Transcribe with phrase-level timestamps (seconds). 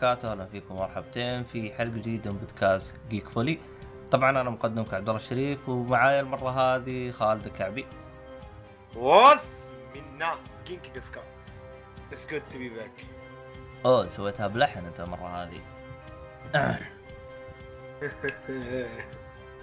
[0.00, 0.32] وبركاته.
[0.32, 3.58] أهلا فيكم مرحبتين في حلقة جديدة من بودكاست Geek Fully
[4.10, 7.86] طبعا أنا مقدمك عبد الله الشريف ومعايا المرة هذه خالد الكعبي.
[8.96, 9.40] What
[9.96, 10.34] みん
[10.66, 11.20] な元気ですか
[12.12, 13.04] It's good to be back.
[13.86, 15.60] اوه سويتها بلحن أنت المرة هذه.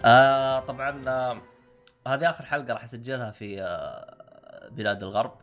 [0.05, 1.37] آه طبعا آه
[2.07, 5.33] هذه آخر حلقة راح أسجلها في آه بلاد الغرب.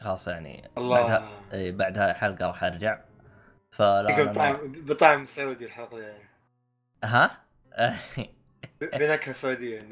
[0.00, 1.00] خلاص يعني الله.
[1.00, 3.07] بعدها اي بعدها حلقه راح أرجع.
[3.78, 6.28] فلا بطعم بطعم سعودي الحلقة يعني.
[7.04, 7.30] ها؟
[8.80, 9.80] بنكهة سعودية.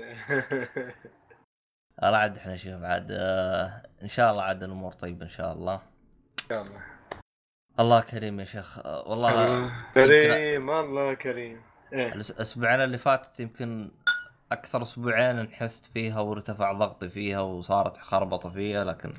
[2.03, 5.75] والله عاد إحنا نشوف عاد آه إن شاء الله عاد الأمور طيبة إن شاء الله.
[5.75, 6.83] إن شاء الله.
[7.81, 8.87] الله كريم يا شيخ.
[8.87, 11.63] والله كريم الله كريم.
[11.93, 13.91] الأس- الاسبوعين اللي فاتت يمكن
[14.53, 19.13] أكثر أسبوعين انحست فيها وارتفع ضغطي فيها وصارت خربطة فيها لكن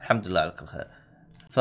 [0.00, 0.86] الحمد لله على كل خير.
[1.50, 1.60] ف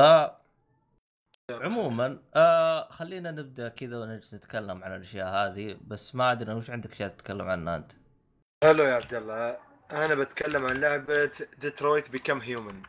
[1.49, 6.91] عموما آه خلينا نبدأ كذا ونجلس نتكلم عن الأشياء هذه بس ما أدري وش عندك
[6.91, 7.91] أشياء تتكلم عنها أنت؟
[8.63, 9.57] هلو يا عبد الله.
[9.91, 12.83] أنا بتكلم عن لعبة Detroit Become Human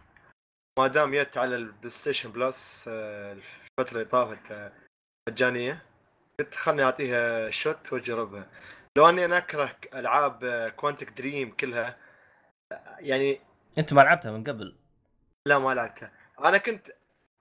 [0.79, 4.73] ما دام جت على ال PlayStation Plus آه، الفترة اللي طافت آه،
[5.29, 5.83] مجانية
[6.39, 8.47] قلت خلني أعطيها shot وأجربها.
[8.97, 11.97] لو أني أنا أكره ألعاب Quantic Dream كلها
[12.73, 13.41] آه، يعني
[13.79, 14.77] أنت ما لعبتها من قبل؟
[15.47, 16.13] لا ما لعبتها.
[16.45, 16.87] أنا كنت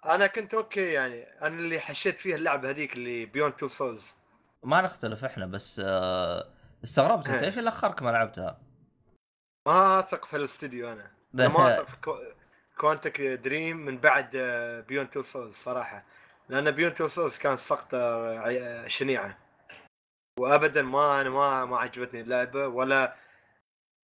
[0.05, 1.23] أنا كنت okay يعني.
[1.23, 4.15] أنا اللي حشيت فيها اللعبه هذيك اللي Beyond Two Souls
[4.63, 7.45] ما نختلف إحنا بس آه استغربت أنت إيه.
[7.45, 8.61] إيش اللي اخرك ما لعبتها؟
[9.67, 11.11] ما أثق في الاستديو أنا.
[11.35, 12.19] أنا ما أثق في كو-
[12.77, 14.29] Quantic Dream من بعد
[14.87, 16.03] Beyond Two Souls صراحة.
[16.49, 19.37] لأن Beyond Two Souls كان سقطة عي- شنيعة.
[20.39, 22.67] وابدا ما أنا ما ما عجبتني اللعبة.
[22.67, 23.15] ولا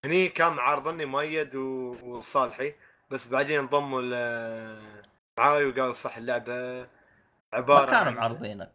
[0.05, 2.75] هني كان معارضني مؤيد وصالحي.
[3.09, 4.01] بس بعدين انضموا
[5.37, 6.87] معاي وقالوا صح اللعبة
[7.53, 8.71] عبارة ما كانوا معارضينك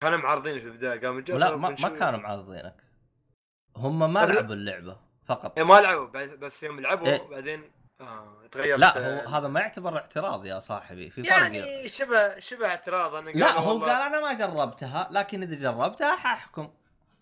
[0.00, 1.88] كانوا معارضين في البداية قاموا لا ما, ما.
[1.88, 2.74] كانوا معارضينك
[3.76, 4.32] هم ما لا.
[4.32, 7.28] لعبوا اللعبة فقط إيه ما لعبوا بس يوم لعبوا إيه.
[7.28, 7.70] بعدين
[8.00, 12.66] آه تغيرت لا هو هذا ما يعتبر اعتراض يا صاحبي في فرق يعني شبه شبه
[12.66, 16.70] اعتراض أنا لا هو والله- قال أنا ما جربتها لكن إذا جربتها حاحكم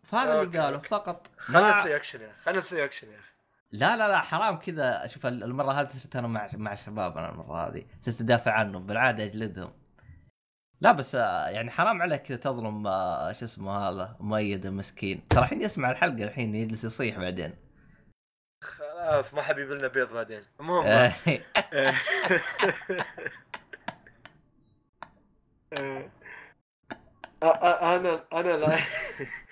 [0.04, 0.78] فهذا اللي قاله.
[0.78, 1.80] فقط خلينا ما...
[1.80, 3.32] نسوي أكشن يا أخي خلينا نسوي أكشن يا أخي
[3.72, 5.06] لا لا لا حرام كذا.
[5.06, 7.84] شوف المرة هذه صرت أنا مع مع شباب أنا المرة هذه.
[8.02, 9.72] صرت أدافع عنهم بالعادة أجلدهم.
[10.80, 15.28] لا بس آه، يعني حرام عليك كذا تظلم آه، شو اسمه هذا مؤيد المسكين.
[15.28, 17.54] ترى الحين يسمع الحلقة الحين يجلس يصيح بعدين.
[18.64, 20.42] خلاص ما حبيب لنا بيض بعدين.
[20.60, 20.86] المهم
[27.42, 28.78] آه، آه، أنا أنا لا.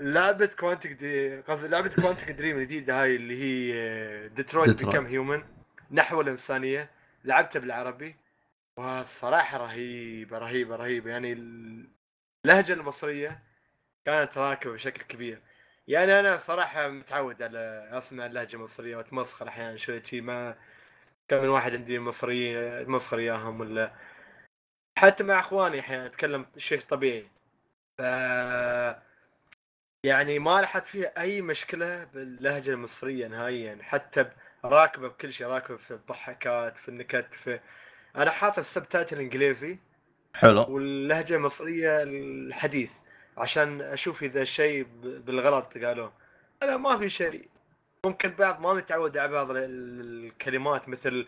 [0.00, 4.84] لعبة Quantic D قصدي لعبة Quantic Dream الجديدة هاي اللي هي Detroit.
[4.84, 5.42] Become Human
[5.90, 6.90] نحو الإنسانية.
[7.24, 8.16] لعبتها بالعربي.
[8.76, 11.10] والصراحة رهيبة رهيبة رهيبة.
[11.10, 13.42] يعني اللهجة المصرية
[14.04, 15.42] كانت راكبة بشكل كبير.
[15.88, 20.20] يعني أنا صراحة متعود على أسمع اللهجة المصرية وأتمسخر أحيانا شوي شي.
[20.20, 20.56] ما
[21.28, 23.92] كم من واحد عندي مصريين أتمسخر إياهم ولا.
[24.98, 27.26] حتى مع إخواني أحيانا أتكلم شيء طبيعي.
[27.98, 28.02] ف
[30.04, 34.30] يعني ما لاحظت فيها أي مشكلة باللهجة المصرية نهائيا حتى
[34.64, 37.60] راكبة بكل شيء راكبة في الضحكات في النكت في
[38.16, 39.78] أنا حاطط السبتايتل الإنجليزي
[40.34, 40.66] حلو.
[40.68, 42.92] واللهجة المصرية الحديث
[43.36, 46.12] عشان أشوف إذا شيء بالغلط قالوه
[46.62, 47.48] لا ما في شيء.
[48.06, 49.56] ممكن بعض ما متعود على بعض ال-
[50.26, 51.26] الكلمات مثل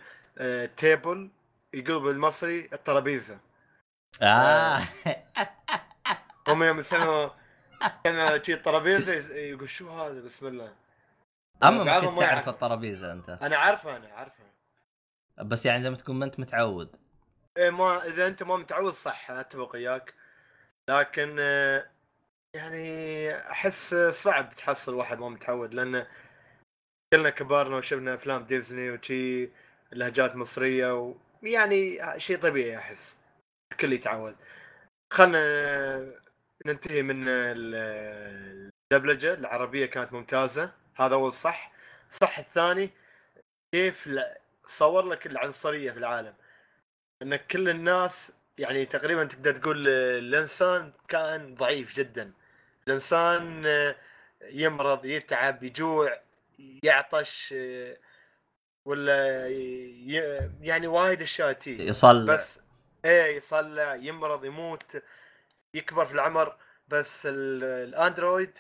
[0.76, 1.30] تيبل
[1.74, 3.38] يقول بالمصري الترابيزة.
[4.22, 4.78] آه.
[6.48, 7.30] هم يوم يسمعوا
[8.04, 10.74] كلمه شي الترابيزه يز- يقول شو هذا؟ بسم الله.
[11.62, 12.48] أما ما كنت تعرف يعرف.
[12.48, 13.30] الترابيزه أنت.
[13.30, 14.44] أنا عارفه أنا عارفه
[15.44, 16.96] بس يعني زي ما تكون ما أنت متعود.
[17.56, 20.14] إيه ما إذا أنت ما متعود صح أتفق وياك
[20.90, 21.90] لكن آه،
[22.56, 26.06] يعني أحس صعب تحصل واحد ما متعود لأن
[27.14, 29.50] كلنا كبرنا وشفنا أفلام ديزني وشي
[29.92, 33.18] لهجات مصرية ويعني شيء طبيعي أحس.
[33.72, 34.36] الكل يتعود.
[35.12, 35.40] خلنا
[36.66, 39.34] ننتهي من ال- الدبلجة.
[39.34, 40.72] العربية كانت ممتازة.
[40.96, 41.72] هذا اول صح
[42.10, 42.90] الصح الثاني
[43.74, 44.08] كيف
[44.66, 46.34] صور لك العنصرية في العالم.
[47.22, 52.32] إن كل الناس يعني تقريبا تقدر تقول الإنسان كان ضعيف جدا.
[52.88, 53.64] الإنسان
[54.42, 56.20] يمرض يتعب يجوع
[56.82, 57.54] يعطش
[58.84, 59.48] ولا
[60.60, 62.34] يعني وايد أشياء تي يصلع.
[62.34, 62.60] بس
[63.04, 64.96] إيه يصلع يمرض يموت.
[65.74, 66.56] يكبر في العمر
[66.88, 68.52] بس ال- الـ android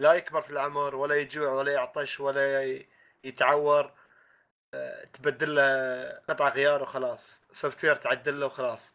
[0.00, 2.78] لا يكبر في العمر ولا يجوع ولا يعطش ولا
[3.24, 3.92] يتعور.
[4.74, 7.42] آه، تبدل له قطع غيار وخلاص.
[7.52, 8.94] software تعدل له وخلاص.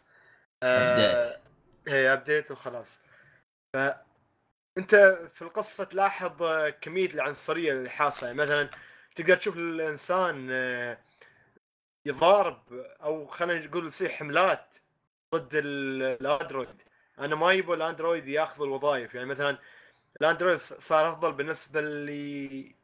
[0.64, 1.40] update
[1.88, 3.02] هي update وخلاص.
[3.74, 3.78] ف
[4.78, 4.96] أنت
[5.34, 8.28] في القصة تلاحظ آه، كمية العنصرية اللي حاصلة.
[8.28, 8.70] يعني مثلا
[9.16, 10.98] تقدر تشوف الإنسان آه،
[12.06, 12.74] يضارب
[13.04, 14.66] أو خلينا نقول يصير حملات
[15.36, 16.82] ضد ال- الـ android.
[17.22, 19.58] أنا ما يبغى الـ android ياخذ الوظائف يعني مثلا
[20.22, 22.76] الـ android صار أفضل بالنسبة لي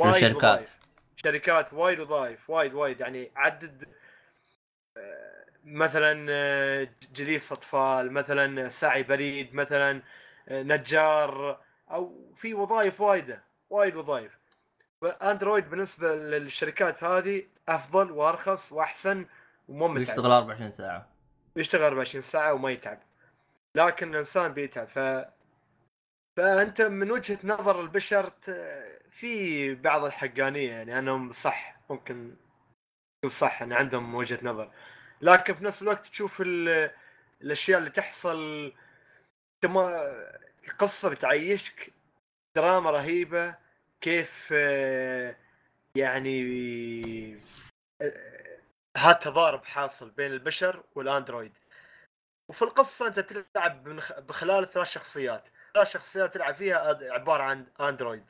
[0.00, 0.36] وايد للشركات.
[0.36, 0.78] وظائف.
[1.24, 3.88] شركات وايد وظائف وايد وايد يعني عدد
[5.64, 6.14] مثلا
[7.12, 10.02] جليس أطفال مثلا ساعي بريد مثلا
[10.48, 11.60] نجار
[11.90, 14.38] أو في وظائف وايدة وايد وظائف
[15.04, 19.26] اندرويد بالنسبة للشركات هذه أفضل وأرخص وأحسن
[19.68, 21.08] وممتع يشتغل 24 ساعة
[21.56, 22.98] يشتغل 24 ساعة وما يتعب
[23.76, 24.88] لكن الإنسان بيتعب.
[24.88, 24.98] ف
[26.36, 28.50] فأنت من وجهة نظر البشر ت...
[29.10, 32.36] في بعض الحقانية يعني أنهم صح ممكن
[33.22, 34.72] تكون صح ان عندهم وجهة نظر.
[35.20, 36.90] لكن في نفس الوقت تشوف ال...
[37.42, 38.72] الأشياء اللي تحصل
[39.54, 40.10] انت ما
[40.68, 41.92] القصة بتعيشك
[42.56, 43.56] دراما رهيبة
[44.00, 44.50] كيف
[45.96, 47.40] يعني
[48.96, 51.52] هذا تضارب حاصل بين البشر والأندرويد.
[52.50, 55.48] وفي القصة أنت تلعب من خ- بخلال ثلاث شخصيات.
[55.74, 58.24] ثلاث شخصيات تلعب فيها عبارة عن أندرويد.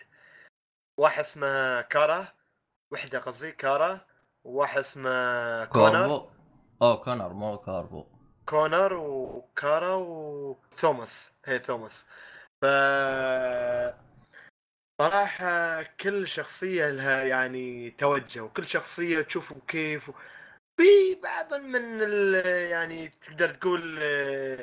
[0.98, 2.28] واحد اسمه كارا
[2.92, 4.00] وحدة قصدي كارا.
[4.44, 6.30] وواحد اسمه كونر.
[6.82, 8.06] اوه Connor مو Corvo
[8.48, 12.06] Connor وكارا وثوماس هي ثوماس.
[12.62, 12.66] ف
[15.02, 20.10] صراحة كل شخصية لها يعني توجه وكل شخصية تشوف كيف
[20.80, 24.56] في بعض من ال يعني تقدر تقول آه،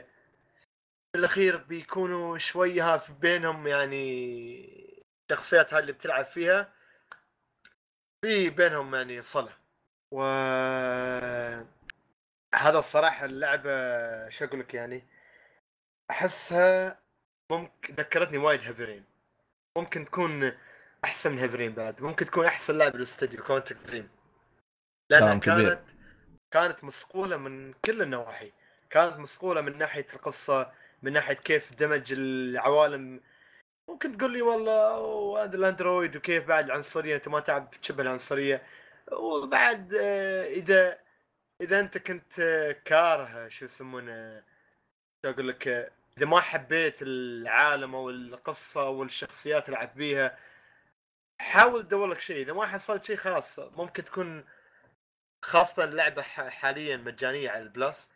[1.11, 6.73] في الأخير بيكونوا شوية ها في بينهم يعني الشخصيات هاي اللي بتلعب فيها.
[8.25, 9.53] في بينهم يعني صلة.
[10.13, 10.21] و
[12.55, 13.71] هذا الصراحة اللعبة
[14.29, 15.03] شو أقول لك يعني
[16.11, 16.99] أحسها
[17.51, 19.03] ممكن ذكرتني وايد هيفرين.
[19.77, 20.51] ممكن تكون
[21.03, 22.01] أحسن من هيفرين بعد.
[22.01, 24.09] ممكن تكون أحسن لعبة للاستوديو كونتك دريم.
[25.11, 25.96] لأنها كلام كبير.
[26.51, 28.51] كانت مصقولة من كل النواحي.
[28.89, 30.71] كانت مصقولة من ناحية القصة
[31.01, 33.21] من ناحية كيف دمج العوالم.
[33.89, 38.63] ممكن تقول لي والله أوه، هذا الأندرويد وكيف بعد العنصرية؟ أنت ما تعب تشبه العنصرية.
[39.11, 40.99] وبعد آه، إذا
[41.61, 44.43] إذا أنت كنت آه، كاره شو يسمونه؟
[45.25, 45.67] شو أقول لك؟
[46.17, 50.37] إذا ما حبيت العالم أو القصة أو الشخصيات اللي بيها
[51.39, 52.41] حاول تدور لك شيء.
[52.41, 54.45] إذا ما حصلت شيء خلاص ممكن تكون
[55.41, 58.09] خاصة اللعبة ح- حاليا مجانية على البلس.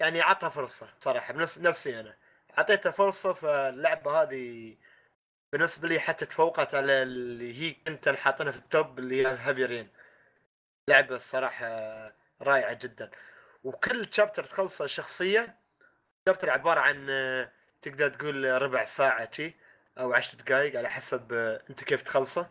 [0.00, 2.16] يعني عطها فرصة صراحة بنفس نفسي أنا.
[2.58, 4.76] أعطيتها فرصة فاللعبة هذه
[5.52, 9.26] بالنسبة لي حتى تفوقت على اللي هي كنت أنا حاطينها في الـ top اللي هي
[9.26, 9.88] Heavy Rain
[10.88, 11.66] لعبة الصراحة
[12.42, 13.10] رائعة جدا.
[13.64, 15.56] وكل chapter تخلصه شخصية
[16.28, 17.06] chapter عبارة عن
[17.82, 19.54] تقدر تقول ربع ساعة شي
[19.98, 21.32] أو عشر دقائق على حسب
[21.70, 22.50] أنت كيف تخلصه.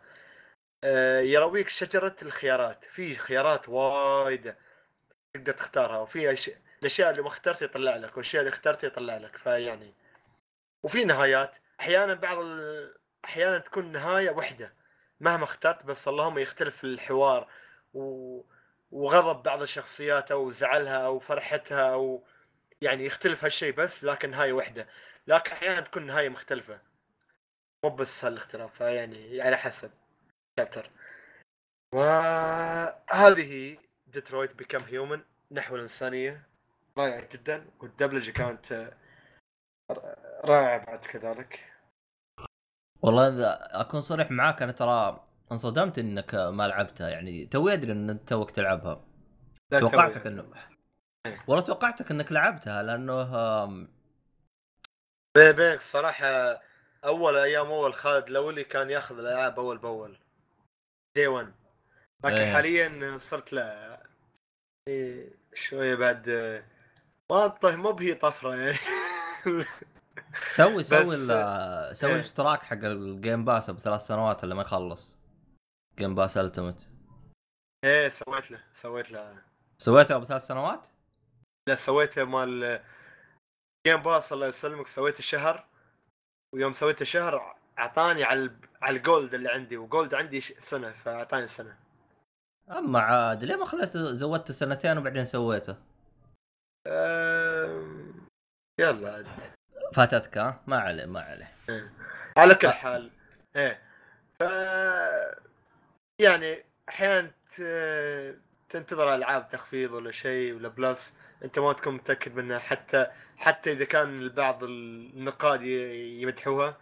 [0.83, 2.85] آه، يرويك شجرة الخيارات.
[2.85, 4.57] في خيارات وايدة
[5.33, 6.51] تقدر تختارها وفي أش...
[6.79, 9.37] الأشياء اللي ما اخترت يطلع لك والأشياء اللي اخترت يطلع لك.
[9.37, 9.93] فيعني
[10.83, 11.53] وفي نهايات.
[11.79, 12.93] أحيانا بعض ال...
[13.25, 14.73] أحيانا تكون نهاية واحدة
[15.19, 17.47] مهما اخترت بس اللهم يختلف الحوار
[17.93, 18.41] و...
[18.91, 22.25] وغضب بعض الشخصيات أو زعلها أو فرحتها أو
[22.81, 24.87] يعني يختلف هالشيء بس لكن نهاية واحدة
[25.27, 26.79] لكن أحيانا تكون نهاية مختلفة.
[27.83, 29.91] مو بس هالاختلاف فيعني على حسب.
[30.59, 30.89] chapter
[31.93, 33.77] وهذه
[34.07, 36.47] Detroit Become Human نحو الإنسانية.
[36.97, 37.65] رائعة جدا.
[37.79, 38.93] والدبلجة كانت آه،
[40.45, 41.59] رائعة بعد كذلك.
[43.01, 47.09] والله إذا أكون صريح معاك أنا ترى انصدمت إنك ما لعبتها.
[47.09, 49.05] يعني توي أدري إن أنت توك تلعبها.
[49.79, 50.33] توقعتك توي.
[50.41, 50.73] إنه-
[51.47, 53.21] والله توقعتك إنك لعبتها لأنه
[53.63, 53.87] آم،
[55.37, 56.61] بي- بيك صراحة
[57.05, 60.17] أول أيام أول خالد الاولي كان ياخذ الألعاب أول بأول.
[61.15, 61.53] دي 1
[62.25, 62.53] لكن إيه.
[62.53, 64.03] حاليا صرت لا.
[64.89, 66.63] إيه، شوية بعد آه،
[67.31, 68.77] ما طيب مو بهي طفرة يعني.
[70.51, 72.15] سوي سوي ال- سوي إيه.
[72.15, 75.17] الاشتراك حق الجيم باس بثلاث سنوات اللي ما يخلص.
[75.99, 76.89] جيم باس التمت
[77.85, 79.41] إيه سويت له سويت له.
[79.77, 80.87] سويتها بثلاث سنوات؟
[81.69, 82.83] لا سويته مال
[83.87, 85.67] Game Pass الله يسلمك سويته شهر.
[86.55, 88.51] ويوم سويته شهر أعطاني على
[88.81, 91.75] على الـ Gold اللي عندي و Gold عندي سنة فأعطاني سنة
[92.71, 95.75] أما عاد ليه ما خليت زودت سنتين وبعدين سويته؟
[96.87, 98.27] أم...
[98.79, 99.27] يلا عاد
[99.93, 101.55] فاتتك ها؟ ما عليه ما عليه
[102.37, 102.69] على كل.
[102.69, 103.11] حال
[103.55, 103.81] إيه
[104.39, 104.43] ف
[106.19, 107.61] يعني أحيانا ت...
[108.69, 111.13] تنتظر ألعاب تخفيض ولا شيء ولا بلس
[111.43, 116.77] أنت ما تكون متأكد منها حتى حتى إذا كان بعض النقاد يمدحوها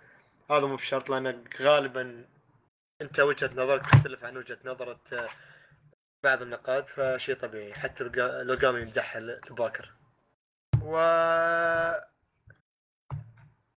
[0.51, 2.25] هذا مو بشرط لأن غالبا
[3.01, 5.29] أنت وجهة نظرك تختلف عن وجهة نظرة آه،
[6.24, 7.74] بعض النقاد فشيء طبيعي.
[7.74, 9.93] حتى لو قا- لو قام يمدحها لباكر.
[10.81, 10.98] و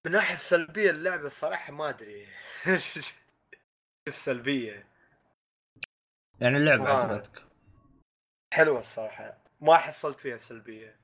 [0.07, 2.29] من ناحية السلبيه اللعبة الصراحة ما أدري.
[4.09, 4.87] السلبيه
[6.41, 7.05] يعني اللعبه آه.
[7.13, 7.43] عجبتك.
[8.55, 9.39] حلوة الصراحة.
[9.61, 10.97] ما حصلت فيها سلبية.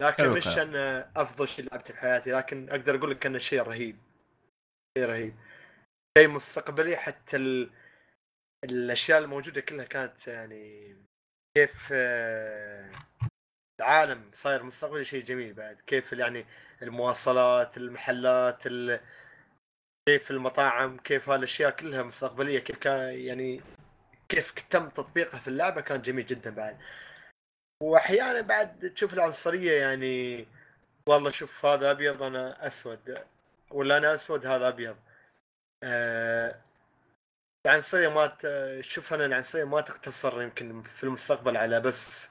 [0.00, 0.58] لكن مش.
[0.58, 3.98] انه أفضل شيء لعبته في حياتي لكن أقدر أقول لك انه شيء رهيب.
[4.98, 5.34] شيء رهيب
[6.18, 7.70] شيء مستقبلي حتى ال...
[8.64, 10.96] الأشياء الموجودة كلها كانت يعني
[11.56, 12.90] كيف آه،
[13.80, 15.80] العالم صاير مستقبلي شيء جميل بعد.
[15.80, 16.46] كيف يعني
[16.82, 19.00] المواصلات المحلات ال...
[20.08, 23.60] كيف المطاعم كيف هالأشياء كلها مستقبلية كيف كان يعني
[24.28, 26.78] كيف تم تطبيقها في اللعبة كان جميل جدا بعد.
[27.82, 30.46] واحيانا بعد تشوف العنصرية يعني
[31.08, 33.31] والله شوف هذا أبيض أنا أسود.
[33.74, 34.96] ولا أنا أسود هذا أبيض.
[35.82, 36.62] آه
[37.66, 38.36] العنصرية ما.
[38.80, 42.28] شوف أنا العنصرية ما تقتصر يمكن في المستقبل على بس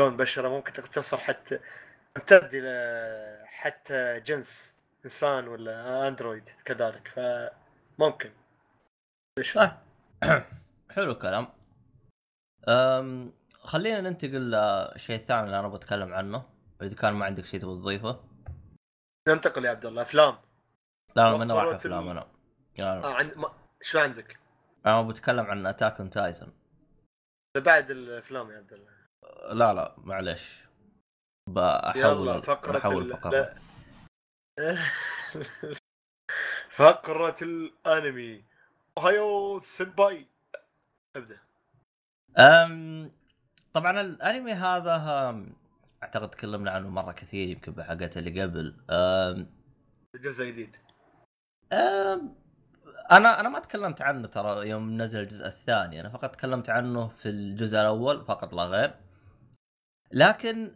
[0.00, 1.60] لون بشرة ممكن تقتصر حتى
[2.14, 8.32] تمتد إلى حتى جنس إنسان ولا android كذلك فممكن؟
[9.36, 9.70] طيب
[10.94, 11.48] حلو الكلام.
[12.68, 16.44] أم خلينا ننتقل للشيء الثاني اللي أنا بتكلم عنه
[16.82, 18.24] إذا كان ما عندك شيء تبغى تضيفه.
[19.28, 20.43] ننتقل يا عبد الله أفلام.
[21.16, 22.26] لا من راح وقرة أفلام أنا.
[22.76, 23.52] يعني آه عند ما...
[23.82, 24.38] شو عندك؟
[24.86, 26.52] أنا بتكلم عن Attack on Titan
[27.56, 28.92] بعد الأفلام يا عبد الله.
[29.54, 30.64] لا لا معلش
[31.48, 33.12] بحول يلا فقرة بحول.
[33.12, 33.54] فقرة.
[36.76, 38.44] فقرة الأنمي.
[38.98, 40.26] هايو سنباي
[41.16, 41.40] ابدأ.
[42.38, 43.12] أم
[43.72, 45.56] طبعا الأنمي هذا هم،
[46.02, 48.84] أعتقد تكلمنا عنه مرة كثير يمكن بحلقات اللي قبل.
[48.90, 49.46] أم
[50.14, 50.83] الجزء الجديد أم
[53.12, 56.00] أنا أنا ما تكلمت عنه ترى يوم نزل الجزء الثاني.
[56.00, 58.94] أنا فقط تكلمت عنه في الجزء الأول فقط لا غير.
[60.12, 60.70] لكن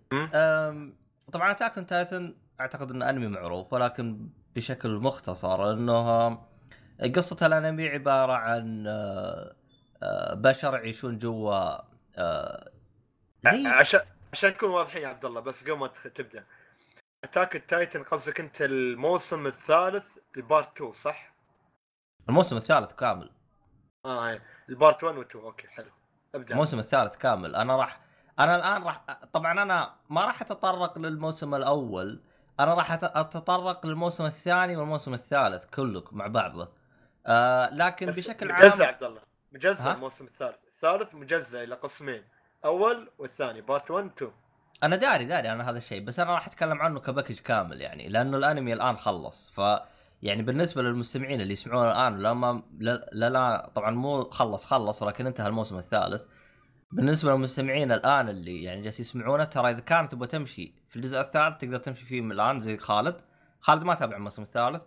[1.33, 6.31] طبعا Attack Titan أعتقد إنه أنمي معروف ولكن بشكل مختصر إنه
[7.14, 8.85] قصة الأنمي عبارة عن
[10.02, 11.76] آه، بشر يعيشون جوا
[13.45, 14.00] زي عشان
[14.33, 16.45] عشان نكون واضحين يا عبد الله بس قبل ما تبدأ.
[17.25, 21.33] Attack الـ Titan قصدك أنت الموسم الثالث ل part 2 صح؟
[22.28, 23.30] الموسم الثالث كامل.
[24.04, 24.40] آه هي.
[24.69, 25.90] الـ part 1 و 2 okay حلو.
[26.35, 26.52] أبدأ.
[26.52, 27.57] الموسم الثالث كامل.
[27.57, 28.00] أنا راح
[28.38, 32.23] أنا الآن راح طبعا أنا ما راح أتطرق للموسم الأول.
[32.61, 36.73] أنا راح أتطرق للموسم الثاني والموسم الثالث كله مع بعضه.
[37.26, 39.21] آه لكن بشكل مجزء عام عبد الله
[39.52, 40.57] مجزء؟ الموسم الثالث.
[40.66, 42.25] الثالث مجزء إلى قسمين.
[42.64, 44.33] أول والثاني part 1 2
[44.83, 46.04] أنا داري داري أنا هذا الشيء.
[46.04, 49.50] بس أنا راح أتكلم عنه ك package كامل يعني لأنه الأنمي الآن خلص.
[49.50, 49.61] ف
[50.23, 55.27] يعني بالنسبة للمستمعين اللي يسمعون الآن لما لا لا, لا طبعا مو خلص خلص ولكن
[55.27, 56.23] انتهى الموسم الثالث.
[56.93, 61.57] بالنسبة للمستمعين الآن اللي يعني جالس يسمعونه ترى إذا كانت تبغى تمشي في الجزء الثالث
[61.61, 63.21] تقدر تمشي فيه من الآن زي خالد.
[63.61, 64.83] خالد ما تابع الموسم الثالث.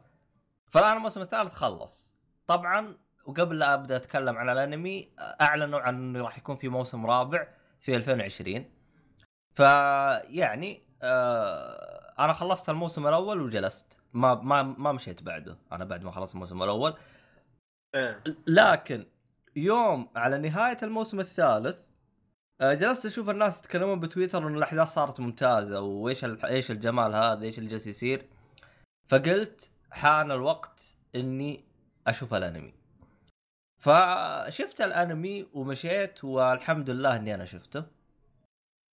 [0.72, 2.16] فالآن الموسم الثالث خلص.
[2.48, 7.48] طبعا وقبل لا أبدأ أتكلم عن الأنمي أعلنوا عن إنه راح يكون في موسم رابع
[7.80, 8.66] في 2020
[9.56, 14.01] فيعني آه أنا خلصت الموسم الأول وجلست.
[14.14, 15.58] ما ما ما مشيت بعده.
[15.72, 16.94] أنا بعد ما خلصت الموسم الأول.
[17.96, 18.24] إيه.
[18.48, 19.06] لكن
[19.56, 21.82] يوم على نهاية الموسم الثالث
[22.62, 27.60] آه، جلست أشوف الناس يتكلمون بتويتر إن الأحداث صارت ممتازة وإيش إيش الجمال هذا إيش
[27.60, 28.26] اللي جالس يصير.
[29.08, 30.80] فقلت حان الوقت
[31.16, 31.64] إني
[32.08, 32.74] أشوف الأنمي.
[33.80, 37.86] فشفت الأنمي ومشيت والحمد لله إني أنا شفته.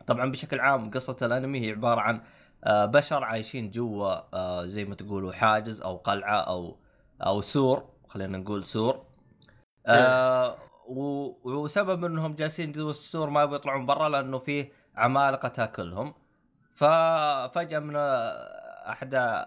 [0.07, 2.21] طبعا بشكل عام قصة الأنمي هي عبارة عن
[2.65, 6.77] بشر عايشين جوا آه، زي ما تقولوا حاجز أو قلعة أو
[7.21, 9.05] أو سور خلينا نقول سور.
[9.85, 10.55] آه
[10.87, 16.13] و- وسبب إنهم جالسين جوا السور ما يبغوا يطلعون برا لأنه فيه عمالقة تأكلهم.
[16.73, 19.43] ففجاه من آه، احدى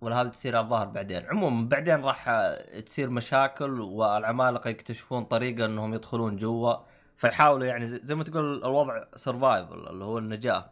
[0.00, 1.26] ولا هذا تصير الظاهر بعدين.
[1.26, 6.74] عموما بعدين راح آه، تصير مشاكل والعمالقة يكتشفون طريقة إنهم يدخلون جوا.
[7.16, 10.70] فيحاولوا يعني زي ما تقول الوضع survival اللي هو النجاه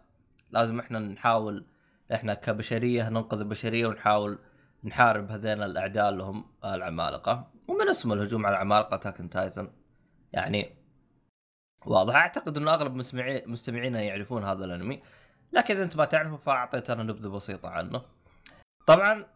[0.52, 1.66] لازم إحنا نحاول
[2.14, 4.38] إحنا كبشرية ننقذ البشرية ونحاول
[4.84, 7.50] نحارب هذين الأعداء اللي هم العمالقة.
[7.68, 9.72] ومن اسمه الهجوم على العمالقة تاكن تايتن
[10.32, 10.76] يعني
[11.86, 12.14] واضح.
[12.16, 15.02] أعتقد إنه أغلب مستمعي مستمعينا يعرفون هذا الأنمي.
[15.52, 18.02] لكن إذا أنت ما تعرفه فاعطيت أنا نبذة بسيطة عنه.
[18.86, 19.26] طبعا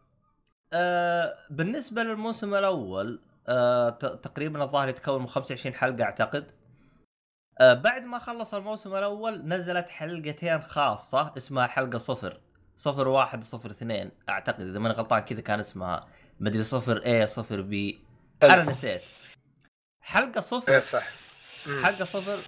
[0.73, 6.51] آه بالنسبة للموسم الأول آه تقريبا الظاهر يتكون من 25 حلقة أعتقد.
[7.61, 12.41] بعد ما خلص الموسم الأول نزلت حلقتين خاصة اسمها حلقة صفر.
[12.77, 14.11] صفر واحد صفر اثنين.
[14.29, 16.07] أعتقد إذا ماني غلطان كذا كان اسمها
[16.41, 18.00] مدري صفر A صفر B
[18.43, 19.03] أنا نسيت.
[20.01, 21.09] حلقة إيه صفر صح.
[21.67, 21.85] مم.
[21.85, 22.39] حلقة صفر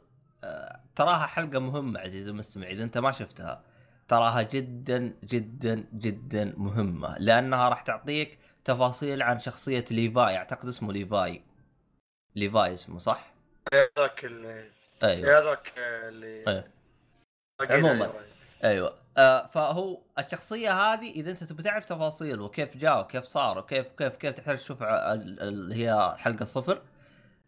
[0.45, 3.65] آه، تراها حلقة مهمة عزيزي المستمع إذا أنت ما شفتها
[4.09, 10.37] تراها جدا جدا جدا مهمة لأنها راح تعطيك تفاصيل عن شخصية ليفاي.
[10.37, 11.43] أعتقد اسمه ليفاي.
[12.37, 13.35] ليفاي اسمه صح؟
[13.73, 14.71] هذاك اللي
[15.03, 15.39] أيوه.
[15.39, 16.65] هذاك اللي أيوة.
[17.61, 18.05] عموماً.
[18.05, 18.15] أيوة.
[18.65, 18.95] أيوه.
[19.17, 24.17] آه فهو الشخصية هذه إذا أنت تبي تعرف تفاصيل وكيف جاء وكيف صار وكيف كيف
[24.17, 26.83] كيف تحتاج تشوف اللي هي حلقة صفر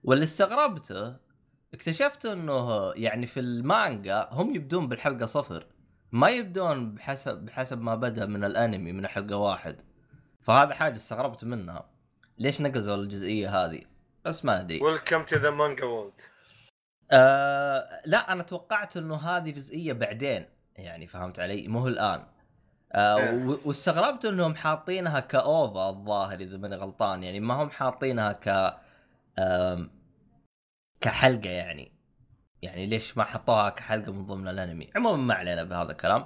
[0.04, 1.16] واللي استغربته
[1.74, 5.66] اكتشفت إنه يعني في المانجا هم يبدون بالحلقة صفر
[6.12, 9.82] ما يبدون بحسب بحسب ما بدأ من الأنمي من حلقة واحد.
[10.42, 11.90] فهذا حاجة استغربت منها.
[12.38, 13.82] ليش نقزوا الجزئية هذه؟
[14.24, 14.80] بس ما أدري.
[14.82, 16.12] welcome to the manga world
[17.12, 22.26] آه لا أنا توقعت إنه هذه جزئية بعدين يعني فهمت علي؟ مو الآن.
[22.92, 23.58] آه إيه.
[23.64, 28.76] واستغربت إنهم حاطينها كاوفا الظاهر إذا ماني غلطان يعني ما هم حاطينها ك
[31.00, 31.92] كحلقة يعني.
[32.62, 36.24] يعني ليش ما حطوها كحلقة من ضمن الأنمي؟ عموما ما علينا بهذا الكلام.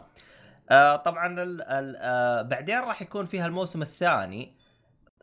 [0.70, 4.56] آه طبعا ال ال آه بعدين راح يكون فيها الموسم الثاني.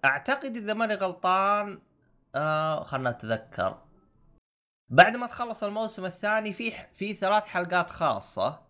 [0.05, 1.79] أعتقد إذا ماني غلطان
[2.35, 3.77] آه خلنا نتذكر.
[4.91, 8.61] بعد ما تخلص الموسم الثاني في في ثلاث حلقات خاصة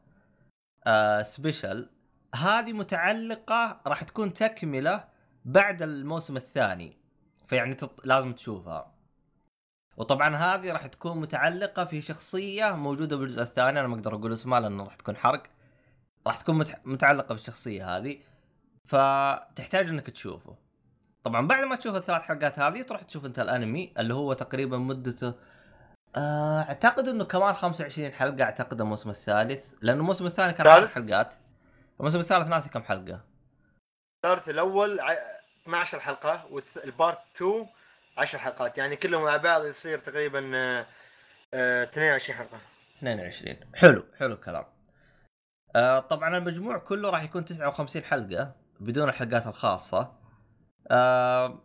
[0.88, 1.90] آه سبيشل
[2.36, 5.08] هذه متعلقة راح تكون تكملة
[5.46, 6.98] بعد الموسم الثاني.
[7.48, 8.06] فيعني تط...
[8.06, 8.94] لازم تشوفها.
[9.98, 13.80] وطبعا هذه راح تكون متعلقة في شخصية موجودة بالجزء الثاني.
[13.80, 15.44] أنا ما أقدر أقول اسمها لأنه راح تكون حرق.
[16.28, 16.82] راح تكون مت...
[16.86, 18.18] متعلقة بالشخصيه هذه.
[18.86, 20.56] فتحتاج إنك تشوفه.
[21.24, 25.34] طبعا بعد ما تشوف الثلاث حلقات هذه تروح تشوف أنت الأنمي اللي هو تقريبا مدته
[26.18, 31.34] أعتقد إنه كمان 25 حلقة أعتقد الموسم الثالث لأنه الموسم الثاني كان 10 ثالث؟ حلقات.
[32.00, 33.22] الموسم الثالث ناسي كم حلقة.
[34.26, 35.18] الثالث الأول ع-
[35.64, 37.68] 12 حلقة والبارت 2
[38.18, 38.78] 10 حلقات.
[38.78, 40.86] يعني كلهم مع بعض يصير تقريبا آه،
[41.54, 42.58] آه، 22 حلقة.
[42.98, 44.66] 22 حلو حلو الكلام.
[45.76, 50.14] آه طبعا المجموع كله راح يكون 59 حلقة بدون الحلقات الخاصة.
[50.92, 51.62] آه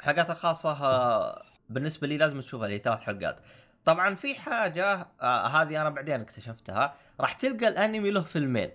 [0.00, 3.38] الحلقات الخاصة آه بالنسبة لي لازم تشوفها اللي هي ثلاث حلقات.
[3.84, 6.94] طبعا في حاجة آه هذه أنا بعدين اكتشفتها.
[7.20, 8.70] راح تلقى الأنمي له فيلمين.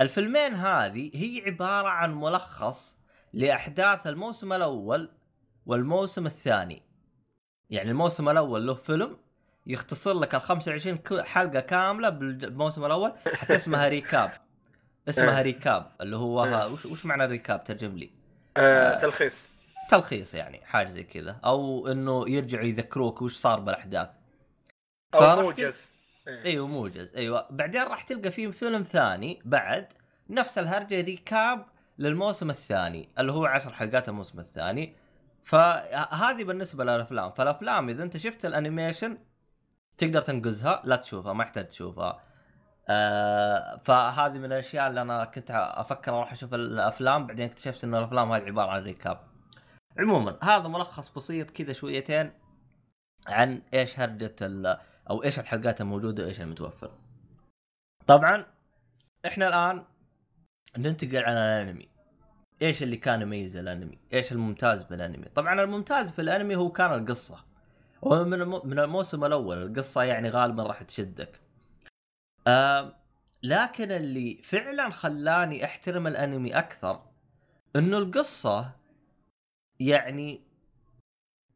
[0.00, 2.96] الفيلمين هذه هي عبارة عن ملخص
[3.32, 5.10] لأحداث الموسم الأول
[5.66, 6.82] والموسم الثاني.
[7.70, 9.16] يعني الموسم الأول له فيلم
[9.66, 14.30] يختصر لك ال 25 ك- حلقة كاملة بالموسم الأول حتى اسمها recap.
[15.08, 15.42] اسمها إيه.
[15.42, 16.40] recap اللي هو.
[16.44, 18.10] ها وش وش معنى ال recap؟ ترجم لي.
[18.56, 19.48] آه، تلخيص.
[19.88, 21.40] تلخيص يعني حاجة زي كذا.
[21.44, 24.08] أو إنه يرجعوا يذكروك وش صار بالأحداث.
[25.14, 25.90] أو موجز.
[26.28, 26.44] إيه.
[26.44, 27.14] إيوه موجز.
[27.16, 27.46] أيوه.
[27.50, 29.86] بعدين راح تلقى فيه فيلم ثاني بعد
[30.30, 31.66] نفس الهرجة recap
[31.98, 34.96] للموسم الثاني اللي هو عشر حلقات الموسم الثاني.
[35.44, 37.30] فهذه بالنسبة للأفلام.
[37.30, 39.18] فالأفلام إذا أنت شفت ال animation
[39.98, 42.20] تقدر تنقزها لا تشوفها ما يحتاج تشوفها.
[42.88, 47.26] آه فهذه من الأشياء اللي أنا كنت أفكر أروح أشوف الأفلام.
[47.26, 49.27] بعدين اكتشفت إن الأفلام هذه عبارة عن recap.
[49.98, 52.32] عموما هذا ملخص بسيط كذا شويتين
[53.26, 54.78] عن إيش هرجه ال-
[55.10, 56.90] أو إيش الحلقات الموجودة وإيش المتوفر
[58.06, 58.46] طبعا
[59.26, 59.84] إحنا الآن
[60.78, 61.88] ننتقل على الأنمي.
[62.62, 67.44] إيش اللي كان يميز الأنمي؟ إيش الممتاز بالأنمي؟ طبعا الممتاز في الأنمي هو كان القصة.
[68.02, 71.40] ومن من الموسم الأول القصة يعني غالبا راح تشدك.
[72.46, 72.94] آه
[73.42, 77.02] لكن اللي فعلا خلاني أحترم الأنمي أكثر
[77.76, 78.70] إنه القصة
[79.80, 80.40] يعني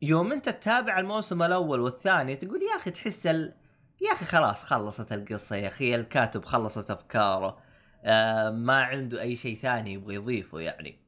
[0.03, 3.55] يوم انت تتابع الموسم الأول والثاني تقول يا أخي تحس ال...
[4.01, 7.59] يا أخي خلاص خلصت القصة يا أخي الكاتب خلصت أفكاره
[8.05, 10.99] آه ما عنده أي شيء ثاني يبغى يضيفه يعني.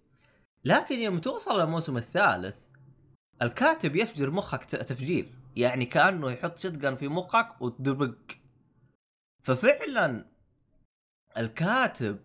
[0.64, 2.56] لكن يوم توصل للموسم الثالث
[3.42, 8.14] الكاتب يفجر مخك تفجير يعني كأنه يحط شتقن في مخك وتدبق.
[9.42, 10.26] ففعلا
[11.38, 12.18] الكاتب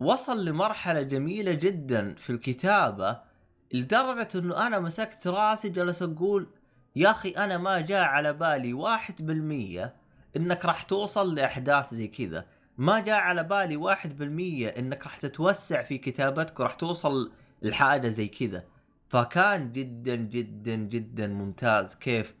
[0.00, 3.31] وصل لمرحلة جميلة جدا في الكتابة
[3.72, 6.48] لدرجة إنه أنا مسكت راسي جلس أقول
[6.96, 9.94] يا أخي أنا ما جاء على بالي واحد بالمية
[10.36, 12.46] إنك راح توصل لأحداث زي كذا.
[12.78, 17.32] ما جاء على بالي واحد بالمية إنك راح تتوسع في كتابتك وراح توصل
[17.62, 18.64] لحاجة زي كذا.
[19.08, 22.34] فكان جدا جدا جدا ممتاز كيف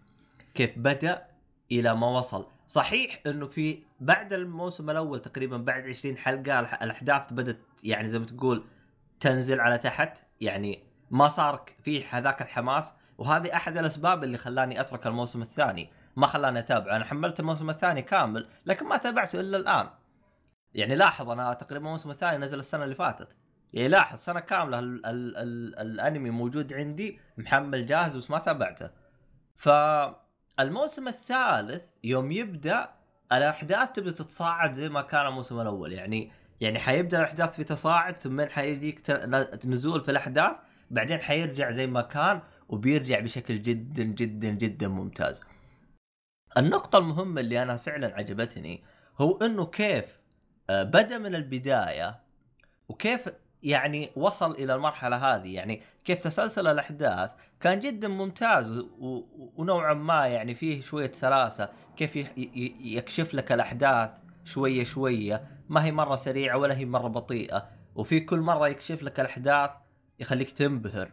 [0.54, 1.26] كيف بدأ
[1.72, 2.46] إلى ما وصل.
[2.66, 8.26] صحيح إنه في بعد الموسم الأول تقريبا بعد 20 حلقة الأحداث بدأت يعني زي ما
[8.26, 8.64] تقول
[9.20, 15.06] تنزل على تحت يعني ما صار في هذاك الحماس وهذه أحد الأسباب اللي خلاني أترك
[15.06, 15.90] الموسم الثاني.
[16.16, 16.96] ما خلاني أتابعه.
[16.96, 19.88] أنا حملت الموسم الثاني كامل لكن ما تابعته إلا الآن.
[20.74, 23.28] يعني لاحظ أنا تقريبا الموسم الثاني نزل السنة اللي فاتت.
[23.72, 28.90] يعني لاحظ سنة كاملة ال ال ال الأنمي موجود عندي محمل جاهز بس ما تابعته.
[29.56, 32.88] فالموسم الثالث يوم يبدأ
[33.32, 35.92] الأحداث تبدأ تتصاعد زي ما كان الموسم الأول.
[35.92, 39.10] يعني يعني حيبدأ الأحداث في تصاعد ثم حيجيك
[39.66, 40.56] نزول في الأحداث.
[40.92, 45.42] بعدين حيرجع زي ما كان وبيرجع بشكل جدا جدا جدا ممتاز.
[46.56, 48.82] النقطة المهمة اللي أنا فعلا عجبتني
[49.20, 50.04] هو إنه كيف
[50.70, 52.20] آه، بدأ من البداية
[52.88, 53.28] وكيف
[53.62, 55.54] يعني وصل إلى المرحلة هذه.
[55.54, 58.84] يعني كيف تسلسل الأحداث كان جدا ممتاز
[59.56, 61.68] ونوعا ما يعني فيه شوية سلاسة.
[61.96, 62.16] كيف
[62.80, 65.44] يكشف لك الأحداث شوية شوية.
[65.68, 67.68] ما هي مرة سريعة ولا هي مرة بطيئة.
[67.94, 69.70] وفي كل مرة يكشف لك الأحداث
[70.20, 71.10] يخليك تنبهر.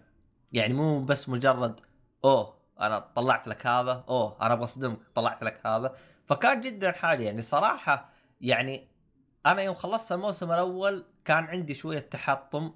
[0.53, 1.79] يعني مو بس مجرد
[2.25, 5.95] أوه أنا طلعت لك هذا أوه أنا بصدمك طلعت لك هذا.
[6.27, 7.25] فكان جدا حالي.
[7.25, 8.09] يعني صراحة
[8.41, 8.87] يعني
[9.45, 12.71] أنا يوم خلصت الموسم الأول كان عندي شوية تحطم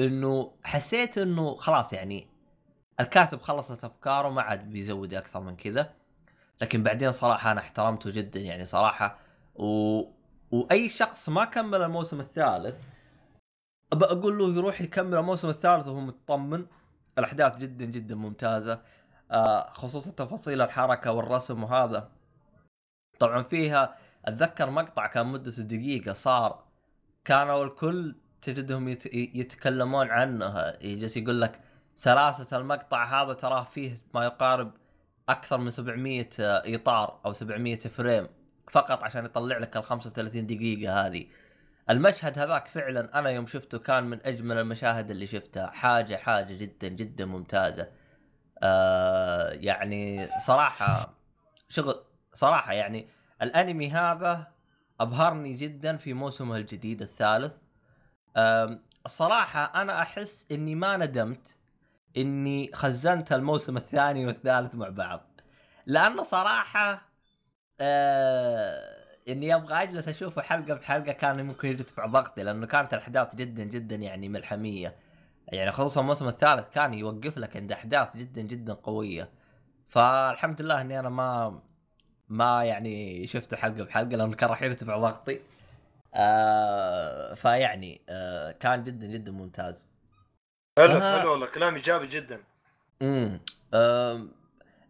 [0.00, 2.28] إنه حسيت إنه خلاص يعني
[3.00, 5.92] الكاتب خلصت أفكاره ما عاد بيزود أكثر من كذا.
[6.60, 9.18] لكن بعدين صراحة أنا احترمته جدا يعني صراحة.
[9.54, 10.00] و...
[10.50, 12.74] وأي شخص ما كمل الموسم الثالث
[13.92, 16.66] بقول له يروح يكمل الموسم الثالث وهو مطمن
[17.18, 18.80] الأحداث جدا جدا ممتازة.
[19.30, 22.10] آه خصوصا تفاصيل الحركة والرسم وهذا.
[23.18, 26.64] طبعا فيها أتذكر مقطع كان مدته دقيقة صار.
[27.24, 29.14] كانوا الكل تجدهم يت...
[29.14, 30.74] يتكلمون عنه.
[30.80, 31.60] يجلس يقول لك
[31.94, 34.72] سلاسة المقطع هذا تراه فيه ما يقارب
[35.28, 38.28] أكثر من 700 إطار أو 700 فريم
[38.70, 41.26] فقط عشان يطلع لك ال 35 دقيقة هذه.
[41.90, 45.66] المشهد هذاك فعلا أنا يوم شفته كان من أجمل المشاهد اللي شفتها.
[45.70, 47.90] حاجة حاجة جدا جدا ممتازة.
[48.62, 51.14] آه يعني صراحة
[51.68, 53.08] شغل صراحة يعني
[53.42, 54.52] الأنمي هذا
[55.00, 57.52] أبهرني جدا في موسمه الجديد الثالث.
[58.36, 61.56] آم، الصراحه أنا أحس إني ما ندمت
[62.16, 65.40] إني خزنت الموسم الثاني والثالث مع بعض.
[65.86, 67.08] لأنه صراحة
[67.80, 73.64] آه إني أبغى أجلس أشوفه حلقة بحلقة كان ممكن يرتفع ضغطي لأنه كانت الأحداث جدا
[73.64, 74.96] جدا يعني ملحمية.
[75.48, 79.28] يعني خصوصا الموسم الثالث كان يوقف لك عند أحداث جدا جدا قوية.
[79.88, 81.60] فالحمد لله إني أنا ما
[82.28, 85.40] ما يعني شفته حلقة بحلقة لأنه كان راح يرتفع ضغطي.
[86.14, 89.88] آه فيعني آه كان جدا جدا ممتاز.
[90.78, 91.20] حلو آه.
[91.20, 92.40] حلو والله كلام إيجابي جدا.
[93.02, 93.40] امم
[93.74, 94.32] أم،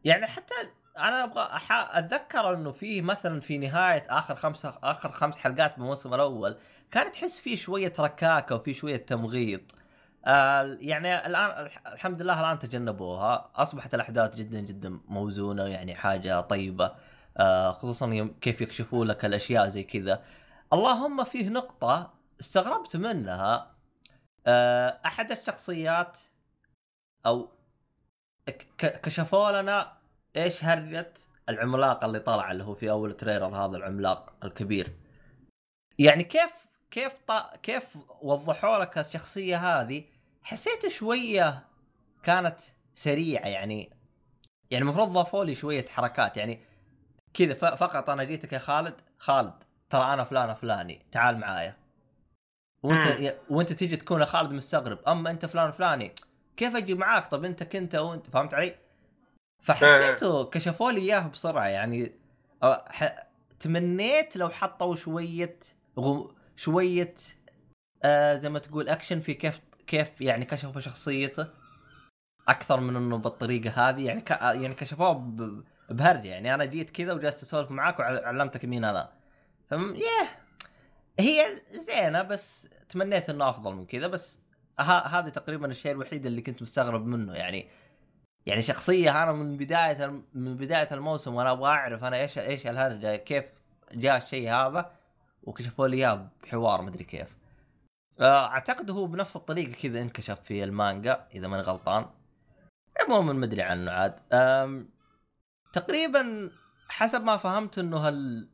[0.04, 0.54] يعني حتى
[0.98, 5.84] أنا أبغى أح- أتذكر إنه في مثلا في نهاية آخر خمسه آخر خمس حلقات من
[5.84, 6.56] الموسم الأول
[6.90, 9.60] كان تحس فيه شوية ركاكة وفي شوية تمغيط.
[10.26, 13.50] آه يعني الآن الح- الحمد لله الآن تجنبوها.
[13.54, 16.94] أصبحت الأحداث جدا جدا موزونة يعني حاجة طيبة.
[17.36, 20.22] آه خصوصا كيف يكشفوا لك الأشياء زي كذا.
[20.72, 23.70] اللهم فيه نقطة استغربت منها.
[24.46, 26.18] آه أحد الشخصيات
[27.26, 27.48] أو
[28.78, 29.92] كشفوا لنا
[30.36, 31.12] إيش هرجة
[31.48, 34.92] العملاق اللي طلع اللي هو في أول تريلر هذا العملاق الكبير؟
[35.98, 36.52] يعني كيف
[36.90, 37.32] كيف ط...
[37.62, 37.84] كيف
[38.22, 40.04] وضحوا لك الشخصية هذه؟
[40.42, 41.64] حسيت شوية
[42.22, 42.56] كانت
[42.94, 43.90] سريعة يعني
[44.70, 46.60] يعني المفروض ضافوا لي شوية حركات يعني
[47.34, 47.64] كذا ف...
[47.64, 49.54] فقط أنا جيتك يا خالد خالد
[49.90, 51.76] ترى أنا فلان فلاني تعال معايا.
[52.82, 56.12] وأنت وأنت تيجي تكون يا خالد مستغرب أما أنت فلان فلاني
[56.56, 58.74] كيف أجي معاك؟ طب أنت كنت وأنت فهمت علي؟
[59.64, 62.12] فحسيته كشفوا لي اياه بسرعة يعني
[62.88, 63.26] ح...
[63.60, 65.58] تمنيت لو حطوا شوية
[65.98, 66.34] غو...
[66.56, 67.14] شوية
[68.02, 71.46] آه زي ما تقول اكشن في كيف كيف يعني كشفوا شخصيته
[72.48, 74.30] أكثر من إنه بالطريقة هذه يعني ك...
[74.30, 75.64] يعني كشفوه ب...
[75.90, 79.12] بهرجه يعني أنا جيت كذا وجلست أسولف معاك وعلمتك مين أنا
[79.70, 80.28] فم ياه
[81.18, 84.40] هي زينة بس تمنيت إنه أفضل من كذا بس
[84.80, 84.92] ه...
[84.92, 87.68] هذا تقريبا الشيء الوحيد اللي كنت مستغرب منه يعني
[88.46, 93.16] يعني شخصية أنا من بداية من بداية الموسم وأنا أبغى أعرف أنا إيش إيش الهرجة
[93.16, 93.44] كيف
[93.92, 94.90] جاء الشيء هذا
[95.42, 97.36] وكشفوا لي إياه بحوار مدري كيف.
[98.20, 102.06] آه، أعتقد هو بنفس الطريقة كذا انكشف في المانجا إذا ماني غلطان.
[103.00, 104.14] عموما مدري عنه عاد.
[105.72, 106.50] تقريبا
[106.88, 108.48] حسب ما فهمت إنه هال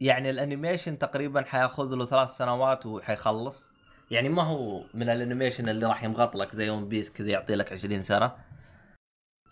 [0.00, 3.70] يعني ال animation تقريبا حيأخذ له ثلاث سنوات وحيخلص.
[4.10, 7.54] يعني ما هو من ال animation اللي راح يمغط لك زي One Piece كذا يعطي
[7.54, 8.32] لك 20 سنة.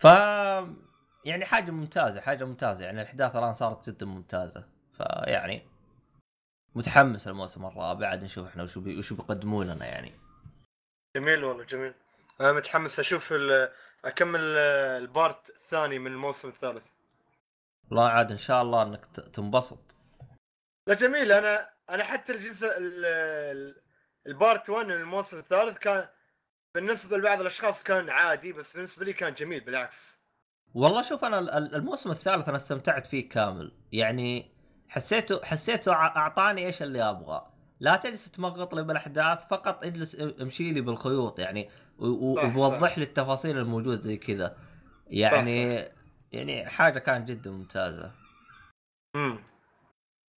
[0.01, 0.05] ف
[1.25, 2.85] يعني حاجة ممتازة حاجة ممتازة.
[2.85, 4.69] يعني الأحداث الآن صارت جدا ممتازة.
[4.97, 5.67] فيعني
[6.75, 8.07] متحمس الموسم الرابع.
[8.07, 8.97] عاد نشوف إحنا وشو بي...
[8.97, 10.11] وشو بيقدموا لنا يعني.
[11.15, 11.93] جميل والله جميل.
[12.41, 13.71] أنا متحمس أشوف ال-
[14.05, 16.85] أكمل ال part الثاني من الموسم الثالث.
[17.89, 19.95] والله عاد إن شاء الله إنك ت- تنبسط.
[20.87, 21.31] لا جميل.
[21.31, 23.81] أنا أنا حتى الجزء ال- ال-
[24.27, 26.07] ال part 1 من الموسم الثالث كان
[26.75, 30.17] بالنسبة لبعض الأشخاص كان عادي بس بالنسبة لي كان جميل بالعكس.
[30.73, 33.71] والله شوف أنا ال- ال- الموسم الثالث أنا استمتعت فيه كامل.
[33.91, 34.51] يعني
[34.89, 40.81] حسيته حسيته أعطاني إيش اللي ابغاه لا تجلس تمغط لي بالأحداث فقط اجلس امشي لي
[40.81, 42.97] بالخيوط يعني ووضح.
[42.97, 44.57] لي التفاصيل الموجود زي كذا.
[45.07, 45.89] يعني
[46.31, 48.11] يعني حاجة كانت جدا ممتازة.
[49.15, 49.43] امم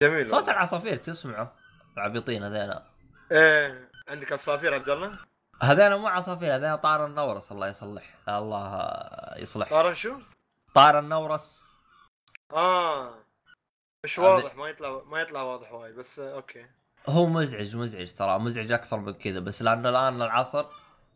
[0.04, 0.52] جميل صوت والله.
[0.52, 1.56] العصافير تسمعه؟
[1.98, 2.86] العبيطين هذينا.
[3.32, 5.17] إيه عندك عصافير عبد الله؟
[5.62, 9.69] هذينا مو عصافير هذينا طار النورس الله يصلح الله يصلح.
[9.69, 10.19] طارن شو؟
[10.76, 11.63] طار النورس.
[12.54, 13.13] آه
[14.06, 16.65] مش واضح ما يطلع ما يطلع واضح وايد بس آه، أوكي.
[17.08, 20.65] هو مزعج مزعج ترى مزعج أكثر من كذا بس لأنه الآن العصر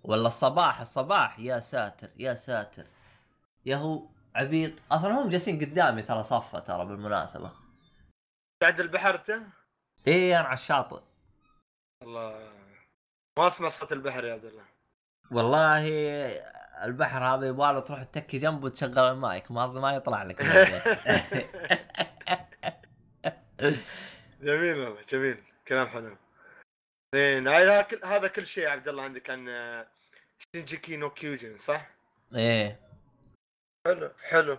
[0.04, 2.86] ولا الصباح الصباح يا ساتر يا ساتر.
[3.66, 4.74] يا هو عبيط.
[4.92, 7.52] أصلا هم جالسين قدامي ترى صفة ترى بالمناسبة.
[8.64, 9.42] عند البحر انت؟
[10.08, 11.02] إيه أنا على الشاطئ.
[12.04, 12.55] الله.
[13.40, 14.64] ما صوت البحر يا عبد الله.
[15.32, 15.88] والله
[16.84, 19.52] البحر هذا يبغى له تروح تتكي جنبه وتشغل المايك.
[19.52, 20.42] ما ما يطلع لك
[24.42, 25.44] جميل والله جميل.
[25.68, 26.18] كلام حلو.
[27.16, 27.48] زين
[28.04, 29.88] هذا كل شيء يا عبد الله عندك عن آه،
[30.56, 31.90] شينجيكي نو كيوجن صح؟
[32.36, 32.80] إيه.
[33.88, 34.58] حلو حلو.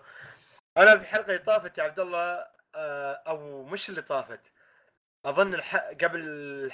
[0.77, 4.41] أنا في الحلقة اللي طافت يا عبد الله آه، أو مش اللي طافت.
[5.25, 5.77] أظن الح...
[5.77, 6.73] قبل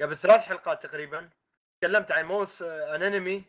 [0.00, 1.30] قبل ثلاث حلقات تقريبا
[1.80, 3.44] تكلمت عن موس آه، ان أنمي.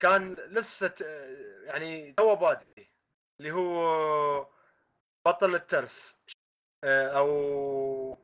[0.00, 2.86] كان لسه آه، يعني تو بادئ
[3.40, 4.48] اللي هو
[5.26, 6.16] بطل الترس
[6.84, 8.18] آه، أو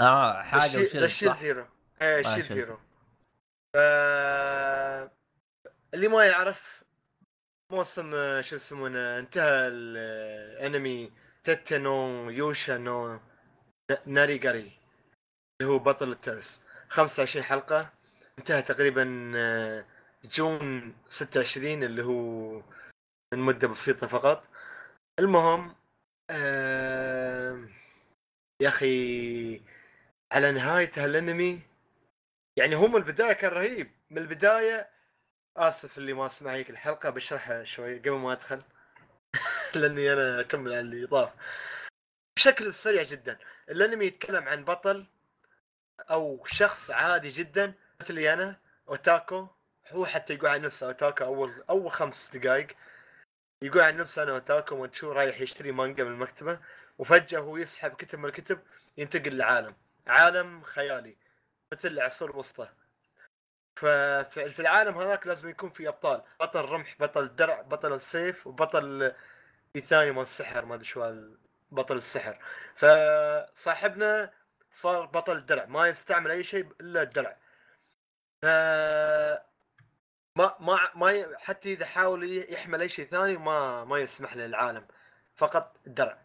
[0.00, 1.66] آه حاجة وشيل صح؟ هيرو
[2.02, 2.52] إيه آه، شيلد.
[2.52, 2.76] هيرو
[3.74, 3.76] ف...
[5.94, 6.82] اللي ما يعرف
[7.72, 11.12] موسم آه، شو يسمونه انتهى الانمي
[11.44, 13.20] تيتنو يوشا نو ن-
[14.06, 14.79] ناريغاري.
[15.60, 16.62] اللي هو بطل الترس.
[16.88, 17.92] 25 حلقة.
[18.38, 19.84] انتهى تقريبا آه،
[20.24, 22.52] جون 26 اللي هو
[23.34, 24.44] من مدة بسيطة فقط.
[25.18, 25.74] المهم
[26.30, 27.68] آه،
[28.62, 29.62] يا أخي
[30.32, 31.62] على نهاية هالأنمي
[32.56, 33.90] يعني هو من البداية كان رهيب.
[34.10, 34.90] من البداية
[35.56, 38.62] آسف اللي ما سمع هيك الحلقة بشرحها شوي قبل ما أدخل.
[39.76, 41.32] لأني أنا أكمل على اللي طاف
[42.36, 43.38] بشكل سريع جدا.
[43.70, 45.06] الأنمي يتكلم عن بطل
[46.10, 48.56] أو شخص عادي جدا مثلي أنا
[48.88, 49.46] أوتاكو.
[49.90, 52.66] هو حتى يقول عن نفسه أوتاكو أول أول خمس دقائق
[53.62, 56.58] يقول عن نفسه أنا أوتاكو وتشو رايح يشتري مانجا من المكتبة.
[56.98, 58.60] وفجأة هو يسحب كتب من الكتب
[58.98, 59.74] ينتقل لعالم.
[60.06, 61.16] عالم خيالي
[61.72, 62.68] مثل العصور الوسطى.
[63.76, 66.22] ففي في العالم هذاك لازم يكون في أبطال.
[66.40, 69.14] بطل رمح بطل درع بطل السيف وبطل
[69.72, 71.14] في ثاني مال السحر ما أدري شو
[71.70, 72.38] بطل السحر.
[72.76, 74.30] فصاحبنا
[74.74, 77.36] صار بطل الدرع ما يستعمل أي شيء إلا الدرع.
[78.42, 78.46] ف
[80.36, 84.86] ما ما ما حتى إذا حاول يحمل أي شيء ثاني ما ما يسمح له العالم
[85.34, 86.18] فقط الدرع.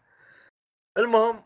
[0.98, 1.44] المهم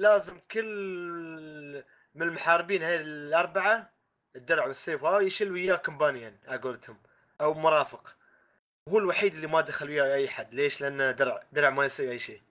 [0.00, 3.90] لازم كل من المحاربين هاي الأربعة
[4.36, 6.98] الدرع والسيف هاي يشيل وياه companion على قولتهم
[7.40, 8.16] أو مرافق.
[8.88, 10.54] هو الوحيد اللي ما دخل وياه أي حد.
[10.54, 12.42] ليش؟ لأنه درع درع ما يسوي أي شيء.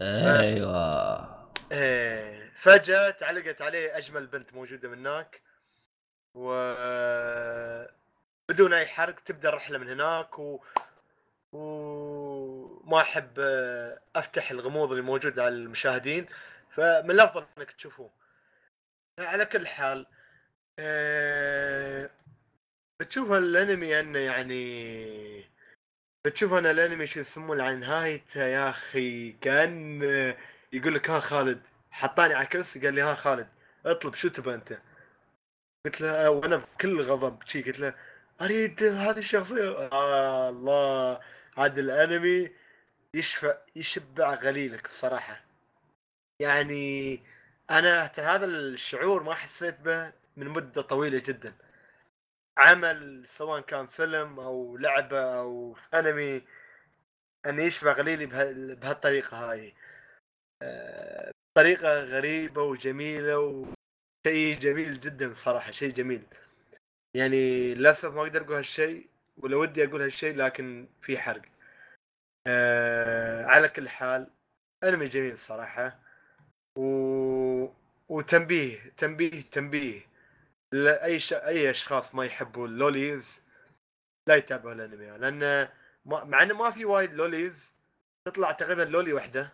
[0.00, 1.41] أيوه.
[1.72, 5.42] إيه، فجأة تعلقت عليه أجمل بنت موجودة من هناك
[6.34, 6.74] و
[8.48, 10.60] بدون أي حرق تبدأ الرحلة من هناك و
[11.52, 16.26] وما أحب آه، أفتح الغموض اللي موجود على المشاهدين
[16.70, 18.10] فمن الأفضل إنك تشوفوه.
[19.18, 20.06] على كل حال
[23.00, 25.44] بتشوف الأنمي أنه يعني
[26.24, 30.00] بتشوف أنا الأنمي شو يسمونه على نهايته يا أخي كأن
[30.72, 33.48] يقول لك ها خالد حطاني على كرسي قال لي ها خالد
[33.86, 34.78] اطلب شو تبى أنت؟
[35.86, 37.94] قلت له وأنا بكل غضب شي قلت له
[38.40, 39.88] أريد هذه الشخصية.
[39.92, 41.20] آه الله
[41.58, 42.50] هذا الأنمي
[43.14, 45.40] يشفع يشبع غليلك الصراحة.
[46.40, 47.20] يعني
[47.70, 51.54] أنا هذا الشعور ما حسيت به من مدة طويلة جدا.
[52.58, 56.42] عمل سواء كان فيلم أو لعبة أو أنمي
[57.46, 59.74] أن يشبع غليلي بها- بهالطريقة هاي.
[61.54, 66.22] طريقة غريبة وجميلة وشيء جميل جدا صراحة شيء جميل.
[67.16, 71.42] يعني للأسف ما أقدر أقول هالشيء ولا ودي أقول هالشيء لكن في حرق.
[72.46, 74.30] آه على كل حال
[74.84, 75.98] أنمي جميل صراحة.
[76.78, 77.66] و...
[78.08, 80.00] وتنبيه تنبيه تنبيه
[80.72, 81.32] لأي ش...
[81.32, 83.42] أي أشخاص ما يحبوا اللوليز
[84.28, 85.68] لا يتابعوا الأنمي لأن
[86.04, 86.24] ما...
[86.24, 87.74] مع إنه ما في وايد لوليز
[88.28, 89.52] تطلع تقريبا لولي واحدة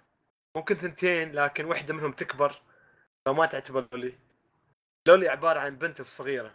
[0.56, 2.62] ممكن ثنتين لكن واحدة منهم تكبر
[3.26, 4.18] فما تعتبر لولي
[5.08, 6.54] لولي عبارة عن بنت الصغيرة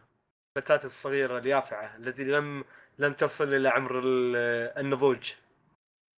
[0.58, 2.66] الفتاة الصغيرة اليافعة التي لم
[2.98, 5.34] لم تصل إلى عمر ال- النضوج.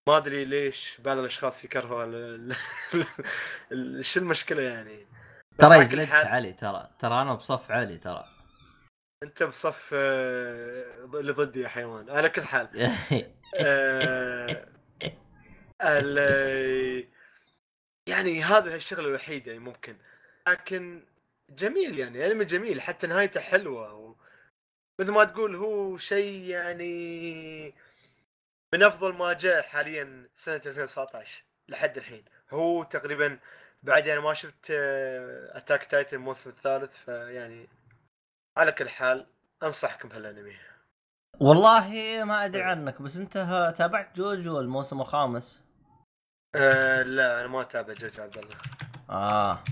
[0.09, 2.53] ما أدري ليش بعض الأشخاص يكرهوا
[4.01, 5.07] شو المشكلة يعني؟
[5.57, 8.25] ترى يجلدك حال- علي ترى ترى أنا بصف علي ترى.
[9.23, 12.09] أنت بصف آه، اللي ضدي يا حيوان.
[12.09, 12.69] على كل حال.
[13.55, 14.67] آه،
[18.07, 19.97] يعني هذا الشغله الوحيده يعني ممكن.
[20.47, 21.05] لكن
[21.49, 24.15] جميل يعني انمي جميل حتى نهايته حلوة و...
[24.99, 27.73] مثل ما تقول هو شيء يعني
[28.73, 32.25] من أفضل ما جاء حاليا سنة 2019 لحد الحين.
[32.51, 33.39] هو تقريبا
[33.83, 34.71] بعد يعني ما شفت
[35.51, 37.69] Attack Titan الموسم الثالث فيعني
[38.57, 39.27] على كل حال
[39.63, 40.55] أنصحكم بهالأنمي.
[41.41, 41.89] والله
[42.23, 45.64] ما أدري عنك بس أنت تابعت جوجو الموسم الخامس؟
[46.55, 48.55] أه لا أنا ما أتابع جوج عبد الله.
[49.09, 49.63] آه.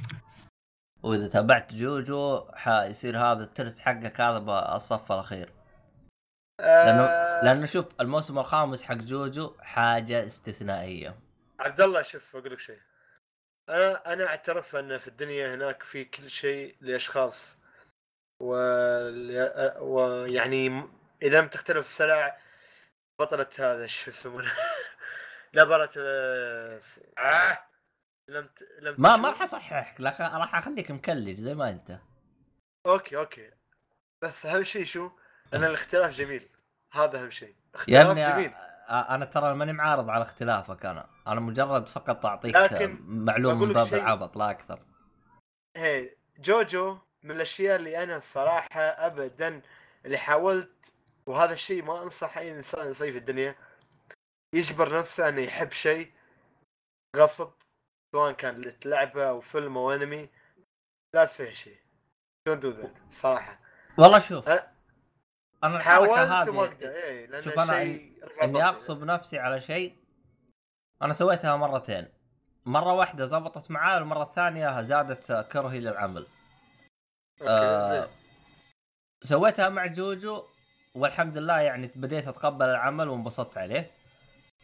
[1.03, 5.49] وإذا تابعت جوجو حيصير هذا الترس حقك هذا بالصف الأخير.
[6.59, 11.15] لأنه آه، لأنه شوف الموسم الخامس حق جوجو حاجة استثنائية.
[11.59, 12.79] عبد الله شوف أقول لك شيء.
[13.69, 17.57] أنا أنا أعترف أن في الدنيا هناك في كل شيء لأشخاص.
[18.41, 18.55] و...
[19.79, 20.83] ويعني
[21.21, 22.37] إذا لم تختلف السلع
[23.19, 24.51] بطلة هذا شو يسمونه؟
[25.53, 26.79] لا آه...
[27.17, 27.57] آه!
[28.27, 28.63] لم ت...
[28.81, 31.99] لم ما تشوف- ما راح أصححك راح أخليك مكلج زي ما أنت.
[32.85, 33.51] أوكي أوكي.
[34.21, 35.09] بس أهم شيء شو؟
[35.53, 36.49] إن الاختلاف جميل.
[36.93, 37.55] هذا أهم شيء.
[37.75, 38.51] اختلاف ابني جميل.
[38.89, 41.09] أنا ترى ماني معارض على اختلافك أنا.
[41.27, 44.79] أنا مجرد فقط أعطيك لكن معلومه من باب شيء- العبط لا أكثر.
[45.77, 49.61] هي جوجو من الأشياء اللي أنا الصراحه ابدا
[50.05, 50.71] اللي حاولت
[51.25, 53.55] وهذا الشيء ما انصح أي إنسان يسويه في الدنيا
[54.53, 56.11] يجبر نفسه إنه يحب شيء
[57.17, 57.51] غصب
[58.15, 60.29] سواء كان لعبه أو فيلم أو أنمي
[61.15, 61.77] لا تسوي شيء.
[62.47, 63.59] don't do that صراحة.
[63.97, 64.63] والله شوف أنا-
[65.63, 68.63] أنا حاولت وما هذه أقدر اي لأن شوف رفع إني ضغطي.
[68.63, 69.97] أغصب نفسي على شيء
[71.01, 72.07] أنا سويتها مرتين.
[72.65, 76.27] مرة واحدة زبطت معاي والمرة الثانية زادت كرهي للعمل.
[77.41, 78.09] okay آه،
[79.23, 80.47] سويتها مع جوجو
[80.95, 83.91] والحمد لله يعني بديت أتقبل العمل وانبسطت عليه.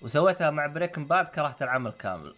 [0.01, 2.35] وسويتها مع Breaking Bad كرهت العمل كامل.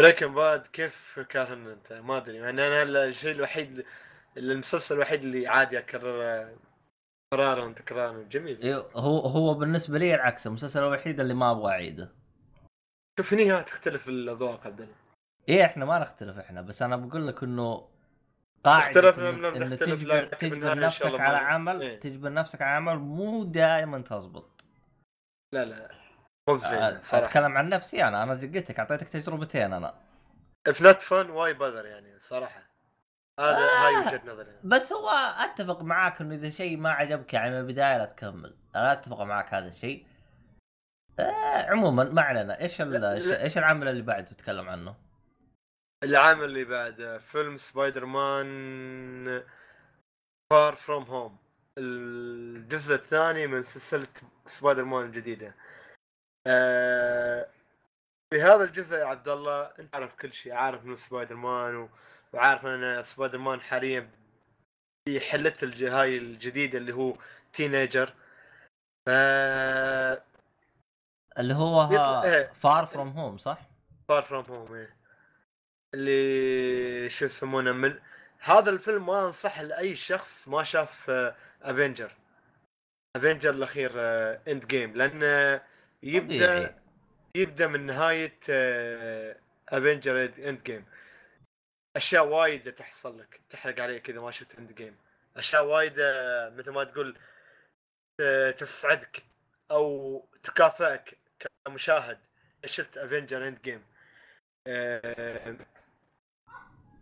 [0.00, 3.84] Breaking Bad كيف كاهن أنت؟ ما أدري يعني أنا الشيء الوحيد
[4.36, 6.56] المسلسل الوحيد اللي عادي أكرره
[7.32, 8.62] تكرارا تكرارا جميل.
[8.62, 12.12] إيه، هو هو بالنسبة لي العكس المسلسل الوحيد اللي ما أبغى أعيده.
[13.18, 14.94] شوف هني تختلف الأذواق عبد الله.
[15.48, 17.88] إيه إحنا ما نختلف إحنا بس أنا بقول لك إنه
[18.66, 22.00] لم إنه نختلف، تجبر, تجبر إن نفسك على عمل إيه.
[22.00, 24.64] تجبر نفسك على عمل مو دائما تزبط.
[25.54, 26.01] لا لا.
[26.48, 27.26] مو بزين صراحة.
[27.26, 28.22] أتكلم عن نفسي أنا.
[28.22, 29.94] أنا جدتك أعطيتك تجربتين أنا.
[30.66, 32.62] if not fun why bother يعني صراحة.
[33.40, 33.86] هذا آه.
[33.86, 34.58] هاي وجهة نظري.
[34.64, 38.56] بس هو أتفق معاك إنه إذا شيء ما عجبك يعني من البداية لا تكمل.
[38.76, 40.06] أنا أتفق معاك هذا الشيء.
[41.18, 42.60] آه عموما ما علينا.
[42.60, 42.80] إيش.
[42.80, 44.96] إيش العمل اللي بعده تتكلم عنه؟
[46.04, 49.42] العمل اللي بعده فيلم Spider-Man
[50.50, 51.38] Far From Home
[51.78, 54.08] الجزء الثاني من سلسلة
[54.46, 55.54] سبايدر مان الجديدة.
[56.46, 57.46] آه،
[58.30, 61.88] في هذا الجزء يا عبد الله أنت عارف كل شيء عارف إنه سبايدر مان و...
[62.32, 64.10] وعارف إن سبايدر مان حاليا
[65.08, 65.84] في الج...
[65.84, 67.16] هاي الجديدة اللي هو
[67.52, 68.14] teenager
[69.06, 69.10] ف
[71.38, 71.88] اللي هو.
[72.54, 73.58] Far From Home صح؟
[74.08, 74.86] Far From Home.
[75.94, 77.98] اللي شو يسمونه من
[78.38, 81.10] هذا الفيلم ما أنصح لأي شخص ما شاف
[81.62, 82.12] Avengers
[83.16, 83.92] Avengers الأخير
[84.48, 85.62] Endgame لأنه
[86.02, 86.74] يبدأ طبيعي.
[87.34, 88.38] يبدأ من نهاية
[89.68, 90.84] Avengers Endgame
[91.96, 94.96] أشياء وايدة تحصل لك تحرق عليك إذا ما شفت Endgame
[95.36, 97.18] أشياء وايدة مثل ما تقول
[98.20, 99.22] ت- تسعدك
[99.70, 101.18] أو تكافئك
[101.66, 102.18] كمشاهد
[102.66, 103.82] شفت Avengers Endgame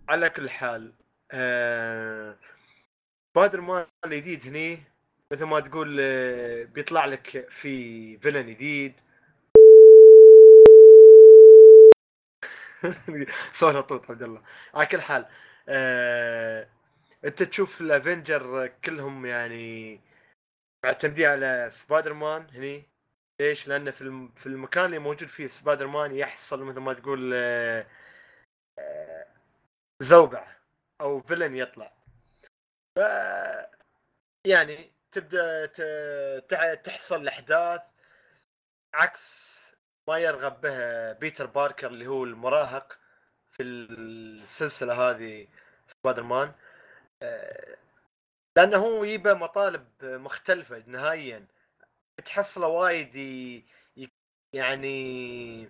[0.09, 0.93] على كل حال
[1.33, 2.37] آه،
[3.35, 4.83] سبايدر مان الجديد هني
[5.33, 8.95] مثل ما تقول آه، بيطلع لك في villain جديد.
[13.53, 14.43] صوت طوط عبد الله.
[14.75, 15.27] على كل حال
[15.69, 16.69] آه،
[17.25, 20.01] انت تشوف ال Avengers كلهم يعني
[20.85, 22.85] معتمدين على سبايدر مان هني.
[23.41, 27.87] ليش؟ لأن في في المكان اللي موجود فيه سبايدر مان يحصل مثل ما تقول آه،
[30.03, 30.57] زوبعه
[31.01, 31.93] أو villain يطلع.
[32.97, 33.01] ف
[34.47, 35.67] يعني تبدأ
[36.75, 37.83] تحصل الاحداث
[38.95, 39.51] عكس
[40.09, 42.99] ما يرغب به بيتر باركر اللي هو المراهق
[43.51, 45.49] في السلسلة هذه
[45.87, 46.53] سبايدر مان
[47.23, 47.77] آه،
[48.57, 51.47] لأنه هو يبى مطالب مختلفة نهائيا.
[52.25, 53.17] تحصله وايد.
[54.53, 55.69] يعني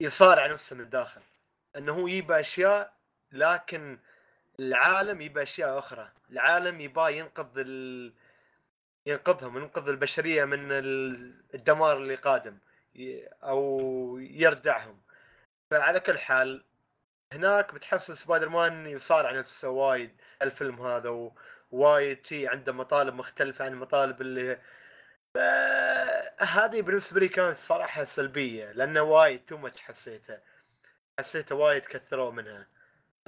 [0.00, 1.20] يصارع نفسه من الداخل.
[1.76, 2.92] إنه هو يبى أشياء
[3.32, 3.98] لكن
[4.60, 6.10] العالم يبى أشياء أخرى.
[6.30, 8.12] العالم يبى ينقذ ال...
[9.06, 10.68] ينقذهم ينقذ البشرية من
[11.54, 12.58] الدمار اللي قادم
[13.42, 15.02] أو يردعهم.
[15.70, 16.64] فعلى كل حال
[17.32, 21.32] هناك بتحصل سبايدر مان يصارع نفسه وايد الفيلم هذا
[21.72, 24.58] ووايد شيء عنده مطالب مختلفة عن المطالب اللي
[26.40, 30.38] هذه بالنسبة لي كانت صراحة سلبية لأنه وايد too much حسيته.
[31.18, 32.66] حسيته وايد كثروا منها.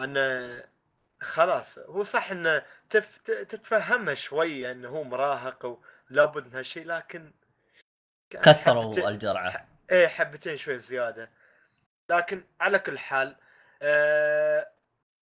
[0.01, 0.64] انه
[1.21, 3.19] خلاص هو صح انه تف...
[3.27, 7.33] تتفهمها شوية انه هو مراهق ولابد من هالشيء لكن
[8.31, 9.09] كثروا حبتين...
[9.09, 9.69] الجرعة.
[9.93, 11.31] إيه حبتين شوي زيادة.
[12.11, 13.37] لكن على كل حال
[13.83, 14.69] آه...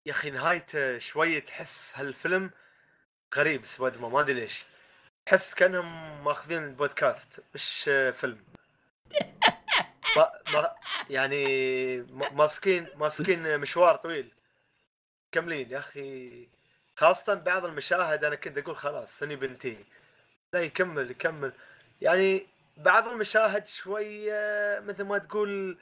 [0.07, 2.51] يا أخي نهايته شوية تحس هالفيلم
[3.36, 4.64] غريب Spider ما أدري ليش.
[5.26, 7.82] تحس كأنهم ماخذين البودكاست مش
[8.12, 8.44] فيلم.
[10.16, 10.74] ما ما
[11.11, 11.47] يعني
[12.32, 14.36] ماسكين ماسكين مشوار طويل.
[15.32, 16.48] كملين يا أخي.
[16.96, 19.84] خاصة بعض المشاهد أنا كنت أقول خلاص سني بنتي.
[20.52, 21.52] لا يكمل يكمل.
[22.00, 22.46] يعني
[22.76, 25.78] بعض المشاهد شوية مثل ما تقول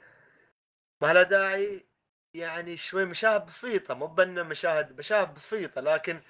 [1.01, 1.85] ما لها داعي
[2.33, 6.21] يعني شوي مشاهد بسيطة مو بأنه مشاهد مشاهد بسيطة لكن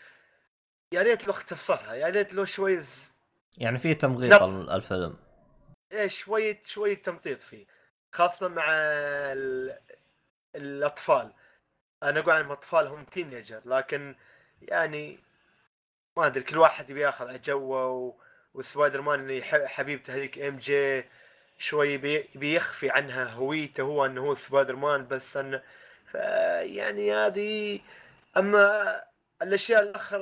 [0.91, 3.11] يا ريت لو اختصرها يا ريت لو شوي ز...
[3.57, 4.70] يعني في تمغيط نب...
[4.70, 5.18] الفيلم.
[5.91, 7.66] إيه شوية شوية تمطيط فيه
[8.11, 9.78] خاصة مع ال...
[10.55, 11.34] الأطفال.
[12.10, 14.16] أنا أقول عن الأطفال هم teenager لكن
[14.62, 15.20] يعني
[16.18, 18.16] ما أدري كل واحد يبي يأخذ على جوه.
[18.56, 21.04] وسبايدر مان حبيبته هذيك MJ
[21.58, 21.97] شوي
[22.36, 25.62] بيخفي عنها هويته هو إنه هو سبايدر مان بس انه
[26.62, 27.80] يعني هذه
[28.38, 29.03] أما
[29.41, 30.20] الأشياء الأخرى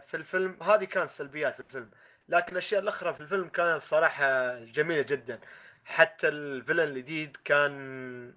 [0.00, 1.90] في الفيلم هذه كانت سلبيات في الفيلم
[2.28, 5.40] لكن الأشياء الأخرى في الفيلم كانت صراحة جميلة جدا
[5.84, 8.34] حتى الفيلن الجديد كان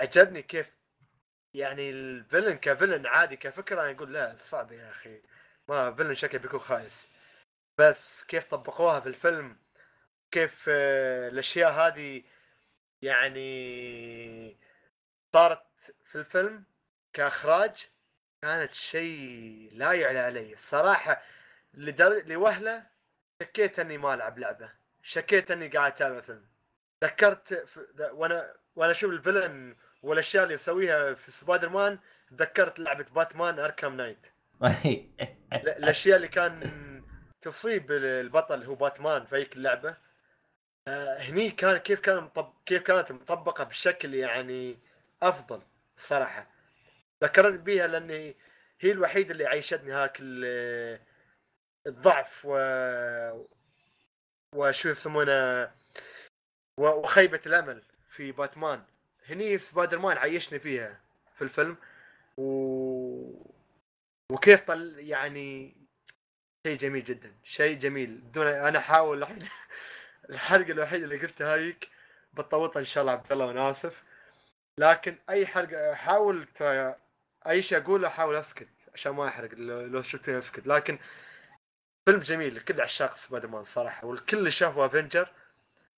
[0.00, 0.66] عجبني كيف
[1.58, 5.22] يعني الفيلن كفيلن عادي كفكرة أنا أقول لا صعب يا أخي.
[5.68, 7.08] ما فيلن شكله بيكون خايس.
[7.78, 9.56] بس كيف طبقوها في الفيلم؟
[10.30, 12.22] كيف آه، الأشياء هذه
[13.02, 14.56] يعني
[15.34, 15.66] صارت
[16.04, 16.64] في الفيلم
[17.12, 17.88] كإخراج
[18.42, 20.54] كانت شيء لا يعلى عليه.
[20.54, 21.22] الصراحة
[21.74, 22.26] لدر...
[22.26, 22.86] لوهلة
[23.42, 24.72] شكيت اني ما ألعب لعبة.
[25.02, 26.48] شكيت اني قاعد أتابع فيلم.
[27.04, 27.78] ذكرت ف...
[28.12, 31.98] وأنا وأنا أشوف ال villain والأشياء اللي يسويها في سبايدر مان
[32.30, 34.26] تذكرت لعبة Batman Arkham Knight.
[35.52, 36.72] الأشياء اللي كان
[37.40, 39.96] تصيب البطل هو باتمان في هيك اللعبه
[40.88, 42.52] آه هني كان كيف كان مطب...
[42.66, 44.78] كيف كانت مطبقة بشكل يعني
[45.22, 45.62] أفضل
[45.96, 46.50] صراحة.
[47.24, 48.36] ذكرت بيها لأني
[48.80, 50.18] هي الوحيدة اللي عيشتني هاك
[51.86, 52.58] الضعف و
[54.54, 55.70] وشو يسمونه
[56.78, 58.84] وخيبة الأمل في باتمان.
[59.28, 61.00] هني سبايدر مان عيشني فيها
[61.34, 61.76] في الفيلم.
[62.36, 62.44] و
[64.32, 65.76] وكيف طل يعني
[66.66, 68.18] شيء جميل جدا شيء جميل.
[68.18, 69.26] بدون أنا أحاول
[70.30, 71.88] الحلقة الوحيدة اللي قلتها هيك
[72.32, 74.04] بطوطها إن شاء الله عبد الله وأنا آسف.
[74.78, 76.94] لكن أي حلقة أحاول ترى
[77.48, 80.66] أي شيء أقوله أحاول أسكت عشان ما أحرق لو شفتني أسكت.
[80.66, 80.98] لكن
[82.08, 85.32] فيلم جميل لكل عشاق سبايدر مان صراحة والكل اللي شافوا Avengers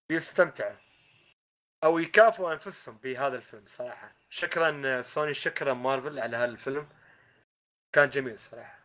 [0.08, 0.76] بيستمتعوا
[1.84, 4.12] أو يكافئوا أنفسهم بهذا الفيلم صراحة.
[4.30, 6.88] شكرا سوني شكرا مارفل على هذا الفيلم
[7.92, 8.78] كان جميل صراحة.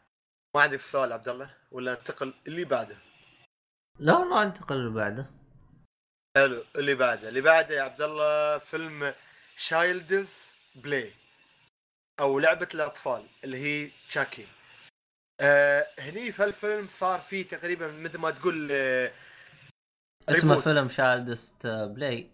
[0.55, 2.97] ما عندك سؤال عبد الله؟ ولا انتقل اللي بعده؟
[3.99, 5.25] لا والله انتقل اللي بعده.
[6.37, 7.29] حلو اللي بعده.
[7.29, 9.13] اللي بعده يا عبد الله فيلم
[9.57, 11.13] Child's Play
[12.19, 14.47] أو لعبة الأطفال اللي هي تشاكي
[15.41, 19.11] آه هني في الفيلم صار فيه تقريبا مثل ما تقول آه
[20.29, 22.29] اسمه فيلم Child's Play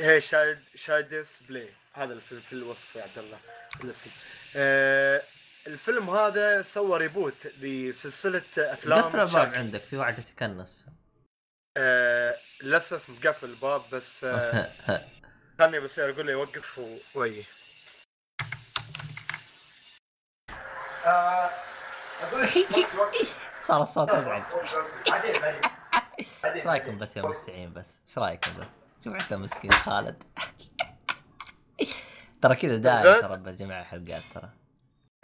[0.00, 3.38] إيه Child Child's Play هذا الفيلم في الوصف يا عبد الله
[3.84, 4.10] الاسم.
[4.56, 5.22] آه
[5.66, 10.86] الفيلم هذا سوى reboot لسلسلة أفلام قفل الباب عندك في واحد يتكنس
[11.76, 14.70] آه للأسف مقفل الباب بس آه
[15.58, 16.80] خلني بس أقول له يوقف
[17.14, 17.44] وي
[23.60, 24.42] صار الصوت أزعج.
[26.44, 28.66] إيش رايكم بس يا مستعين بس؟ إيش رايكم بس؟
[29.04, 30.22] شوف انت مسكين خالد؟
[32.42, 34.50] ترى كذا دائما ترى بجميع الحلقات ترى.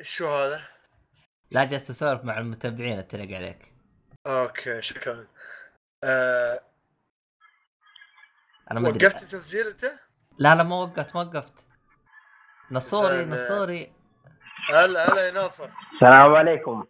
[0.02, 0.60] شو هذا؟
[1.50, 3.72] لا جالس أسولف مع المتابعين أتريق عليك.
[4.26, 5.26] أوكي شكرا.
[6.04, 6.60] آه...
[8.70, 9.06] أنا ما أدري.
[9.06, 9.84] وقفت التسجيل أنت؟
[10.38, 11.64] لا لا ما وقفت ما وقفت.
[12.70, 13.24] نصوري.
[13.24, 13.92] نصوري.
[14.70, 15.70] هلا هلا يا ناصر.
[15.94, 16.86] السلام عليكم.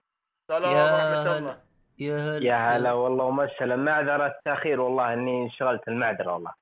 [0.49, 1.39] سلام يا ورحمة هلا.
[1.39, 1.61] الله.
[1.99, 6.55] يا هلا يا هلا والله ومسهلا معذرة التأخير والله إني انشغلت المعذرة والله.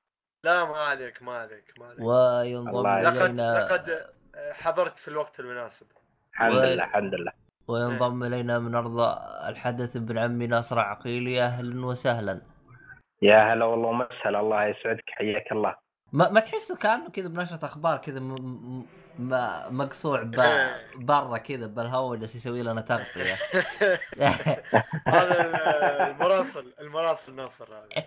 [0.45, 1.99] لا ما عليك ما عليك ما عليك.
[1.99, 4.05] وينضم الله لقد الينا لقد
[4.53, 5.87] حضرت في الوقت المناسب.
[6.33, 7.31] الحمد لله الحمد لله.
[7.67, 8.99] وينضم إلينا من أرض
[9.47, 12.41] الحدث ابن عمي ناصر عقيلي أهلا وسهلا.
[13.21, 15.75] يا هلا والله ومسهلا الله يسعدك حياك الله.
[16.13, 18.33] ما, ما تحسه كأنه كذا بنشرة أخبار كذا م...
[18.33, 18.85] م...
[19.19, 20.35] م- مقصوع ب...
[20.95, 23.35] برا كذا بالهواء جالس يسوي لنا تغطية.
[25.07, 25.41] هذا
[26.07, 27.87] المراسل المراسل ناصر هذا.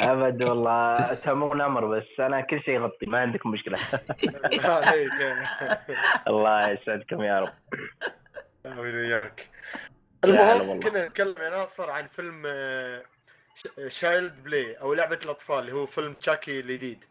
[0.00, 1.14] أبد والله.
[1.14, 3.46] تمون أمر بس أنا كل شيء يغطي ما عندك
[4.64, 5.12] عليك
[6.28, 7.52] الله يسعدكم يا رب.
[8.66, 9.48] آمين وياك.
[10.24, 10.80] المهم.
[10.80, 13.02] كنا نتكلم يا ناصر عن فيلم آه،
[13.88, 17.04] Child Play أو لعبة الأطفال اللي هو فيلم تشاكي الجديد.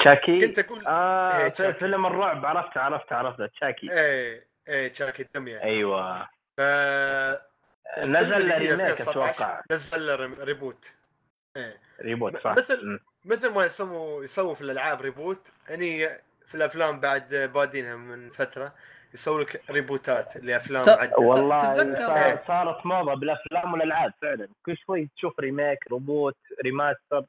[0.00, 1.78] تشاكي؟ كنت أقول آه إيه، في تشاكي.
[1.78, 2.46] فيلم الرعب.
[2.46, 3.92] عرفت عرفت عرفت تشاكي.
[3.92, 6.28] إيه إيه تشاكي الدميه أيوه.
[6.56, 6.60] ف
[8.06, 10.84] نزل remake 2019 أتوقع نزل ريبوت.
[12.00, 12.56] ريبوت صح.
[12.56, 13.00] مثل-.
[13.24, 15.38] مثل ما يسووا يسووا في الألعاب reboot
[15.68, 16.08] يعني
[16.46, 18.74] في الأفلام بعد بادينها من فترة
[19.14, 21.18] يسووا لك reboot ات لأفلام ت- عدة.
[21.18, 24.48] والله تتذكر- صار- صارت موضة بالأفلام والألعاب فعلا.
[24.66, 27.24] كل شوي تشوف ريميك روبوت ريماستر.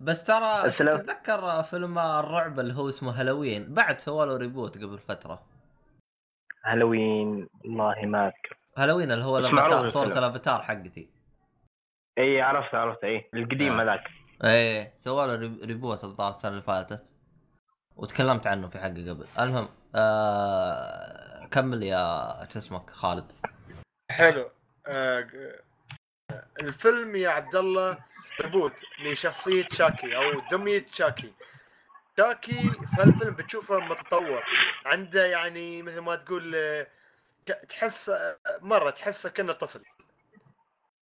[0.00, 5.42] بس ترى تتذكر فيلم الرعب اللي هو اسمه هالوين بعد سووا له reboot قبل فترة.
[6.64, 8.56] هالوين والله ما أذكر.
[8.78, 10.18] هالوين اللي هو الافاتار معروف صورة.
[10.18, 11.10] الأفاتار حقتي.
[12.18, 13.82] إي عرفت عرفت إي القديم آه.
[13.82, 14.04] هذاك.
[14.44, 17.14] إيه سووا له reb- reboot الظاهر السنة اللي فاتت.
[17.96, 19.26] وتكلمت عنه في حلقه قبل.
[19.38, 21.46] المهم آه...
[21.50, 23.32] كمل يا شو اسمك خالد.
[24.10, 24.50] حلو.
[24.86, 25.28] آه،
[26.60, 27.98] الفيلم يا عبد الله
[28.40, 28.72] reboot
[29.04, 31.32] لشخصية تشاكي أو دمية تشاكي.
[32.16, 34.44] شاكي في الفيلم بتشوفه متطور.
[34.86, 36.86] عنده يعني مثل ما تقول آه،
[37.68, 38.10] تحس
[38.60, 39.82] مرة تحسه كأنه طفل.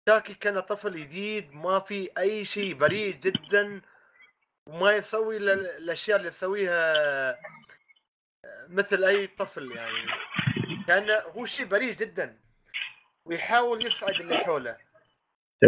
[0.09, 3.81] شاكي كان طفل جديد ما في أي شيء بريء جدا
[4.65, 7.39] وما يسوي ال- الأشياء اللي يسويها
[8.67, 10.05] مثل أي طفل يعني.
[10.87, 12.39] كأن هو شيء بريء جدا
[13.25, 14.77] ويحاول يسعد اللي حوله.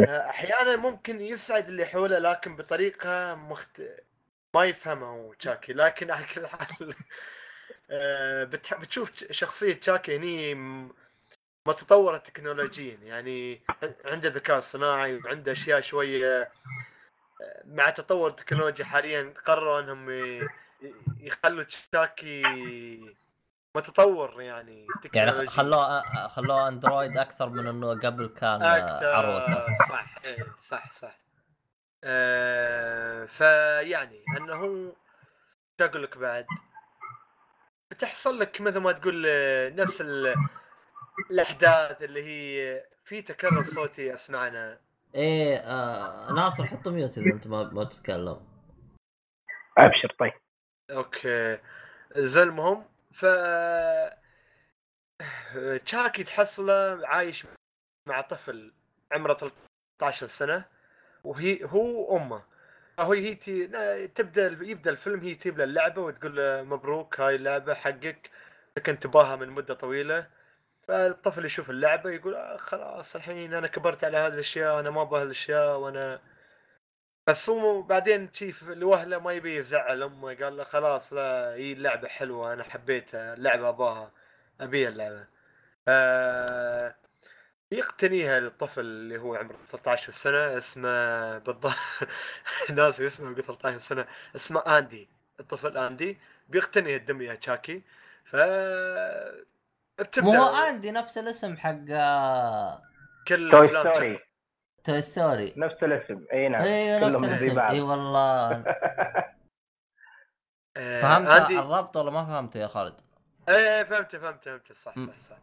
[0.07, 3.81] أحيانا ممكن يسعد اللي حوله لكن بطريقة مخت...
[4.53, 6.93] ما يفهمها هو تشاكي لكن على كل حال.
[8.81, 10.55] بتشوف شخصية تشاكي هني
[11.67, 12.97] متطورة تكنولوجيا.
[13.03, 13.61] يعني
[14.05, 16.51] عنده ذكاء صناعي وعنده أشياء شوية آه،
[17.65, 20.09] مع تطور التكنولوجيا حاليا قرروا إنهم
[21.19, 22.43] يخلوا تشاكي
[23.75, 25.47] متطور يعني يعني.
[25.47, 29.65] خلوه خلوه أندرويد أكثر من إنه قبل كان آه، أكثر عروسة.
[29.89, 31.19] صح إيه، صح صح.
[32.03, 34.93] آه فيعني إنه
[35.81, 36.45] شو أقول لك بعد؟
[37.91, 40.35] بتحصل لك مثل ما تقول آه، نفس ال-
[41.31, 44.79] الأحداث اللي هي في تكرر صوتي أسمعنا.
[45.15, 48.47] إيه آه ناصر حط ميوت إذا أنت ما ما تتكلم.
[49.77, 50.33] أبشر طيب.
[50.91, 51.57] أوكي.
[52.15, 53.25] زي المهم ف
[55.85, 57.45] تشاكي تحصله عايش
[58.07, 58.73] مع طفل
[59.11, 59.33] عمره
[59.99, 60.65] 13 سنة
[61.23, 62.43] وهي هو امه
[62.99, 63.67] هو هي تي...
[64.07, 68.29] تبدأ يبدأ الفيلم هي تجيب له اللعبة وتقول له مبروك هاي اللعبة حقك.
[68.85, 70.27] كنت تباها من مدة طويلة.
[70.81, 75.21] فالطفل يشوف اللعبة يقول آه خلاص الحين أنا كبرت على هذه الأشياء أنا ما أبغى
[75.21, 76.21] هالأشياء وأنا
[77.27, 82.07] بس هو بعدين شيف لوهله ما يبي يزعل أمه قال له خلاص لا هي اللعبة
[82.07, 84.11] حلوة أنا حبيتها اللعبة أباها
[84.61, 85.27] أبيها اللعبة.
[85.87, 86.95] آه
[87.71, 91.73] يقتنيها الطفل اللي هو عمره 13 سنة اسمه بالضبط
[92.75, 94.05] ناسي اسمه يقول 13 سنة
[94.35, 95.09] اسمه آندي.
[95.39, 96.17] الطفل آندي
[96.49, 97.83] بيقتني الدميه تشاكي.
[98.25, 98.35] ف
[99.99, 102.81] بتبدأ مو هو عندي نفس الاسم حق آه،
[103.27, 104.19] كل Toy Story.
[104.83, 105.53] Toy Story.
[105.57, 106.25] نفس الاسم.
[106.33, 106.61] إي نعم.
[106.61, 107.59] أيوه نفس الاسم.
[107.59, 108.51] إي والله.
[110.77, 113.01] آه، فهمت أندي- الربط ولا ما فهمته يا خالد؟
[113.49, 114.71] إيه فهمت فهمت فهمت.
[114.73, 114.95] صح.
[114.95, 115.37] صح صح.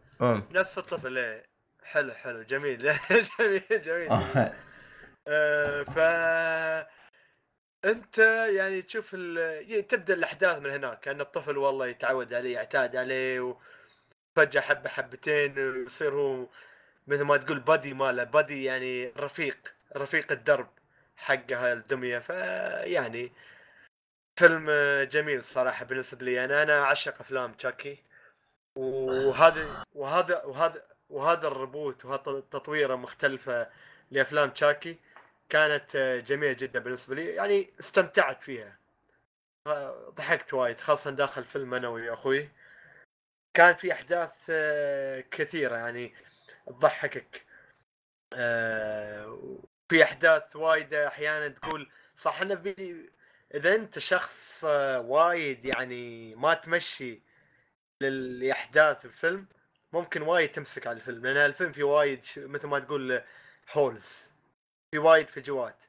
[0.50, 1.57] نفس الطفل إيه
[1.88, 2.78] حلو حلو جميل.
[3.40, 4.08] جميل جميل.
[5.28, 5.98] آه، ف
[7.84, 8.18] انت
[8.48, 9.86] يعني تشوف ال...
[9.88, 13.40] تبدأ الأحداث من هناك كأن الطفل والله يتعود عليه يعتاد عليه
[14.36, 16.46] وفجأة حبة حبتين ويصير هو
[17.06, 20.68] مثل ما تقول بادي ماله بادي يعني رفيق رفيق الدرب
[21.16, 23.32] حقها الدميه فيعني
[24.36, 24.70] فيلم
[25.10, 26.44] جميل الصراحة بالنسبة لي.
[26.44, 28.04] أنا أنا اعشق أفلام تشاكي
[28.76, 32.30] وهذا وهذا وهذا وهذا الربوت وهذا
[32.96, 33.70] مختلفه
[34.10, 34.98] لأفلام تشاكي
[35.48, 37.26] كانت آه، جميلة جدا بالنسبة لي.
[37.26, 38.78] يعني استمتعت فيها.
[40.10, 42.50] ضحكت وايد خاصة داخل الفيلم أنا ويا أخوي.
[43.54, 46.14] كانت في أحداث آه، كثيرة يعني
[46.66, 47.46] تضحكك.
[48.34, 53.10] آه، في أحداث وايدة أحيانا تقول صح أنا بي
[53.54, 54.64] إذا أنت شخص
[54.98, 57.22] وايد يعني ما تمشي
[58.00, 59.46] للأحداث الفيلم
[59.92, 63.22] ممكن وايد تمسك على الفيلم لأن الفيلم فيه وايد مثل ما تقول
[63.72, 64.32] holes
[64.90, 65.84] في وايد فجوات.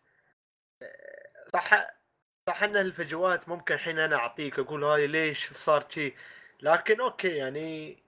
[0.84, 1.88] آه، صح
[2.50, 6.16] صح إن الفجوات ممكن الحين أنا أعطيك أقول هاي ليش صار شي.
[6.62, 8.04] لكن أوكي يعني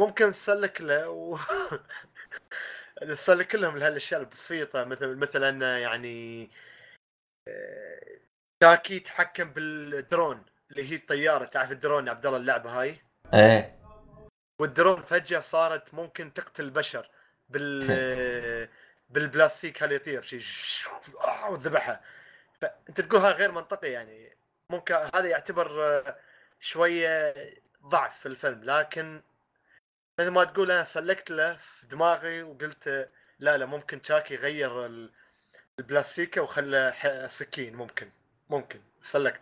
[0.00, 1.38] ممكن نسلك له و...
[3.02, 6.50] نسلك لهم لهالاشياء البسيطة مثل مثلا يعني
[7.48, 8.20] آه،
[8.60, 12.96] تاكي يتحكم بالدرون اللي هي الطيارة تعرف الدرون عبد الله اللعبة هاي؟
[13.34, 13.85] إيه.
[14.58, 17.10] والدرون فجأة صارت ممكن تقتل البشر
[17.48, 18.68] بال
[19.10, 20.42] بالبلاستيك هل يطير شيء
[21.24, 22.00] آه، وذبحها.
[22.60, 24.36] فأنت تقول هذا غير منطقي يعني.
[24.70, 26.16] ممكن هذا يعتبر آه،
[26.60, 27.34] شوية
[27.86, 29.22] ضعف في الفيلم لكن
[30.20, 34.86] مثل ما تقول أنا سلكت له في دماغي وقلت آه، لا لا ممكن تشاكي يغير
[34.86, 35.10] ال-
[35.78, 36.94] البلاستيكة وخلى
[37.30, 38.10] سكين ممكن
[38.50, 39.40] ممكن سلكت.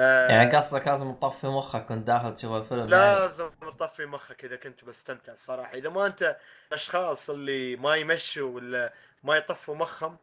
[0.00, 2.90] يعني قصدك لازم تطفي مخك وانت داخل تشوف الفيلم يعني.
[2.90, 6.36] لازم تطفي مخك إذا كنت بستمتع الصراحه إذا ما أنت
[6.72, 8.92] أشخاص اللي ما يمشوا ولا
[9.22, 10.16] ما يطفوا مخهم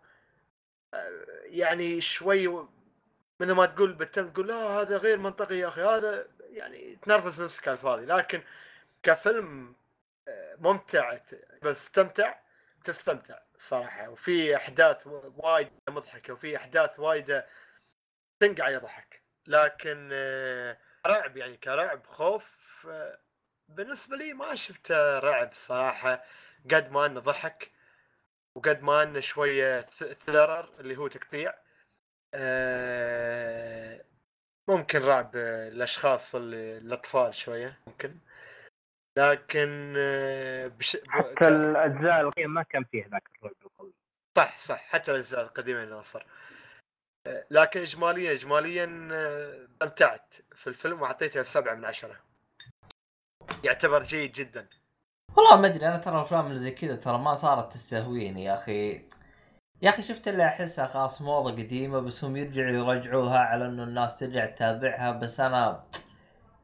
[0.93, 1.11] آه،
[1.45, 2.67] يعني شوي
[3.39, 7.67] مثل ما تقول بالتم تقول لا هذا غير منطقي يا أخي هذا يعني تنرفز نفسك
[7.67, 8.05] على الفاضي.
[8.05, 8.41] لكن
[9.03, 9.75] كفيلم
[10.27, 11.17] آه، ممتع
[11.63, 12.35] بس تستمتع
[12.83, 15.07] تستمتع الصراحه وفي أحداث
[15.37, 17.43] وايد مضحكة وفي أحداث وايد
[18.39, 20.77] تنقع يضحك لكن آه،
[21.07, 23.19] رعب يعني كرعب خوف آه،
[23.69, 26.23] بالنسبة لي ما شفته رعب صراحة
[26.71, 27.71] قد ما إنه ضحك
[28.55, 29.81] وقد ما إنه شوية
[30.25, 31.53] ثرر اللي هو تقطيع.
[32.33, 34.05] آه،
[34.69, 38.17] ممكن رعب الأشخاص اللي الأطفال شوية ممكن.
[39.17, 39.93] لكن
[40.79, 40.97] بش...
[41.07, 43.93] حتى الأجزاء القديمة ما كان فيه ذاك الرعب القوي.
[44.37, 46.25] صح صح حتى الأجزاء القديمة اللي ناصر
[47.51, 52.15] لكن اجماليا اجماليا آه، استمتعت في الفيلم واعطيته سبعة من عشرة.
[53.63, 54.67] يعتبر جيد جدا.
[55.35, 59.09] والله ما أدري أنا ترى الأفلام اللي زي كذا ترى ما صارت تستهويني يا أخي.
[59.81, 64.19] يا أخي شفت اللي أحسها خلاص موضة قديمة بس هم يرجعوا يرجعوها على إنه الناس
[64.19, 65.83] ترجع تتابعها بس أنا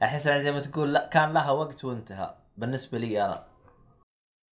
[0.03, 3.47] أحس يعني زي ما تقول لا كان لها وقت وانتهى بالنسبة لي أنا.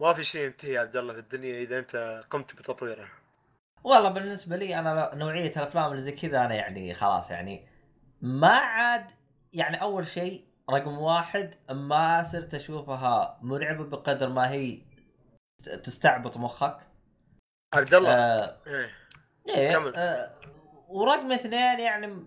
[0.00, 3.08] ما في شيء ينتهي يا عبد الله في الدنيا إذا أنت قمت بتطويره
[3.84, 7.66] والله بالنسبة لي أنا نوعية الأفلام اللي زي كذا أنا يعني خلاص يعني
[8.20, 9.04] ما عاد
[9.52, 14.78] يعني أول شيء رقم واحد ما صرت أشوفها مرعبة بقدر ما هي
[15.64, 16.78] تستعبط مخك
[17.74, 18.90] عبد الله آه إيه.
[19.48, 19.96] إيه كمل.
[19.96, 20.30] آه
[20.88, 22.24] ورقم اثنين يعني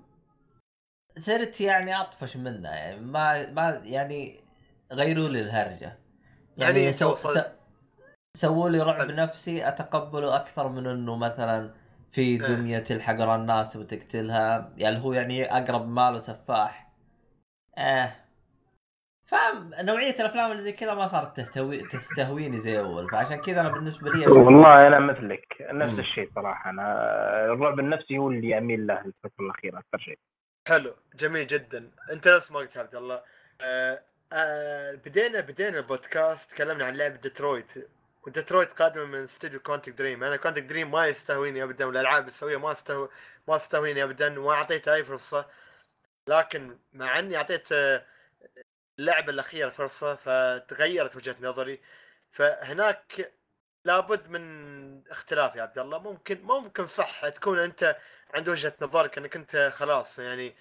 [1.18, 4.44] صرت يعني أطفش منها يعني ما ما يعني
[4.92, 6.00] غيروا لي الهرجة
[6.58, 7.63] يعني يعني سو وصلت- س-
[8.38, 9.12] سووا لي رعب.
[9.12, 11.74] نفسي أتقبله أكثر من إنه مثلا
[12.12, 12.38] في.
[12.38, 14.74] دميه تلحق على الناس وتقتلها.
[14.78, 16.92] يعني هو يعني أقرب ماله سفاح.
[17.78, 18.16] آه
[19.26, 23.10] فاهم نوعية الأفلام اللي زي كذا ما صارت تهتوي تستهويني زي أول.
[23.10, 26.00] فعشان كذا أنا بالنسبة لي والله أنا مثلك نفس.
[26.00, 26.70] الشيء صراحة.
[26.70, 26.84] أنا
[27.46, 30.20] الرعب النفسي هو اللي اميل له الفترة الأخيرة أكثر شيء.
[30.68, 31.90] حلو جميل جدا.
[32.12, 33.22] أنت نفس ما قلت عبد الله.
[33.62, 34.00] آه
[34.34, 37.72] آه بدينا بدينا البودكاست تكلمنا عن لعبة ديترويت
[38.28, 40.24] وديترويت قادمة من استوديو كوانتيك دريم.
[40.24, 43.10] أنا كوانتيك دريم ما يستهويني ابدا والألعاب اللي تسويها ما استهو
[43.48, 45.50] ما تستهويني ابدا وما اعطيتها أي فرصة.
[46.28, 48.06] لكن مع إني أعطيت آه،
[49.00, 51.82] اللعبة الأخيرة فرصة فتغيرت وجهة نظري.
[52.32, 53.34] فهناك
[53.86, 56.00] لابد من اختلاف يا عبد الله.
[56.00, 57.98] ممكن ممكن صح تكون أنت
[58.34, 60.56] عند وجهة نظرك إنك أنت خلاص يعني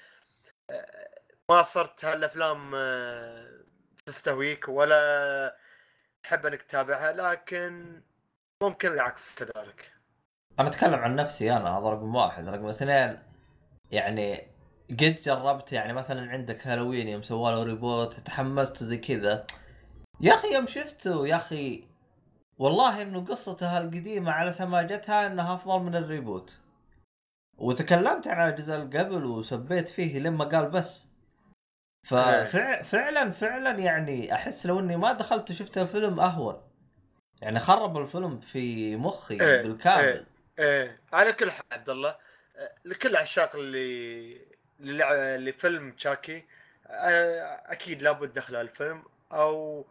[0.70, 1.08] آه،
[1.48, 3.64] ما صرت هالأفلام آه،
[4.06, 5.56] تستهويك ولا
[6.22, 8.02] تحب انك تتابعها لكن
[8.62, 9.92] ممكن العكس كذلك.
[10.58, 12.48] أنا أتكلم عن نفسي أنا هذا رقم واحد.
[12.48, 13.18] رقم اثنين
[13.90, 14.52] يعني
[14.90, 19.46] قد جربت يعني مثلا عندك هالوين يوم سووا له reboot تحمست زي كذا.
[20.20, 21.84] يا أخي يوم شفته يا أخي
[22.58, 26.58] والله إنه قصته القديمه على سماجتها إنها أفضل من ال reboot.
[27.58, 31.11] وتكلمت عن الجزء اللي قبل وسبيت فيه لما قال بس
[32.02, 36.62] ففعلا فعلا يعني أحس لو إني ما دخلت وشفت الفيلم أهون.
[37.40, 40.26] يعني خرب الفيلم في مخي إيه، بالكامل.
[40.58, 42.16] إيه على كل حال عبد الله
[42.56, 44.46] آه، لكل العشاق اللي
[44.80, 46.44] اللي لفيلم تشاكي
[46.86, 49.86] آه، أكيد لابد دخل الفيلم أو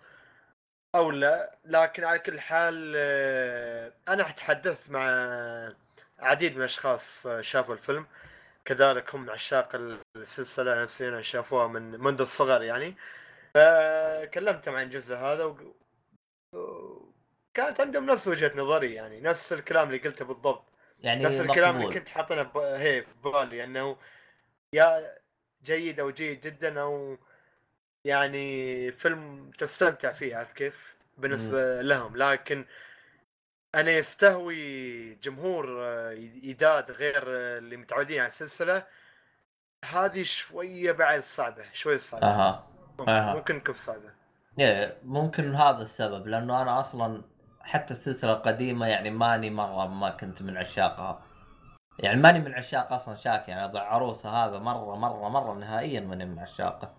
[0.95, 1.57] أو لا.
[1.65, 5.03] لكن على كل حال آه، أنا تحدثت مع
[6.19, 8.05] عديد من الأشخاص شافوا الفيلم.
[8.65, 9.75] كذلك هم عشاق
[10.15, 12.95] السلسلة نفسيا شافوها من منذ الصغر يعني
[13.53, 15.73] فكلمتهم عن الجزء هذا و...
[17.53, 20.65] كانت عندهم نفس وجهة نظري يعني نفس الكلام اللي قلته بالضبط
[20.99, 21.99] يعني نفس الكلام اللي مقبول.
[21.99, 22.57] كنت حاطينه ب...
[22.57, 23.97] هي ببالي إنه
[24.73, 25.17] يا
[25.63, 27.17] جيد أو جيد جدا أو
[28.05, 32.65] يعني فيلم تستمتع فيه عرفت كيف؟ بالنسبة لهم لكن
[33.75, 36.11] أنا يستهوي جمهور آه،
[36.43, 38.83] يداد غير آه، اللي متعودين على السلسلة.
[39.85, 42.27] هذه شوية بعد صعبة شوي صعبة.
[42.27, 42.67] أها.
[42.99, 43.33] أها.
[43.33, 44.11] ممكن تكون صعبة.
[44.59, 47.23] إيه، ممكن هذا السبب لأنه أنا أصلا
[47.61, 51.23] حتى السلسلة القديمة يعني ماني مرة ما كنت من عشاقها
[51.99, 56.25] يعني ماني من عشاق أصلا شاكي يعني ضع عروسة هذا مرة مرة مرة نهائيا ماني
[56.25, 56.93] من عشاقه.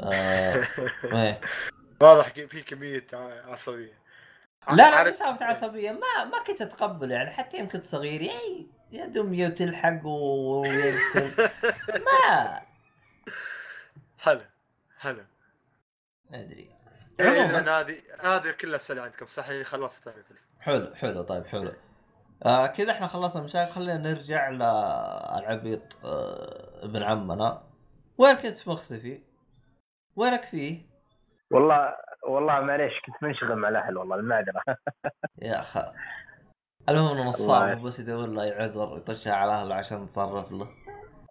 [0.00, 0.66] آه
[1.12, 1.40] إيه.
[2.00, 3.06] واضح في كمية
[3.48, 4.03] عصبية.
[4.72, 5.90] لا لا سالفه عصبية.
[5.92, 8.32] ما ما كنت أتقبل يعني حتى يوم كنت صغير يا
[8.92, 11.50] يا دميه وتلحق و- ويقتل.
[12.06, 12.60] ما.
[14.18, 14.40] حلو
[14.98, 15.24] حلو.
[16.32, 16.70] أدري.
[17.20, 17.80] اذا عموما.
[17.80, 20.38] هذه هذه كل الاسئله عندكم صح اني خلصت الفيلم.
[20.60, 21.72] حلو حلو طيب حلو.
[22.46, 27.62] آه كذا إحنا خلصنا المشاكل خلينا نرجع للعبيط آه ابن عمنا.
[28.18, 29.22] وين كنت مختفي؟
[30.16, 30.82] وينك فيه؟
[31.50, 31.94] والله
[32.28, 34.62] والله معليش كنت منشغل مع الأهل والله المعذره
[35.42, 35.78] يا اخ
[36.88, 37.82] المهم إنه نصاب.
[37.82, 40.68] بس يدور له يعذر يطشها على أهله عشان نتصرف له.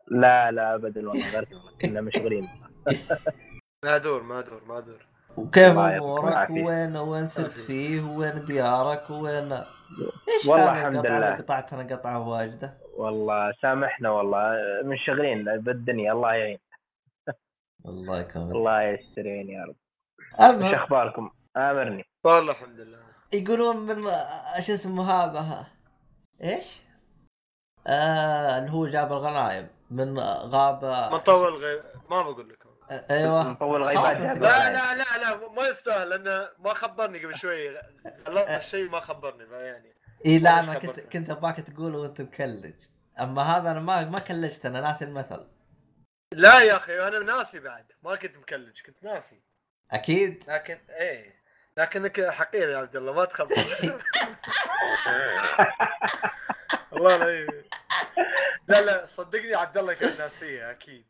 [0.07, 1.47] لا لا ابدا والله غير
[1.81, 2.49] كنا مشغولين.
[3.85, 5.05] ما ادور ما ادور ما ادور
[5.37, 6.49] وكيف أمورك.
[6.49, 11.17] وين وين صرت فيه؟ وين ديارك؟ وين؟ إيش والله الحمد لله.
[11.17, 12.77] اللي قطعتنا قطعة واجدة.
[12.97, 16.59] والله سامحنا والله منشغلين بالدنيا الله يعين.
[17.85, 19.75] الله يكون الله يسترين يا رب.
[20.39, 22.03] إيش أخباركم؟ آمرني.
[22.23, 22.99] والله الحمد لله.
[23.34, 25.67] يقولون من آه، شو اسمه هذا؟
[26.43, 26.81] إيش؟
[27.88, 32.69] آه اللي هو جاب الغنايم من غابه مطول غير ما بقول لكم.
[32.91, 34.19] آه، أيوه مطول غيبات.
[34.19, 37.81] لا لا لا لا ما يستاهل لأنه ما خبرني قبل شوي.
[38.27, 39.93] خلصت الشيء ما خبرني فيعني
[40.25, 42.75] اي لا أنا كنت؟ كنت أبغاك تقوله وأنت مكلج.
[43.19, 45.47] أما هذا أنا ما ما كلجت أنا ناسي المثل.
[46.34, 47.91] لا يا أخي أنا ناسي بعد.
[48.03, 49.43] ما كنت مكلج كنت ناسي.
[49.93, 51.43] أكيد لكن إيه
[51.77, 53.55] لكنك حقير يا عبد الله ما تخبر
[56.91, 57.63] والله لا.
[58.67, 61.05] لا لا صدقني عبد الله كان ناسيها أكيد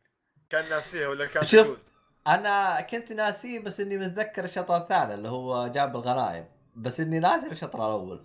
[0.50, 1.78] كان ناسيها ولا كان شوف.
[2.26, 7.46] أنا كنت ناسيه بس إني متذكر الشطر الثاني اللي هو جاب الغنايم بس إني ناسي
[7.46, 8.24] الشطر الأول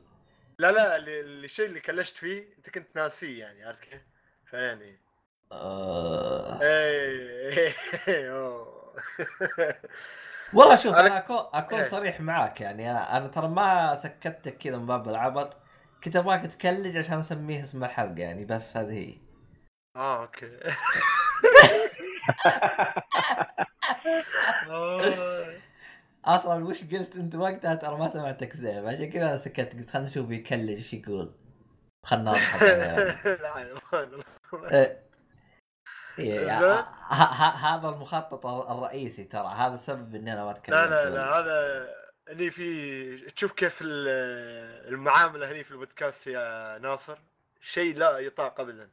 [0.59, 4.01] لا لا الشيء اللي كلشت فيه أنت كنت ناسيه يعني عرفت كيف؟
[4.45, 4.99] فيعني
[5.51, 6.61] آه...
[6.61, 7.73] إيه
[8.07, 8.95] إيه، أوه.
[10.53, 11.85] والله شوف أنا- أنا اكون أكون إيه.
[11.85, 15.57] صريح معاك يعني أنا, أنا ترى ما سكتك كذا من باب العبط.
[16.03, 19.15] كنت أبغاك تكلج عشان أسميه اسم الحلقة يعني بس هذه هي.
[19.95, 20.59] آه أوكي.
[24.69, 25.57] آه.
[26.25, 30.07] أصلا وش قلت أنت وقتها؟ ترى ما سمعتك زين عشان كذا أنا سكت قلت خلينا
[30.07, 31.31] نشوف يكلج إيش يقول.
[32.05, 33.03] خلنا نضحك يعني.
[33.35, 34.19] لا حيوان.
[34.53, 34.69] إيه.
[34.69, 34.73] إيه، زين.
[34.73, 34.97] ه- ه-
[37.61, 41.89] هذا المخطط الرئيسي ترى هذا السبب إني أنا ما أتكلم لا لا لا هذا
[42.29, 47.17] هني في تشوف كيف ال- المعاملة هني في البودكاست يا ناصر
[47.61, 48.89] شيء لا يطاق ابدا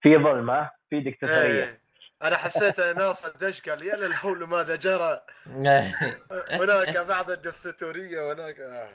[0.00, 1.80] في ظلم ها في دكتاتوريه إيه.
[2.22, 5.94] أنا حسيت إن ناصر دش قال يا للحول ماذا جرى إيه.
[6.60, 8.88] هناك بعض الدستوريه وهناك آه.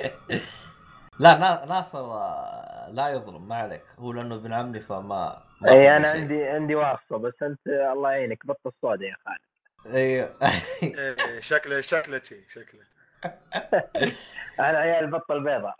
[1.18, 3.82] لا نا- ناصر آه، لا يظلم ما عليك.
[3.98, 6.20] هو لأنه ابن عمي فما ما اي أنا شيء.
[6.20, 9.94] عندي عندي واسطة بس أنت الله يعينك بط الصودا يا خالد.
[9.96, 10.36] أيوه
[10.82, 12.80] إيه، شكله شكله شيء شكله.
[14.60, 15.76] أنا عيال البطه البيضاء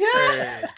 [0.00, 0.70] إيه.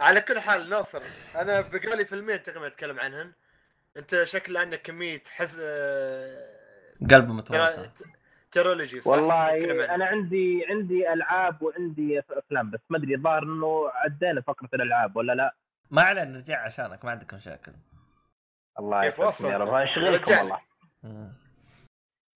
[0.00, 1.02] على كل حال ناصر
[1.36, 3.32] أنا بقالي فيلمين تقريبا أتكلم عنهن.
[3.96, 6.57] أنت شكل عندك كمية حز آه،
[7.10, 8.08] قلبه متروسه ترا-
[8.52, 9.94] ترولوجي صح؟ والله.
[9.94, 15.32] أنا عندي عندي ألعاب وعندي أفلام بس ما أدري الظاهر إنه عدينا فقرة الألعاب ولا
[15.32, 15.54] لا
[15.90, 17.72] ما عليه نرجع عشانك ما عندك مشاكل
[18.78, 20.32] الله وصلت؟ يا رب اشغلكم.
[20.38, 20.58] والله.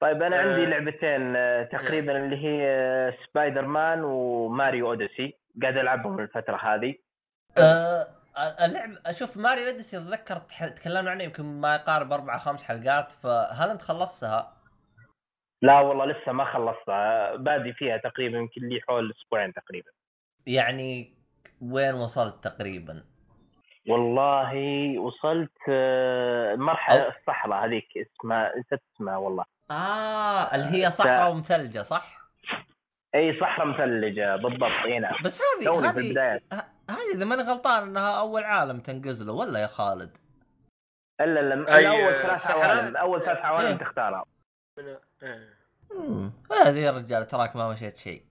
[0.01, 0.69] طيب أنا عندي آه.
[0.69, 6.95] لعبتين آه، تقريبا اللي هي آه، سبايدر مان وماريو أوديسي قاعد ألعبهم الفترة هذه
[7.59, 8.07] آه،
[8.65, 10.37] اللعب أشوف ماريو أوديسي أتذكر
[10.69, 14.57] تكلمنا عنه يمكن ما يقارب أربع خمس حلقات فهل أنت خلصتها؟
[15.63, 19.91] لا والله لسه ما خلصتها بادي فيها تقريبا يمكن لي حول أسبوعين تقريبا
[20.47, 21.15] يعني
[21.61, 23.05] وين وصلت تقريبا؟
[23.89, 24.55] والله
[24.99, 31.83] وصلت آه، المرحله أو- الصحراء هذيك اسمها نسيت اسمها والله آه اللي هي صحراء ومثلجة
[31.83, 32.22] صح؟
[33.15, 36.41] اي صحراء مثلجه بالضبط اي نعم بس هذه هذه
[36.91, 40.17] هذه إذا ماني غلطان إنها أول عالم تنقز له ولا يا خالد؟
[41.21, 42.47] إلا إلا أي اول ثلاث.
[42.51, 43.45] عوالم اول ثلاث إيه.
[43.45, 44.25] عوالم تختارها
[44.79, 44.85] من...
[45.23, 45.49] إيه.
[45.93, 46.33] امم
[46.65, 48.23] هذه يا رجال تراك ما مشيت شيء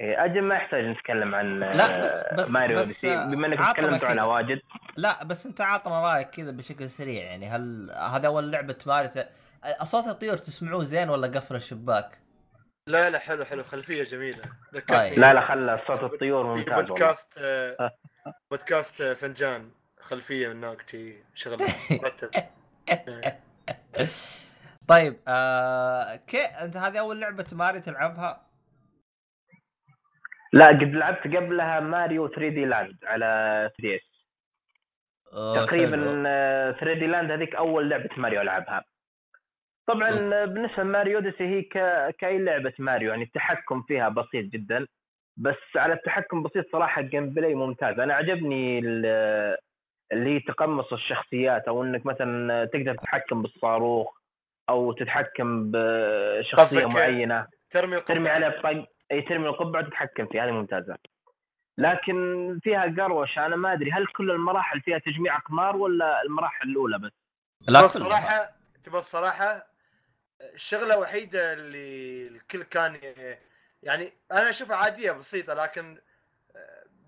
[0.00, 4.08] إيه، أجل ما يحتاج نتكلم عن لا، بس- آه، بس- ماريو بس، بما إنك تكلمتوا
[4.08, 4.32] عنها كذا.
[4.32, 4.60] واجد
[4.96, 9.10] لا بس أنت عاطنا رأيك كذا بشكل سريع يعني هل هذا أول لعبة ماريو
[9.64, 12.18] أصوات الطيور تسمعوه زين ولا قفل الشباك؟
[12.86, 15.18] لا لا حلو حلو خلفية جميلة ذكرني طيب.
[15.18, 17.90] لا لا خلى صوت الطيور ممتاز بودكاست آه،
[18.50, 19.70] بودكاست آه، فنجان
[20.00, 21.58] خلفية من هناك شي شغل
[21.90, 22.30] مرتب.
[24.88, 28.46] طيب okay انت هذه أول لعبة ماريو تلعبها؟
[30.52, 34.00] لا قد لعبت قبلها ماريو 3D Land على 3DS
[35.32, 35.66] آه،.
[35.66, 35.96] تقريبا
[36.80, 38.84] 3D Land هذيك أول لعبة ماريو ألعبها
[39.86, 40.10] طبعا
[40.44, 41.78] بالنسبة ل Mario Odyssey هي ك...
[42.18, 44.86] كأي لعبه ماريو يعني التحكم فيها بسيط جدا.
[45.36, 48.00] بس على التحكم بسيط صراحة ال gameplay ممتاز.
[48.00, 49.56] أنا عجبني ال-
[50.12, 54.18] اللي هي تقمص الشخصيات أو إنك مثلا تقدر تتحكم بالصاروخ
[54.68, 57.46] أو تتحكم بشخصية معينة.
[57.70, 58.14] ترمي القبعة.
[58.14, 60.96] ترمي عليه طق إي ترمي القبعة وتتحكم فيها هذه ممتازة.
[61.78, 66.98] لكن فيها قروش أنا ما أدري هل كل المراحل فيها تجميع أقمار ولا المراحل الأولى
[66.98, 67.12] بس؟
[67.68, 68.08] لا بس كلها.
[68.08, 68.50] صراحة
[68.84, 69.73] تبى الصراحة
[70.40, 73.00] الشغلة الوحيده اللي الكل كان
[73.82, 76.00] يعني أنا أشوفها عادية بسيطة لكن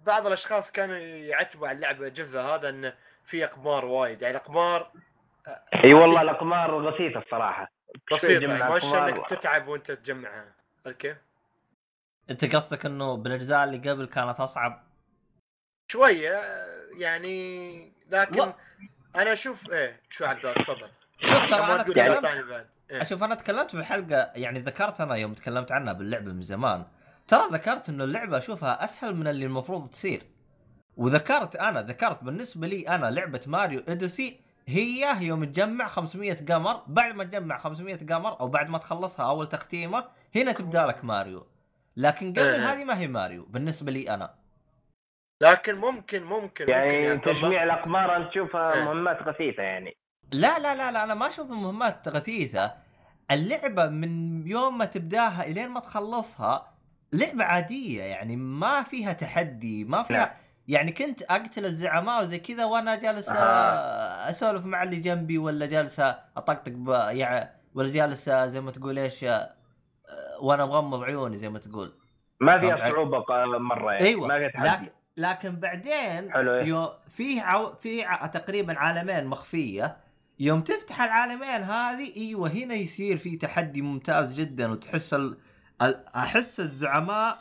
[0.02, 4.92] بعض الأشخاص كانوا يعتبوا على اللعبة جزء هذا انه في إقمار وايد يعني إقمار
[5.84, 7.72] إي والله الإقمار غثيثه الصراحة
[8.12, 9.08] بسيطة يعني ما.
[9.08, 10.54] إنك تتعب وأنت تجمعها
[10.98, 11.16] كيف؟
[12.30, 14.86] أنت قصدك إنه بالأجزاء اللي قبل كانت أصعب؟
[15.92, 16.40] شوية
[16.98, 18.54] يعني لكن و-
[19.16, 22.24] أنا أشوف إيه شو عبد الله تفضل شوف ترى ما أنا تكلمت
[22.90, 23.02] إيه.
[23.02, 26.84] أشوف أنا تكلمت بالحلقة يعني ذكرت أنا يوم تكلمت عنها باللعبة من زمان
[27.28, 30.22] ترى ذكرت إنه اللعبة أشوفها أسهل من اللي المفروض تصير
[30.96, 37.14] وذكرت أنا ذكرت بالنسبة لي أنا لعبة ماريو أوديسي هي يوم تجمع 500 قمر بعد
[37.14, 40.04] ما تجمع 500 قمر أو بعد ما تخلصها أول تختيمة
[40.36, 41.46] هنا تبدأ لك ماريو
[41.96, 42.72] لكن قبل إيه.
[42.72, 44.34] هذه ما هي ماريو بالنسبة لي أنا
[45.42, 47.40] لكن ممكن ممكن يعني ممكن عبد الله.
[47.40, 48.84] تجميع الأقمار انت تشوفها إيه.
[48.84, 49.96] مهمات غثيثه يعني
[50.32, 52.74] لا لا لا لا أنا ما أشوف مهمات غثيثة
[53.30, 56.72] اللعبة من يوم ما تبداها إلين ما تخلصها
[57.12, 60.28] لعبة عادية يعني ما فيها تحدي ما فيها نعم.
[60.68, 64.30] يعني كنت أقتل الزعماء وزي كذا وأنا جالس آه.
[64.30, 66.00] أسولف مع اللي جنبي ولا جالس
[66.36, 66.72] أطقطق.
[67.10, 69.26] يعني ولا جالس زي ما تقول إيش
[70.40, 71.92] وأنا مغمض عيوني زي ما تقول
[72.40, 76.92] ما فيها ق- مرة يعني أيوه ما فيها لكن تحدي لكن بعدين حلو إيه.
[77.08, 77.74] فيه عو...
[77.74, 78.26] في ع...
[78.26, 79.96] تقريبا عالمين مخفية
[80.38, 85.38] يوم تفتح العالمين هذه إيوه هنا يصير في تحدي ممتاز جدا وتحس ال...
[85.82, 86.06] ال...
[86.16, 87.38] أحس الزعماء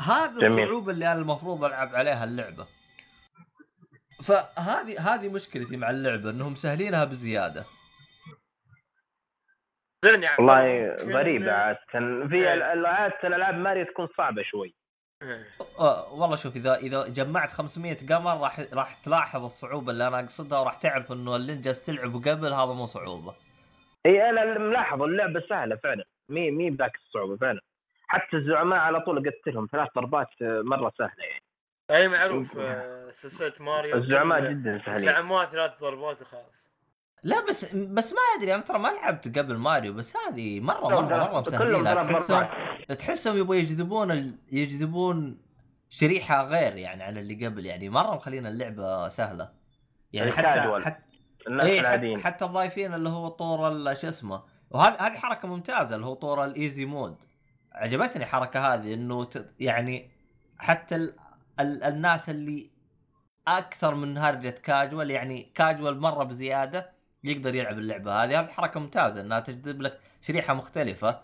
[0.00, 0.46] هذا.
[0.46, 2.66] الصعوبة اللي أنا المفروض ألعب عليها اللعبة
[4.22, 7.64] فهذه هذه مشكلتي مع اللعبة إنهم مسهلينها بزيادة
[10.04, 10.88] عبد والله
[11.18, 11.78] غريبة عادة
[12.28, 12.54] في إيه.
[12.72, 14.74] ال- عادة الألعاب ماريو تكون صعبة شوي
[15.22, 15.46] إيه.
[15.78, 20.76] والله شوف اذا إذا جمعت 500 قمر راح راح تلاحظ الصعوبة اللي أنا أقصدها وراح
[20.76, 23.34] تعرف إنه اللي انت جالس تلعبه قبل هذا مو صعوبة.
[24.06, 27.60] إي أنا ملاحظ اللعبة سهلة فعلا مي مي بذاك الصعوبة فعلا.
[28.08, 31.42] حتى الزعماء على طول قتلهم ثلاث ضربات آه، مرة سهلة يعني.
[31.90, 35.08] أي معروف آه، سلسلة ماريو الزعماء جدا سهلين.
[35.08, 36.66] الزعماء ثلاث ضربات وخلاص.
[37.22, 41.00] لا بس بس ما أدري أنا ترى ما لعبت قبل ماريو بس هذه مره مره
[41.00, 42.48] مرة كلهم مسهلينها ثلاث تحسهم
[42.88, 44.38] تحسهم يبغوا يجذبون ال...
[44.52, 45.45] يجذبون
[45.88, 49.52] شريحة غير يعني عن اللي قبل يعني مرة مخلين اللعبة سهلة.
[50.12, 50.84] يعني حتى.
[50.84, 51.02] حتى
[51.48, 52.20] الناس إيه العاديين.
[52.20, 56.52] حتى, الضايفين اللي هو طور شو اسمه وهذه هذه حركة ممتازة اللي هو طور ال
[56.52, 57.16] easy mode
[57.72, 59.54] عجبتني الحركة هذه إنه ت...
[59.60, 60.10] يعني
[60.58, 61.16] حتى ال...
[61.60, 61.82] ال...
[61.82, 62.70] الناس اللي
[63.48, 66.92] أكثر من هرجة كاجوال يعني كاجوال مرة بزيادة
[67.24, 68.40] يقدر يلعب اللعبة هذه.
[68.40, 71.20] هذه حركة ممتازة إنها تجذب لك شريحة مختلفة.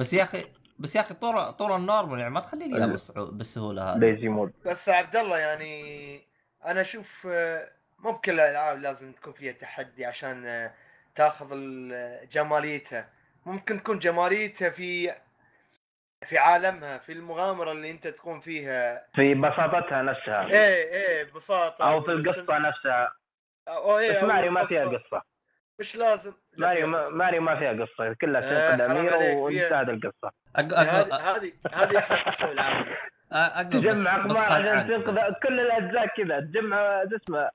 [0.00, 0.44] بس يا أخي
[0.78, 3.98] بس يا أخي طور طور ال normal يعني ما تخلي لي بالسهولة هذه.
[3.98, 4.52] ذا easy mode.
[4.64, 6.20] بس عبد الله يعني
[6.66, 7.68] أنا أشوف آه،
[7.98, 10.72] مو بكل الألعاب لازم تكون فيها تحدي عشان آه،
[11.14, 13.08] تأخذ ال- جماليتها.
[13.46, 15.14] ممكن تكون جماليتها في
[16.26, 19.06] في عالمها في المغامرة اللي أنت تكون فيها.
[19.14, 20.46] في بساطتها نفسها.
[20.46, 23.12] إيه إيه ببساطه أو في القصة نفسها.
[23.68, 24.84] أو إيه بس ماريو ما فيها.
[24.84, 25.22] قصة.
[25.80, 27.08] مش لازم لا ماريو ما.
[27.08, 30.32] ماريو ما فيها قصة كلها آه، تنقذ حرام اميره وانتهت القصة.
[30.56, 31.52] هذه.
[31.72, 32.86] هذه أحلى قصة بالعالم
[33.32, 35.34] بس تجمع اقمار عشان تنقذ.
[35.42, 37.50] كل الأجزاء كذا تجمع شو اسمه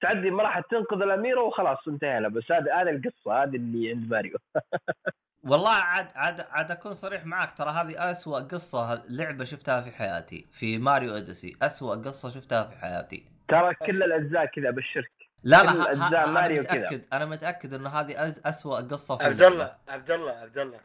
[0.00, 4.38] تعدي مراحل تنقذ الاميره وخلاص انتهينا بس هذه هذه القصة هذه اللي عند ماريو
[5.50, 10.46] والله عاد عاد عاد أكون صريح معاك ترى هذه أسوأ قصة لعبة شفتها في حياتي
[10.52, 15.13] في ماريو أوديسي أسوأ قصة شفتها في حياتي ترى كل الأجزاء كذا بالشرك
[15.44, 16.74] لا لا أنا ماريو كذا.
[16.78, 19.54] متأكد أنا متأكد انه هذه أز اسوء قصة في عبد اللعبة.
[19.54, 20.80] الله عبد الله عبد الله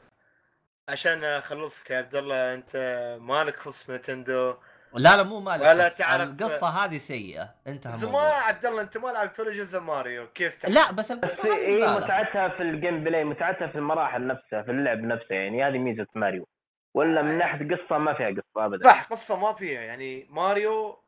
[0.89, 2.75] عشان أخلصك يا عبد الله أنت
[3.21, 4.55] مالك خص نتندو
[4.93, 9.07] لا لا مو مالك ولا تعرف- القصة هذه سيئة انتهى ما عبد الله أنت ما
[9.07, 11.99] لعبت ولا جزء ماريو كيف تعرف؟ لا بس بس هي زبالة.
[11.99, 16.47] متعتها في ال gameplay متعتها في المراحل نفسها في اللعب نفسه يعني هذه ميزة ماريو
[16.93, 21.03] ولا من ناحية قصة ما فيها قصة ابدا صح قصة ما فيها يعني ماريو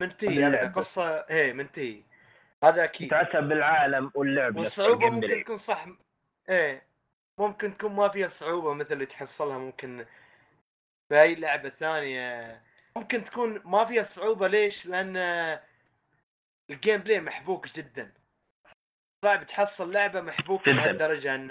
[0.00, 0.44] منتهي.
[0.44, 2.02] هذا قصة إيه منتهي
[2.64, 3.06] هذا أكيد.
[3.06, 5.86] متعتها بالعالم واللعب والصعوبة ممكن تكون صح.
[6.48, 6.86] إيه.
[7.40, 10.06] ممكن تكون ما فيها صعوبة مثل اللي تحصلها ممكن
[11.08, 12.62] في اي لعبة ثانية.
[12.96, 15.16] ممكن تكون ما فيها صعوبة ليش؟ لأن
[16.70, 18.12] ال gameplay محبوك جدا.
[19.24, 20.82] صعب تحصل لعبة محبوكة جداً.
[20.82, 21.50] لهالدرجة إن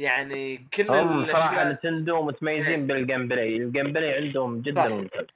[0.00, 2.22] يعني كل هم صراحة الاشياء نتندو.
[2.22, 3.56] متميزين بال gameplay.
[3.56, 4.88] ال gameplay عندهم جدا.
[4.88, 5.26] ممتاز.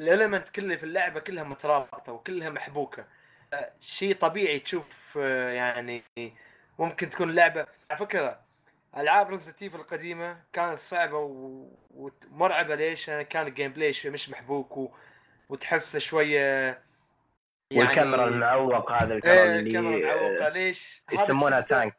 [0.00, 3.06] ال element كله في اللعبة كلها مترابطة وكلها محبوكة.
[3.80, 6.02] شيء طبيعي تشوف آه، يعني
[6.78, 8.40] ممكن تكون لعبة على فكرة
[8.96, 14.76] ألعاب Resident Evil القديمة كانت صعبة و- ومرعبه ليش؟ كان ال gameplay شوي مش محبوك
[14.76, 14.90] و...
[15.48, 16.40] وتحسه شوية
[17.70, 21.94] يعني والكاميرا المعوق هذا الكاميرا إيه الكاميرا اللي معوقه ليش؟ يسمونها tank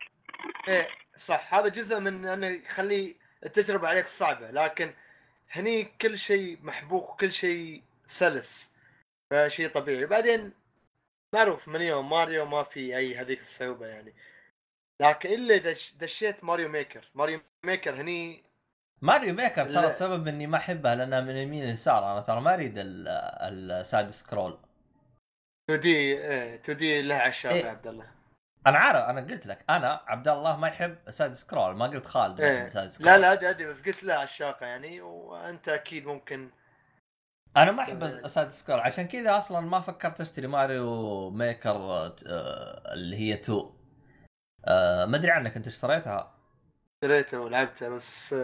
[0.68, 0.88] إيه
[1.18, 4.94] صح هذا جزء من إنه يخلي التجربة عليك صعبة لكن
[5.52, 8.72] هني كل شيء محبوك وكل شيء سلس
[9.32, 10.54] فشيء طبيعي بعدين
[11.36, 14.14] معروف من يوم ماريو ما في أي هذيك الصعوبة يعني
[15.02, 18.44] لكن إلا دش- دشيت Mario Maker Mario Maker هني
[19.02, 19.88] Mario Maker ترى لا.
[19.88, 23.08] السبب إني ما أحبها لأنها من يمين يسار أنا ترى ما أريد ال-
[23.72, 24.58] side scroll
[25.70, 26.18] 2D
[26.56, 27.64] 2D لها عشاق إيه.
[27.66, 28.12] يا عبد الله
[28.68, 32.06] أنا عارف أنا قلت لك أنا عبد الله ما يحب ال side scroll ما قلت
[32.06, 32.56] خالد ما إيه.
[32.58, 36.06] يحب ال side scroll لا لا أدري ادري بس قلت لها عشاقة يعني وأنت أكيد
[36.06, 36.50] ممكن
[37.58, 38.04] أنا ما أحب.
[38.04, 42.14] ال side scroll عشان كذا أصلا ما فكرت أشتري Mario Maker آه،
[42.94, 43.70] اللي هي 2
[44.66, 46.34] آه، ما أدري عنك أنت اشتريتها؟
[47.04, 48.36] اشتريته ولعبته بس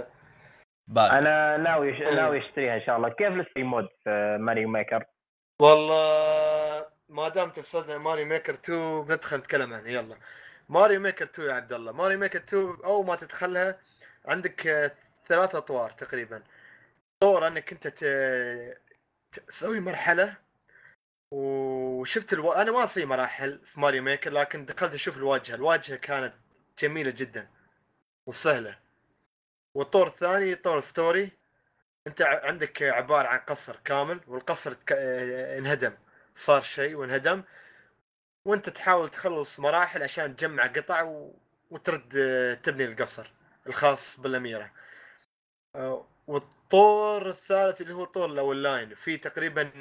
[0.88, 1.20] باقي.
[1.20, 2.16] أنا ناوي إيه.
[2.16, 3.10] ناوي أشتريها إن شاء الله.
[3.10, 5.06] كيف ال story mode في Mario Maker؟
[5.62, 10.18] والله ما دام تصدق Mario Maker 2 بندخل نتكلم عنها يلا.
[10.70, 11.92] Mario Maker 2 يا عبد الله.
[11.92, 13.78] Mario Maker 2 أول ما تدخلها
[14.26, 14.62] عندك
[15.28, 16.44] ثلاث أطوار تقريبا.
[17.20, 18.78] طور أنك أنت ت-
[19.40, 20.38] تسوي مرحلة
[21.32, 22.52] وشفت ألو...
[22.52, 26.34] أنا ما أسوي مراحل في Mario Maker لكن دخلت أشوف الواجهة الواجهة كانت
[26.80, 27.50] جميلة جدا
[28.28, 28.80] وسهلة.
[29.76, 31.32] والطور الثاني طور story
[32.08, 35.94] أنت عندك عبارة عن قصر كامل والقصر انهدم
[36.36, 37.44] صار شيء وانهدم
[38.46, 41.36] وأنت تحاول تخلص مراحل عشان تجمع قطع و...
[41.72, 42.10] وترد
[42.64, 43.34] تبني القصر
[43.68, 44.72] الخاص بالأميرة.
[46.28, 49.72] والطور الثالث اللي هو طور الاونلاين في تقريبا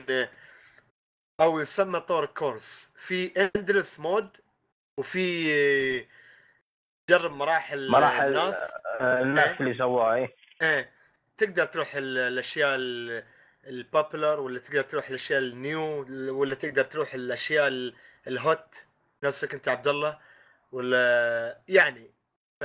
[1.41, 4.37] أو يسمى طور course في endless mode
[4.99, 6.07] وفي
[7.11, 8.57] جرب مراحل مراحل الناس.
[9.01, 9.61] آه، الناس إيه.
[9.61, 10.35] اللي سووها إيه.
[10.63, 10.93] إيه.
[11.39, 13.25] تقدر تروح ال- الأشياء ال-
[13.67, 16.07] popular ولا تقدر تروح الأشياء ال new
[16.41, 17.95] ولا تقدر تروح الأشياء ال-
[18.27, 18.75] hot
[19.23, 20.19] نفسك أنت عبد الله
[20.73, 22.11] ولا يعني.
[22.61, 22.65] ف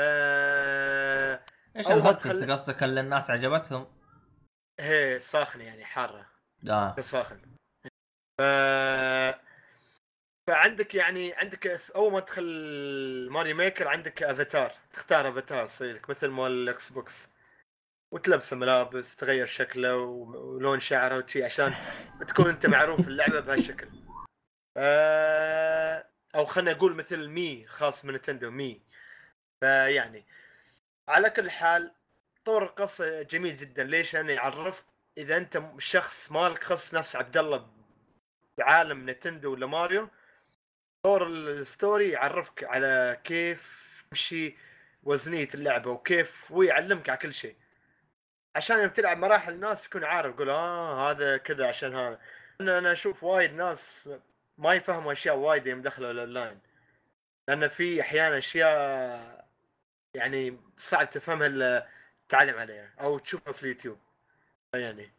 [1.77, 3.87] إيش ال hot أنت قصدك؟ اللي الناس عجبتهم؟
[4.79, 6.29] هي ساخنة يعني حارة.
[6.69, 6.95] آه.
[7.01, 7.39] ساخن
[8.39, 8.41] ف
[10.49, 14.71] فعندك يعني عندك في أول ما تدخل Mario Maker عندك أفاتار.
[14.93, 17.27] تختار أفاتار يصير لك مثل مال ال Xbox.
[18.13, 21.71] وتلبسه ملابس تغير شكله ولون شعره وشي عشان
[22.27, 23.87] تكون أنت معروف في اللعبة بهالشكل.
[26.35, 28.81] أو خلينا نقول مثل Mii خاص من نتندو Mii.
[29.63, 30.25] فيعني
[31.07, 31.91] على كل حال
[32.45, 33.83] طور القصة جميل جدا.
[33.83, 34.85] ليش؟ لأنه يعرفك
[35.17, 37.69] إذا أنت شخص مالك خص نفس عبد الله
[38.57, 40.09] بعالم نتندو ولا ماريو
[41.03, 44.57] طور ال story يعرفك على كيف تمشي
[45.03, 47.55] وزنية اللعبة وكيف ويعلمك على كل شيء.
[48.55, 52.19] عشان يوم تلعب مراحل الناس تكون عارف يقول آه هذا كذا عشان هذا.
[52.61, 54.09] أنا أشوف وايد ناس
[54.57, 56.59] ما يفهموا أشياء وايد يوم دخلوا الأونلاين.
[57.47, 59.46] لأن في أحيانا أشياء
[60.17, 61.87] يعني صعب تفهمها إلا
[62.27, 63.97] تتعلم عليها أو تشوفها في اليوتيوب.
[64.75, 65.11] يعني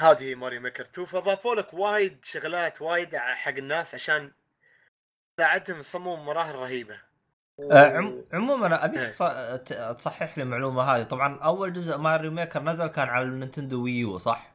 [0.00, 4.32] هذه هي Mario Maker 2 فاضافوا لك وايد شغلات وايد حق الناس عشان
[5.36, 7.00] تساعدهم يصمموا مراحل رهيبة.
[7.58, 7.72] و...
[7.72, 8.24] آه، عم...
[8.32, 9.10] عموما أبيك إيه.
[9.10, 11.02] تص- تصحح لي المعلومة هذه.
[11.02, 14.52] طبعا أول جزء Mario Maker نزل كان على ال Nintendo Wii U صح؟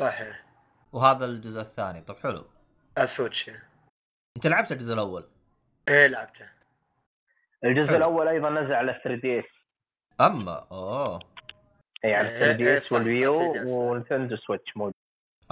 [0.00, 0.44] صحيح.
[0.92, 2.00] وهذا الجزء الثاني.
[2.00, 2.50] طب حلو.
[2.98, 3.50] ال Switch
[4.36, 5.28] أنت لعبت الجزء الأول؟
[5.88, 6.48] إيه لعبته.
[7.64, 7.96] الجزء حلو.
[7.96, 9.44] الأول أيضا نزل على 3DS
[10.20, 11.18] اما اوه
[12.04, 13.66] اي على إيه، 3 دي إيه، اس صح، والفيو 3DS.
[13.68, 14.94] ونتندو سويتش موجود.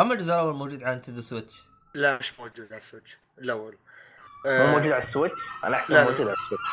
[0.00, 1.62] اما الجزء الأول موجود على Nintendo Switch؟
[1.94, 3.72] لا مش موجود على ال Switch الأول.
[4.44, 6.04] مو آه، موجود على ال Switch؟ أنا أحسب لا.
[6.04, 6.64] موجود على ال Switch.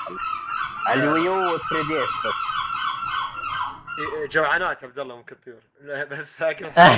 [0.86, 2.34] على ال Wii U 3DS بس.
[4.00, 5.36] إيه، جوعنات عبد الله ممكن
[5.82, 6.72] لا، بس هكذا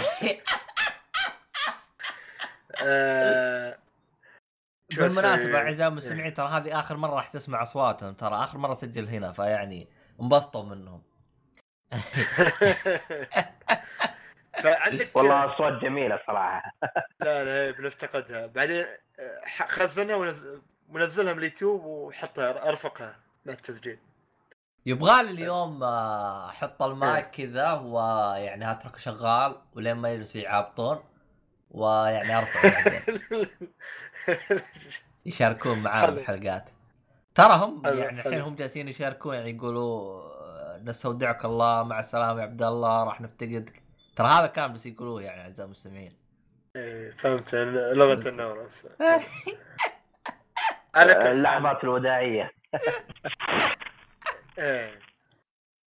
[2.83, 3.77] آه،
[4.91, 8.75] شو بالمناسبة أسوي؟ اعزائي المستمعين ترى هذه آخر مرة راح تسمع أصواتهم ترى آخر مرة
[8.75, 9.87] سجل هنا فيعني
[10.21, 11.01] انبسطوا منهم.
[14.63, 16.73] فعندك والله أصوات جميلة صراحة.
[17.21, 18.47] لا لا هي بنفتقدها.
[18.47, 18.85] بعدين
[19.19, 23.15] آه، خزنها ونز- ونزلها من اليوتيوب وحطها أرفقها
[23.45, 23.99] مع التسجيل.
[24.85, 31.03] يبغى لي اليوم آه، أحط المايك كذا ويعني اتركه شغال ولين ما يجلسوا يعابطون.
[31.71, 32.69] ويعني أرفع.
[35.25, 36.15] يشاركون معانا حلو.
[36.15, 36.65] بالحلقات
[37.35, 38.41] ترى هم يعني الحين.
[38.41, 40.21] هم جالسين يشاركون يعني يقولوا
[40.83, 43.81] نستودعك الله مع السلامة يا عبد الله راح نفتقدك.
[44.15, 46.17] ترى هذا كان بس يقولوه يعني أعزائي المستمعين.
[46.75, 47.55] إيه، فهمت.
[47.55, 48.87] لغة النور بس
[50.95, 52.51] على كل حال- اللحظات الوداعيه
[54.59, 54.99] إيه.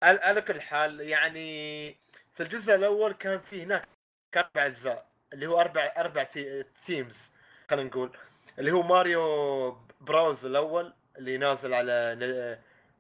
[0.03, 1.91] على كل حال يعني
[2.35, 3.89] في الجزء الأول كان في هناك
[4.37, 5.07] أربع أجزاء.
[5.35, 7.33] اللي هو أربع أربع ثي- ثيمز
[7.71, 8.17] خلينا نقول.
[8.59, 11.93] اللي هو ماريو براوز الأول اللي نازل على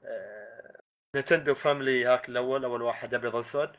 [0.04, 0.80] آه،
[1.14, 3.70] نينتندو فاميلي هاك الأول أول واحد ابيض اسود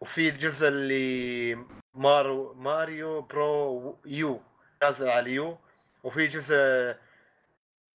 [0.00, 1.54] وفي الجزء اللي
[1.94, 4.42] مارو ماريو برو يو
[4.82, 5.58] نازل على يو.
[6.04, 6.94] وفي جزء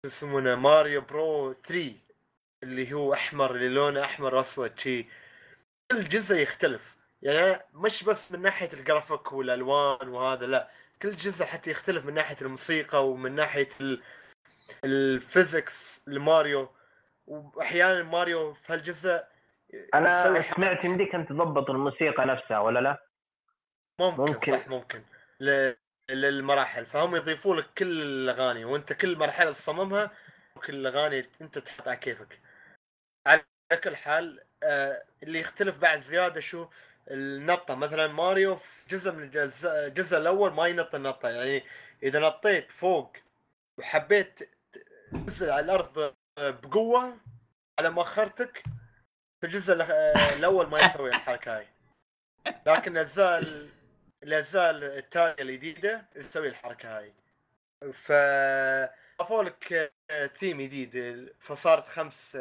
[0.05, 1.95] يسمونه ماريو برو 3
[2.63, 5.05] اللي هو أحمر اللي لونه أحمر واسود شي.
[5.91, 6.95] كل جزء يختلف.
[7.21, 10.69] يعني مش بس من ناحية الجرافيك والألوان وهذا لا
[11.01, 14.03] كل جزء حتى يختلف من ناحية الموسيقى ومن ناحية ال...
[14.83, 16.69] الفيزكس لماريو.
[17.27, 19.23] وأحيانا ماريو في هالجزء
[19.93, 23.03] أنا سمعت يمديك انت تضبط الموسيقى نفسها ولا لا؟
[23.99, 24.59] ممكن, ممكن.
[24.59, 25.03] صح ممكن.
[25.39, 25.73] ل...
[26.09, 26.85] للمراحل.
[26.85, 30.11] فهم يضيفوا لك كل الأغاني وأنت كل مرحلة تصممها
[30.55, 32.39] وكل الأغاني أنت تحط على كيفك.
[33.27, 33.41] على
[33.83, 36.67] كل حال آه اللي يختلف بعد زيادة شو؟
[37.11, 41.63] النطة مثلا ماريو في جزء من الجزء الجزء الأول ما ينط النطة يعني
[42.03, 43.13] إذا نطيت فوق
[43.77, 44.49] وحبيت
[45.11, 47.17] تنزل على الأرض بقوة
[47.79, 48.63] على مؤخرتك
[49.41, 49.73] في الجزء
[50.37, 51.67] الأول ما يسوي الحركة هاي.
[52.65, 53.69] لكن الأجزاء ال-
[54.23, 57.13] الأجزاء الثانية الجديدة تسوي الحركة هاي.
[57.93, 58.11] ف
[59.19, 59.93] أضافوا لك
[60.39, 62.37] ثيم جديد فصارت خمس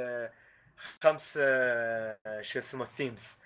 [1.03, 1.33] خمس
[2.41, 3.38] شو اسمه themes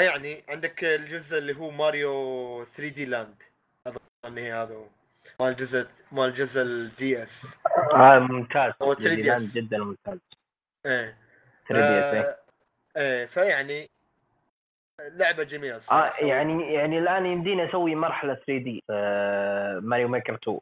[0.00, 3.42] فيعني عندك الجزء اللي هو Mario 3D Land.
[3.86, 4.84] اظن هذا
[5.40, 7.58] مال الجزء مال الجزء ال DS
[7.94, 8.72] آه ممتاز.
[8.82, 8.98] هو 3DS.
[8.98, 10.18] D Land جدا ممتاز.
[10.86, 11.16] إيه.
[11.68, 12.36] 3DS آه،
[12.96, 13.26] إيه.
[13.26, 13.90] فيعني
[15.00, 16.26] لعبة جميلة آه الصراحة.
[16.26, 18.84] يعني يعني الآن يمديني أسوي مرحلة 3D
[19.88, 20.58] Mario Maker 2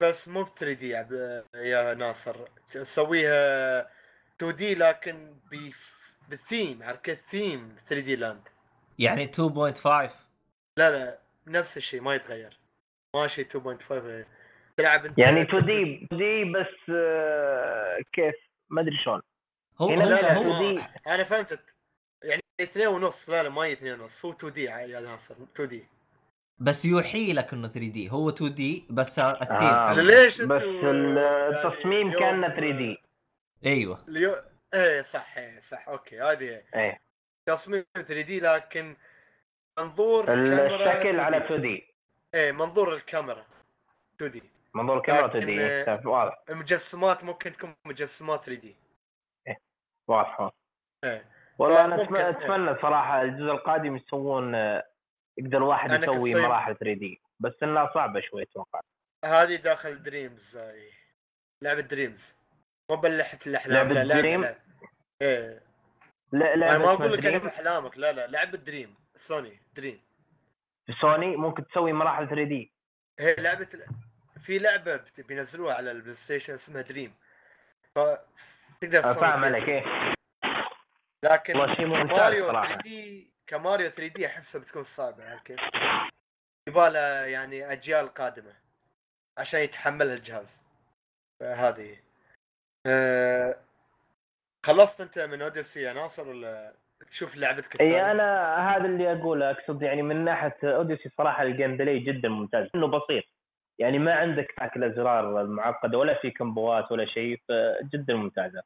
[0.00, 0.88] بس مو ب 3D
[1.54, 2.36] يا ناصر.
[2.70, 3.80] تسويها
[4.36, 5.34] 2 دي لكن
[6.28, 8.48] بالثيم عرفت كيف ثيم 3 دي لاند.
[9.00, 10.10] يعني 2.5
[10.78, 12.58] لا لا نفس الشيء ما يتغير.
[13.16, 14.26] ماشي 2.5
[14.76, 18.34] تلعب انت يعني 2 دي 2 دي بس آه كيف؟
[18.70, 19.22] ما أدري شلون.
[19.80, 21.60] هو هنا هو, لا لا هو ما- أنا فهمت
[22.24, 23.30] يعني اثنين ونص.
[23.30, 24.24] لا لا ما هي اثنين ونص.
[24.24, 25.34] هو 2 دي يا ناصر.
[25.54, 25.84] 2 دي
[26.58, 30.00] بس يوحي لك إنه 3D هو 2D بس الثيم آه.
[30.00, 31.18] ليش بس يعني
[31.48, 32.98] التصميم اليوم- كان 3D
[33.66, 34.04] أيوه.
[34.08, 34.36] اليوم
[34.74, 35.88] إيه صح إيه صح.
[35.88, 36.62] أوكي هذه.
[36.74, 37.00] إيه.
[37.54, 38.96] تصميم 3D لكن
[39.78, 41.18] منظور الكاميرا الشكل 2D.
[41.18, 41.94] على 2D.
[42.34, 43.46] إيه منظور الكاميرا
[44.16, 44.42] 2 دي.
[44.74, 46.42] منظور الكاميرا لكن- 2D واضح.
[46.50, 48.76] المجسمات ممكن تكون مجسمات 3D.
[50.08, 50.50] واضح
[51.04, 51.24] إيه
[51.58, 52.30] والله أنا أتم- إيه.
[52.30, 54.86] أتمنى صراحة الجزء القادم يسوون آه،
[55.38, 58.80] يقدر الواحد يسوي مراحل 3D بس إنها صعبة شوي أتوقع.
[59.24, 60.90] هذه داخل Dreams هاي.
[61.62, 62.34] لعبة Dreams.
[62.90, 64.56] مو بلح في الأحلام لعبة لا Dream؟ لعبه
[65.22, 65.62] إيه.
[66.32, 70.00] لا لا ما أقول لك في أحلامك لا لا لعبه Dream Sony Dream
[70.86, 72.72] في سوني ممكن تسوي مراحل 3 دي.
[73.20, 73.68] هي لعبة
[74.42, 77.14] في لعبة بينزلوها على ال PlayStation اسمها Dream
[77.94, 77.98] ف
[78.80, 79.68] تقدر تسوي فاهم عليك.
[79.68, 80.14] إيه.
[81.24, 81.54] لكن
[82.46, 82.68] صراحة.
[82.68, 85.60] 3 دي كماريو 3 دي أحسها بتكون صعبة عارف كيف؟
[86.68, 88.56] يبالها يعني أجيال قادمة
[89.38, 90.62] عشان يتحملها الجهاز.
[91.40, 91.96] فهذه.
[92.86, 93.60] أه
[94.66, 96.72] خلصت انت من Odyssey يا ناصر ولا
[97.10, 101.98] تشوف لعبتك إي؟ أنا هذا اللي أقوله أقصد يعني من ناحية Odyssey صراحة ال gameplay
[101.98, 103.24] جدا ممتاز إنه بسيط
[103.78, 108.62] يعني ما عندك ذاك الازرار المعقده ولا في combo ات ولا شيء فجدا ممتازة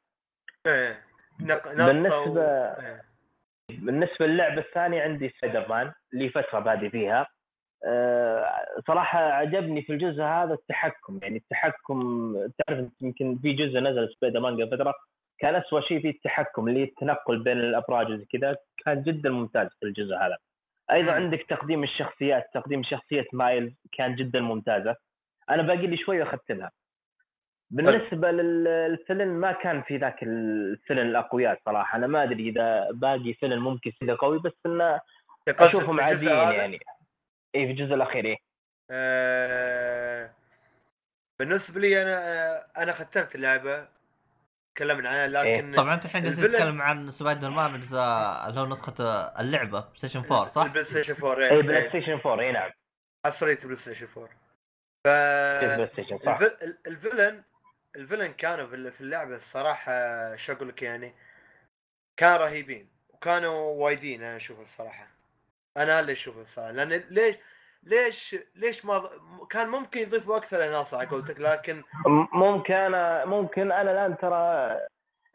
[0.67, 1.01] إيه.
[1.41, 1.67] نق...
[1.67, 3.01] نقطة بالنسبة- إيه.
[3.69, 7.27] بالنسبة للعبة الثانية عندي سبايدر مان لي فترة بادي فيها
[7.85, 12.33] أه صراحة عجبني في الجزء هذا التحكم يعني التحكم
[12.67, 14.93] تعرف يمكن في جزء نزل سبايدر مان قبل فترة
[15.45, 19.85] كان اسوء شيء فيه التحكم اللي التنقل بين الأبراج وزي كذا كان جدا ممتاز في
[19.85, 20.37] الجزء هذا.
[20.91, 21.11] أيضا.
[21.11, 24.95] عندك تقديم الشخصيات تقديم شخصية Miles كان جدا ممتازة.
[25.49, 26.71] أنا باقي لي شوي واختمها
[27.69, 31.97] بالنسبة لل villain ما كان في ذاك ال villain الأقوياء صراحة.
[31.97, 34.99] أنا ما أدري إذا باقي villain ممكن يصير قوي بس انه
[35.47, 36.79] أشوفهم في عاديين؟ يعني.
[37.55, 38.37] اي في الجزء الأخير إيه.
[38.91, 40.29] آه،
[41.39, 43.95] بالنسبة لي أنا أنا ختمت اللعبة.
[44.75, 48.65] تكلمنا عنها لكن طبعا أنت الحين ال villain- تتكلم عن سبايدر مان جزء اللي هو
[48.65, 49.03] نسخة
[49.39, 52.71] اللعبة PlayStation 4 صح؟ ال PlayStation 4 اي إيه، Play إيه، Station 4 اي نعم.
[53.25, 54.29] حصرية PlayStation 4
[55.05, 57.43] ف Play ال- ال villain
[57.95, 59.91] ال villain كانوا في في اللعبة الصراحة
[60.35, 61.13] شو أقول لك يعني
[62.17, 65.07] كانوا رهيبين وكانوا وايدين أنا أشوف الصراحة.
[65.77, 67.35] أنا اللي أشوفه الصراحة لأن ليش؟
[67.85, 69.09] ليش ليش ما
[69.49, 71.83] كان ممكن يضيفوا أكثر عناصر على قولتك لكن
[72.33, 73.71] ممكن أنا ممكن.
[73.71, 74.77] أنا الآن ترى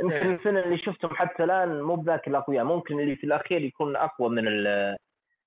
[0.01, 0.35] يمكن إيه.
[0.35, 4.29] ال villain اللي شفتهم حتى الآن مو بذاك الأقوياء ممكن اللي في الأخير يكون أقوى
[4.29, 4.45] من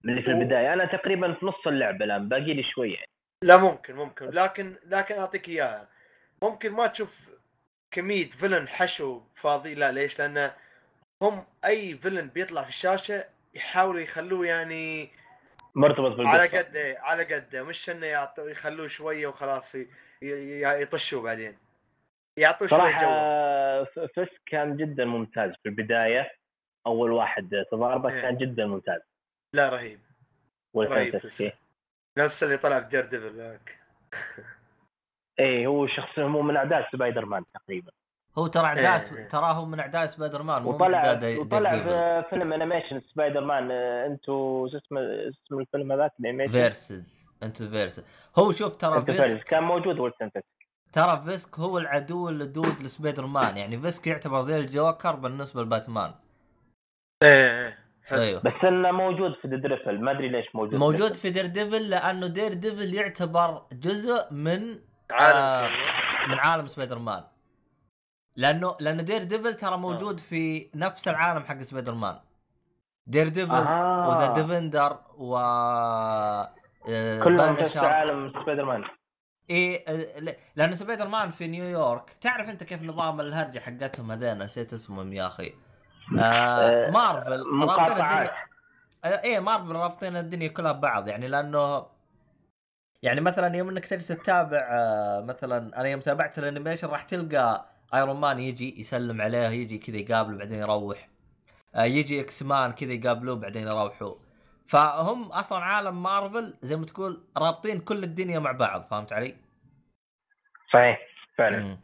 [0.03, 0.73] من اللي في البداية.
[0.73, 3.09] أنا تقريبا في نص اللعبة الآن باقي لي شوي يعني
[3.43, 4.29] لا ممكن ممكن.
[4.29, 5.89] لكن لكن أعطيك إياها.
[6.41, 7.29] ممكن ما تشوف
[7.91, 10.51] كمية villain حشو فاضي لا ليش؟ لأن
[11.21, 15.11] هم أي villain بيطلع في الشاشة يحاولوا يخلوه يعني
[15.75, 19.87] مرتبط بالقصة على قد إيه، على قده مش إنه يعطوا يخلوه شوية وخلاص ي-
[20.21, 21.57] ي- يطشوا بعدين.
[22.37, 26.31] يعطوه شوية جو ف- فيس كان جدا ممتاز في البداية
[26.87, 28.21] أول واحد تضاربه إيه.
[28.21, 29.01] كان جدا ممتاز.
[29.53, 29.99] لا رهيب.
[30.75, 31.21] رهيب.
[31.41, 31.53] إيه.
[32.17, 33.59] نفس اللي طلع في Daredevil
[35.39, 37.91] إيه هو شخص هو من أعداء سبايدر مان تقريبا.
[38.37, 39.27] هو ترى اعداء إيه، إيه.
[39.27, 41.83] ترى هو من اعداء سبايدر مان وطلع وطلع Daredevil.
[41.83, 47.63] في فيلم animation Spider-Man آه، Into شو اسمه اسم الفيلم هذاك؟ ال animation Verse Into
[47.63, 48.05] Verse
[48.37, 50.45] هو شوف ترى Into Fisk كان موجود Wilson Fisk
[50.93, 56.11] ترى Fisk هو العدو اللدود لسبايدر مان يعني Fisk يعتبر زي الجوكر بالنسبة لباتمان.
[57.23, 58.21] إيه إيه حلو.
[58.21, 58.41] أيوه.
[58.41, 63.61] بس إنه موجود في Daredevil ما أدري ليش موجود موجود في Daredevil لأنه Daredevil يعتبر
[63.71, 64.79] جزء من
[65.11, 65.69] عالم آه.
[66.27, 67.23] من عالم سبايدر مان
[68.35, 72.19] لأنه لأنه Daredevil ترى موجود في نفس العالم حق Spider-Man
[73.07, 74.09] Daredevil آه.
[74.09, 77.85] وذا Defenders و آه، كلهم في Punisher.
[77.85, 78.83] عالم سبايدر مان
[79.51, 84.73] آه، ل- لأن سبايدر مان في نيويورك تعرف أنت كيف نظام الهرجة حقتهم هذين؟ نسيت
[84.73, 85.53] اسمهم يا أخي.
[86.19, 88.29] آه آه، مارفل رابطين مقاطعات.
[88.29, 88.43] الدنيا.
[89.03, 91.07] آه، إيه مارفل رابطين الدنيا كلها ببعض.
[91.07, 91.85] يعني لأنه
[93.03, 97.65] يعني مثلا يوم إنك تجلس تتابع آه، مثلا أنا يوم تابعت ال animation راح تلقى
[97.93, 101.09] Iron Man يجي يسلم عليه يجي كذا يقابله بعدين يروح.
[101.75, 104.15] آه، يجي X-Men كذا يقابلوه بعدين يروحوا.
[104.67, 109.35] فهم أصلا عالم مارفل زي ما تقول رابطين كل الدنيا مع بعض فهمت علي؟
[110.73, 110.99] صحيح
[111.37, 111.77] فعلا.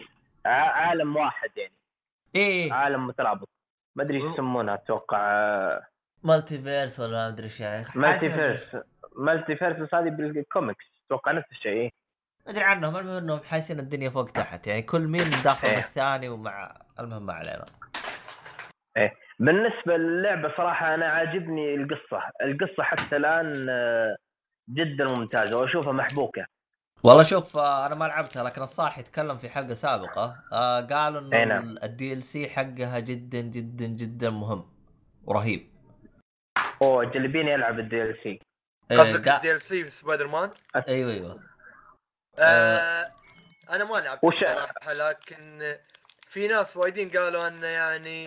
[0.46, 1.74] ع- عالم واحد يعني.
[2.36, 3.50] إيه عالم مترابط.
[3.96, 5.18] ما أدري إيش يسمونها أتوقع.
[5.22, 5.88] آه،
[6.24, 7.86] multiverse ولا ما أدري إيش يعني.
[7.96, 8.84] multiverse
[9.18, 11.90] multiverse هذه بالكوميكس أتوقع نفس الشيء إيه.
[12.48, 15.76] أدري عنهم المهم إنهم حاسين الدنيا فوق تحت يعني كل مين داخل إيه.
[15.76, 17.66] بالثاني ومع المهم ما علينا.
[19.40, 24.18] بالنسبة للعبة صراحة أنا عاجبني القصة القصة حتى الآن آه،
[24.70, 26.46] جدا ممتازة وأشوفها محبوكة.
[27.04, 31.44] والله شوف آه، أنا ما لعبتها لكن الصالحي تكلم في حلقة سابقة آه قالوا إنه
[31.44, 31.76] نعم.
[31.84, 34.66] ال DLC حقها جدا جدا جدا مهم
[35.26, 35.70] ورهيب.
[36.82, 38.40] أوه جلبين يلعب ال DLC.
[38.92, 40.50] إيه، قصدك ال DLC في سبايدر مان؟
[40.88, 41.49] أيوه أيوه.
[42.40, 43.12] آه
[43.70, 45.78] أنا ما لعبت وش- صراحة لكن
[46.28, 48.26] في ناس وايدين قالوا انه يعني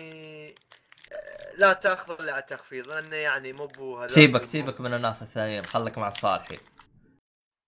[1.13, 5.65] آه، لا تأخذ الا على تخفيض لأنه يعني مو بو سيبك سيبك من الناس الثانيين
[5.65, 6.59] خليك مع الصالحي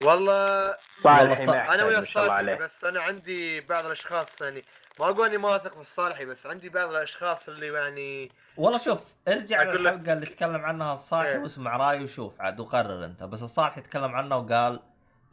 [0.03, 2.55] والله والله صالح ص- ما أنا ويا الصالحي عليه.
[2.55, 4.63] بس أنا عندي بعض الأشخاص يعني
[4.99, 8.99] ما أقول إني ما اثق في الصالحي بس عندي بعض الأشخاص اللي يعني والله شوف
[9.27, 11.38] ارجع للحلقه اللي تكلم عنها الصالحي إيه.
[11.39, 13.23] واسمع رأيه وشوف عاد وقرر أنت.
[13.23, 14.80] بس الصالحي تكلم عنها وقال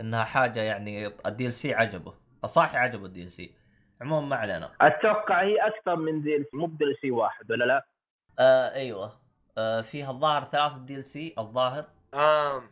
[0.01, 2.15] إنها حاجة يعني ال DLC عجبه.
[2.45, 3.55] الصالحي عجبه ال DLC
[4.01, 4.73] عموما ما علينا.
[4.81, 7.87] أتوقع هي أكثر من DLC مو ب DLC واحد ولا لا؟
[8.39, 9.21] آه أيوه.
[9.59, 11.85] آه فيها الظاهر ثلاث DLC الظاهر.
[12.15, 12.63] آه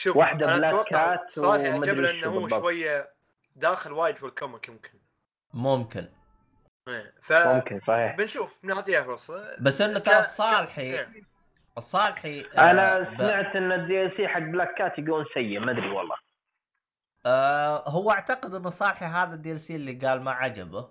[0.00, 2.48] شوف واحدة أنا Black Cat صالحي ومدري عجبنا وش إنه هو.
[2.60, 3.10] شوية
[3.56, 4.98] داخل وايد في ال comic يمكن.
[5.54, 6.08] ممكن.
[6.88, 8.14] إيه، ممكن صحيح.
[8.16, 9.56] فبنشوف نعطيها فرصة.
[9.60, 11.08] بس إنه ترى الصالحي إيه.
[11.78, 15.90] الصالحي آه أنا ب- سمعت إن ال DLC حق Black Cat يقولون سيء ما أدري
[15.90, 16.16] والله.
[17.26, 20.88] آه هو اعتقد انه صالحي هذا ال DLC اللي قال ما عجبه.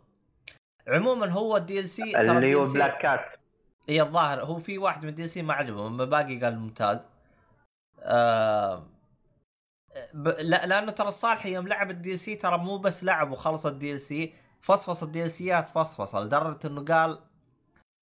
[0.87, 3.39] عموما هو ال DLC اللي هو Black Cat
[3.89, 7.07] إي الظاهر هو في واحد من ال DLC ما عجبه أما باقي قال ممتاز.
[7.99, 8.87] آه
[10.13, 10.27] ب...
[10.27, 14.33] لا لأنه ترى الصالحي يوم لعب ال DLC ترى مو بس لعب وخلص ال DLC
[14.61, 17.19] فصفص ال DLC ات فصفص لدرجة إنه قال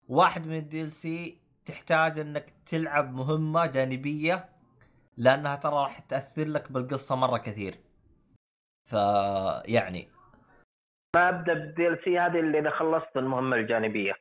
[0.08, 4.50] واحد من ال DLC تحتاج إنك تلعب مهمة جانبية
[5.18, 7.80] لأنها ترى راح تأثر لك بالقصة مرة كثير.
[8.92, 10.12] فيعني
[11.16, 14.14] ما أبدأ بالدي ال سي هذه اللي إذا خلصت المهمة الجانبية.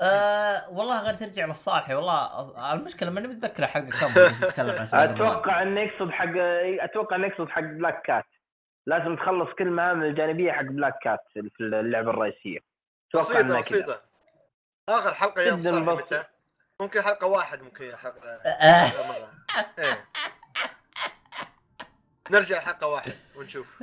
[0.00, 5.08] أه والله غير ترجع للصالحي والله المشكلة ماني متذكر حق كم بس اتكلم عن.
[5.10, 6.32] أتوقع انه يقصد حق
[6.80, 8.24] أتوقع انه يقصد حق بلاك كات
[8.86, 12.58] لازم تخلص كل المهام الجانبية حق بلاك كات في اللعبة الرئيسية.
[13.14, 14.02] أتوقع بسيطة
[14.88, 16.06] آخر صالح بسيط.
[16.06, 16.24] متى؟
[16.80, 18.28] ممكن حلقة واحد ممكن حلقة.
[18.28, 18.84] أه.
[19.08, 19.32] مرة.
[19.78, 20.04] إيه.
[22.30, 23.66] نرجع حلقة واحد ونشوف.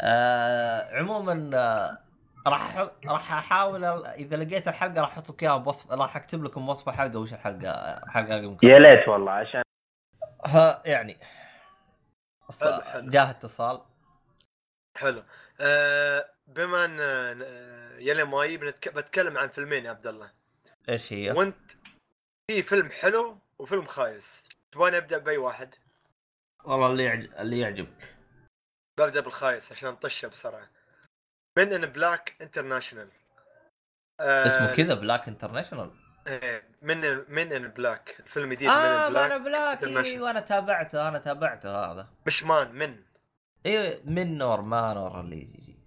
[0.00, 0.98] آه.
[0.98, 1.98] عموما آه
[2.46, 6.88] راح راح أحاول إذا لقيت الحلقة راح أحط لك إياها بوصف راح أكتب لكم وصف
[6.88, 9.62] الحلقة وش الحلقة حلقه يمكن يا ليت والله عشان
[10.46, 11.18] ها يعني.
[12.96, 13.80] جاه اتصال.
[14.96, 15.22] حلو.
[15.60, 18.94] آه بما إن آه، يلي ماي بنتك...
[18.94, 20.30] بتكلم عن فيلمين يا عبد الله.
[20.88, 21.70] إيش هي؟ وانت
[22.50, 24.44] في فيلم حلو وفيلم خايس.
[24.72, 25.74] تبغاني أبدأ بأي واحد؟
[26.64, 28.14] والله اللي يعجب اللي يعجبك.
[28.98, 30.68] ببدا بالخايس عشان نطشه بسرعة.
[31.58, 33.08] Men in Black International
[34.20, 35.90] آه اسمه كذا Black International
[36.26, 37.00] إيه، من
[37.34, 39.82] Men in Black الفيلم الجديد آه Men in Black.
[39.84, 42.08] أيوه أنا تابعته أنا تابعته هذا.
[42.26, 43.02] مش مان من.
[43.66, 45.78] أيوه من نور ما نور اللي يجي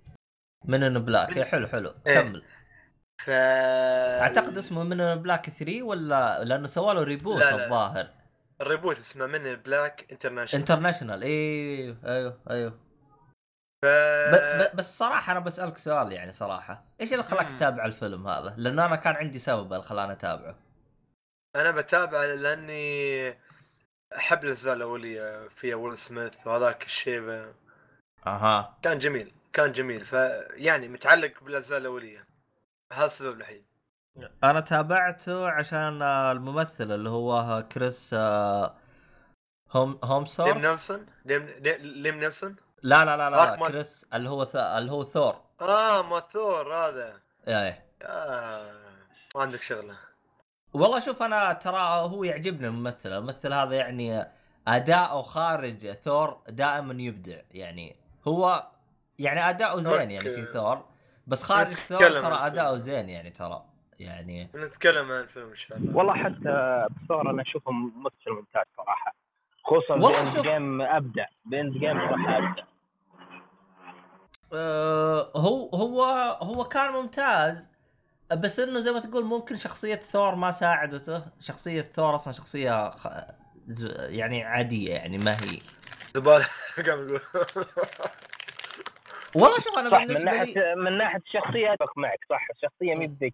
[0.65, 1.94] Men in Black من- إيه حلو حلو.
[2.08, 2.22] إيه.
[2.22, 2.44] كمل.
[3.26, 7.41] ف أعتقد اسمه Men in Black 3 ولا لأنه سوى له reboot.
[7.41, 8.10] الظاهر.
[8.61, 12.80] ال reboot اسمه Men Black International International أيوه أيوه أيوه.
[13.82, 13.86] ف...
[13.86, 14.36] ب...
[14.36, 14.76] ب...
[14.76, 16.86] بس صراحة أنا بسألك سؤال يعني صراحة.
[17.02, 17.48] إيش اللي خلاك.
[17.50, 20.56] تتابع الفيلم هذا؟ لأنه أنا كان عندي سبب اللي خلاني أتابعه.
[21.56, 23.30] أنا بتابع لأني
[24.18, 27.54] أحب الأجزاء الأولية فيها ويل سميث وهذاك الشيبه
[28.28, 28.78] أها.
[28.82, 30.06] كان جميل كان جميل.
[30.06, 32.28] فيعني متعلق بالأجزاء الأولية.
[32.94, 33.66] هذا السبب الوحيد.
[34.44, 38.73] أنا تابعته عشان آه، الممثل اللي هو كريس آه،
[39.72, 44.30] هوم ليم هيمسورث نيلسون؟ ليم ليم- ليم نيلسون؟ لا لا لا لا, مال- كريس اللي
[44.30, 44.48] هو.
[44.56, 45.41] اللي هو ثور.
[45.61, 47.14] آه ما ثور هذا.
[47.48, 48.72] إيه آه
[49.35, 49.95] ما عندك شغلة.
[50.73, 53.11] والله شوف أنا ترى هو يعجبني الممثل.
[53.14, 54.27] الممثل هذا يعني
[54.68, 57.38] أداؤه خارج ثور دائما يبدع.
[57.52, 57.95] يعني
[58.27, 58.68] هو
[59.19, 60.45] يعني أداؤه زين يعني في.
[60.53, 60.85] ثور
[61.27, 62.77] بس خارج ثور ترى أداؤه.
[62.77, 63.65] زين يعني ترى.
[63.99, 64.49] يعني.
[64.56, 65.95] نتكلم عن الفيلم إن شاء الله.
[65.98, 69.14] والله حتى بثور أنا اشوفه ممثل ممتاز صراحة.
[69.64, 71.26] خصوصا والله بـ End شوف- Game أبدع.
[71.45, 72.64] بـ End Game صراحة أبدع.
[74.53, 76.03] آه، هو هو
[76.41, 77.69] هو كان ممتاز
[78.32, 83.07] بس إنه زي ما تقول ممكن شخصية ثور ما ساعدته، شخصية ثور أصلا شخصية خ...
[83.68, 85.60] ز- يعني عادية يعني ما هي.
[86.15, 86.45] زبالة
[86.88, 87.22] قام يقول
[89.36, 92.48] والله شوف أنا صح من بالنسبة لي ناحيه من ناحية الشخصية أتفق معك صح.
[92.56, 93.34] الشخصية مي بذيك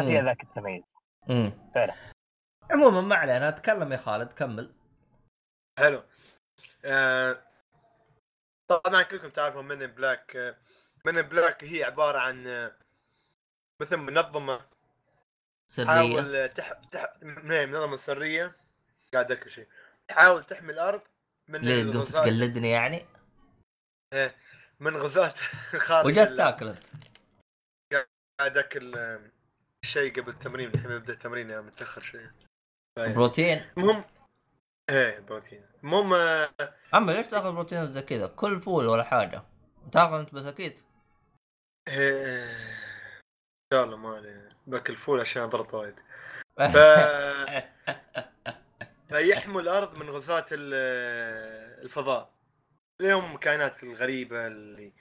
[0.00, 0.22] ما فيها.
[0.22, 0.84] ذاك التمييز.
[1.28, 1.52] مم.
[1.74, 1.94] فعلا.
[2.70, 4.74] عموما ما علينا أتكلم يا خالد كمل.
[5.78, 6.02] حلو.
[6.84, 7.42] آه
[8.68, 10.56] طبعا كلكم تعرفوا Men in Black
[11.04, 12.72] Men in Black هي عبارة عن آه،
[13.82, 14.60] مثل منظمة
[15.72, 15.84] سرية.
[15.86, 16.72] تحاول تح...
[16.72, 17.14] تح...
[17.22, 18.56] من- منظمة سرية.
[19.12, 19.68] قاعد أذكر شيء.
[20.08, 21.00] تحاول تحمي الأرض
[21.48, 23.04] من ليه قمت تقلدني يعني؟
[24.80, 25.34] من غزاة
[25.86, 26.84] خارج وجالس ال- تاكل انت
[28.40, 28.92] قاعد اكل
[29.84, 32.30] شيء قبل التمرين الحين ببدا التمرين يعني متأخر شوي
[32.98, 34.04] بروتين؟ المهم
[34.90, 35.66] إيه بروتين.
[35.84, 36.50] المهم آه،
[36.94, 39.42] أما ليش تأخذ بروتين زي كذا؟ كل فول ولا حاجة؟
[39.92, 40.80] تأخذ أنت بسكيت
[41.88, 46.00] إيه، إن شاء الله ما عليه باكل فول عشان اضرط وايد.
[46.58, 46.62] ف...
[49.08, 52.34] فيحموا الأرض من غزاة ال- الفضاء.
[53.00, 54.92] اليوم الكائنات الغريبة اللي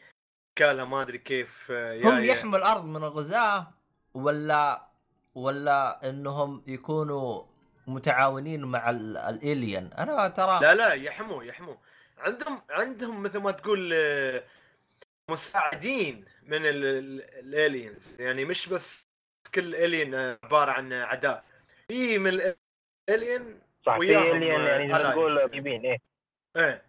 [0.55, 2.23] كالها ما أدري كيف آه، هم.
[2.23, 3.73] يحموا الأرض من الغزاة؟
[4.14, 4.88] ولا
[5.35, 7.44] ولا انهم يكونوا
[7.88, 11.76] متعاونين مع ال- الالين أنا ترى لا لا يحموا يحموا.
[12.18, 14.44] عندهم عندهم مثل ما تقول آه،
[15.31, 19.03] مساعدين من الالينز يعني مش بس
[19.56, 21.44] كل الين عبارة عن اعداء
[21.88, 22.53] في من
[23.10, 25.11] الالين صح في الين آه، يعني.
[25.11, 25.98] تقول قريبين إيه.
[26.57, 26.84] إيه.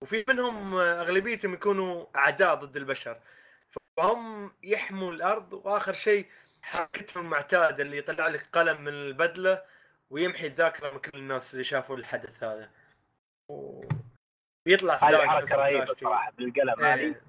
[0.00, 3.20] وفي منهم آه، أغلبيتهم يكونوا اعداء ضد البشر.
[3.96, 6.26] فهم يحموا الأرض وآخر شيء
[6.64, 9.62] حركتهم المعتاده اللي يطلع لك قلم من البدلة
[10.10, 12.70] ويمحي الذاكرة من كل الناس اللي شافوا الحدث هذا.
[13.48, 17.22] ويطلع هذه فلاش حركة رهيبة صراحة بالقلم هذه إيه.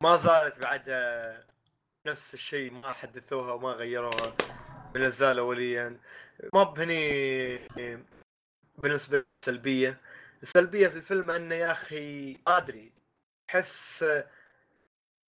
[0.00, 1.44] ما زالت بعد آه،
[2.06, 4.36] نفس الشيء ما حدثوها وما غيروها
[4.94, 6.00] بنزال اوليا
[6.54, 7.58] ما بهني
[8.78, 10.00] بالنسبة لي سلبيه
[10.42, 12.92] السلبية في الفيلم أنه يا أخي ما أدري
[13.50, 14.04] أحس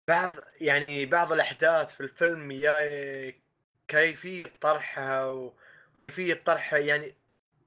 [0.08, 2.74] بعض يعني بعض الأحداث في الفيلم يا
[3.88, 7.14] كيفية طرحها وكيفية طرحها يعني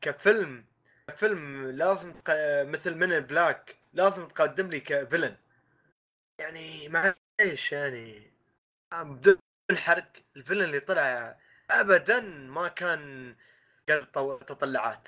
[0.01, 0.65] كفيلم
[1.07, 2.13] كفيلم لازم
[2.71, 5.35] مثل من بلاك لازم تقدم لي كفيلن.
[6.39, 8.31] يعني معليش يعني
[8.93, 9.37] بدون
[9.75, 11.37] حرق الفيلن اللي طلع
[11.71, 13.35] ابدا ما كان
[14.47, 15.07] تطلعات.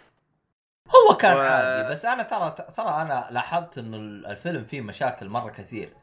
[0.88, 3.98] هو كان و- عادي بس أنا ترى ترى أنا لاحظت إنه
[4.32, 5.94] الفيلم فيه مشاكل مرة كثير.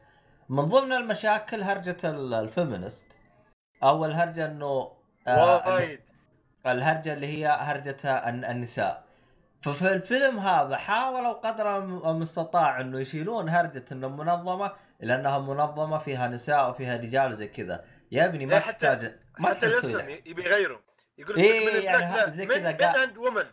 [0.49, 3.06] من ضمن المشاكل هرجة ال- ال feminist.
[3.83, 4.93] أو الهرجه إنه
[5.29, 6.01] آه، وايد.
[6.66, 9.05] الهرجة اللي هي هرجة الن- النساء.
[9.62, 16.29] ففي الفيلم هذا حاولوا قدر الم- المستطاع إنه يشيلون هرجة إنه منظمة لانها منظمة فيها
[16.29, 17.85] نساء وفيها رجال وزي كذا.
[18.12, 20.81] يا ابني ما تحتاج ما حتى الاسم يبي يغيره.
[21.19, 23.44] يقول إيه، من يعني زي كذا men and women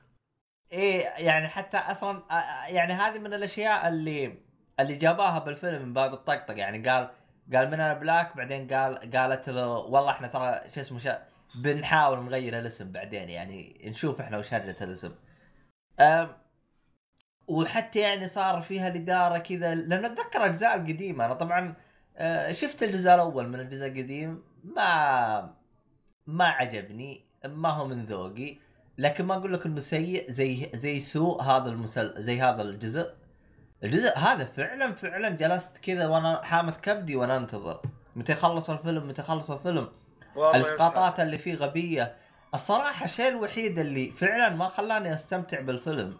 [0.71, 4.44] إيه يعني حتى أصلا آه، يعني هذه من الأشياء اللي
[4.79, 7.09] اللي جاباها بالفيلم من باب الطقطقه يعني قال
[7.53, 11.25] قال من أنا بلاك بعدين قال قالت له والله إحنا ترى شو اسمه شا
[11.55, 15.11] بنحاول نغير الاسم بعدين يعني نشوف إحنا وش هرجة الاسم.
[15.99, 16.37] أم
[17.47, 21.25] وحتى يعني صار فيها الاداره كذا لأن أتذكر أجزاء القديمة.
[21.25, 21.75] أنا طبعا
[22.17, 25.55] آه، شفت الجزء الأول من الجزء القديم ما
[26.27, 28.57] ما عجبني ما هو من ذوقي.
[28.97, 33.13] لكن ما أقول لك إنه سيء زي زي سوء هذا المسل زي هذا الجزء.
[33.83, 37.81] الجزء هذا فعلا فعلا جلست كذا وأنا حامت كبدي وأنا انتظر
[38.15, 39.89] متى يخلص الفيلم متى يخلص الفيلم.
[40.37, 42.15] الإسقاطات اللي فيه غبية.
[42.53, 46.17] الصراحة الشيء الوحيد اللي فعلا ما خلاني أستمتع بالفيلم.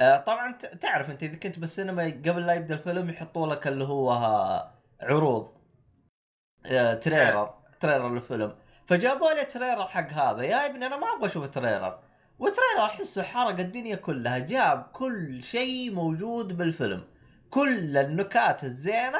[0.00, 4.12] آه، طبعا تعرف أنت إذا كنت بالسينما قبل لا يبدأ الفيلم يحطوا لك اللي هو
[4.12, 4.70] آه،
[5.00, 5.52] عروض.
[6.66, 7.54] آه، trailer.
[7.80, 8.54] trailer للفيلم.
[8.86, 10.42] فجابوا لي trailer حق هذا.
[10.42, 11.98] يا ابني أنا ما أبغى أشوف trailer.
[12.40, 14.38] و trailer احسه حرق الدنيا كلها.
[14.38, 17.04] جاب كل شيء موجود بالفيلم.
[17.50, 19.18] كل النكات الزينة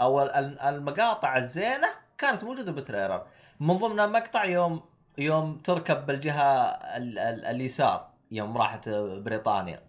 [0.00, 3.26] أو ال- ال- المقاطع الزينة كانت موجودة بال trailer.
[3.60, 4.82] من ضمن مقطع يوم
[5.18, 6.62] يوم تركب بالجهة
[6.96, 9.82] ال- ال- اليسار يوم راحت بريطانيا.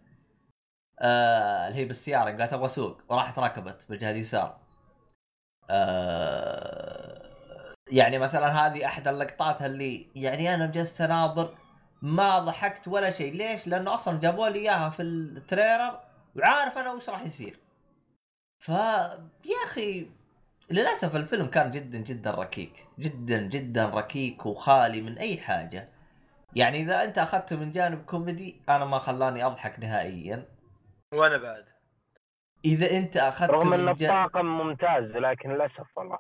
[0.99, 4.57] آه اللي هي بالسيارة قالت أبغى اسوق وراحت ركبت بالجهة اليسار.
[5.69, 7.27] آه
[7.91, 11.55] يعني مثلا هذه أحد اللقطات اللي يعني أنا جلست أناظر
[12.02, 13.34] ما ضحكت ولا شيء.
[13.34, 15.99] ليش؟ لأنه أصلا جابوا لي إياها في ال trailer
[16.36, 17.60] وعارف أنا وش راح يصير.
[18.60, 20.10] ف يا أخي
[20.69, 22.86] للأسف الفيلم كان جدا جدا ركيك.
[22.99, 25.90] جدا جدا ركيك وخالي من أي حاجة.
[26.56, 30.45] يعني إذا أنت أخذته من جانب كوميدي أنا ما خلاني أضحك نهائيا.
[31.14, 31.65] وأنا بعد.
[32.65, 36.19] إذا أنت أخذته رغم ان من جانب الطاقم ممتاز لكن للأسف والله.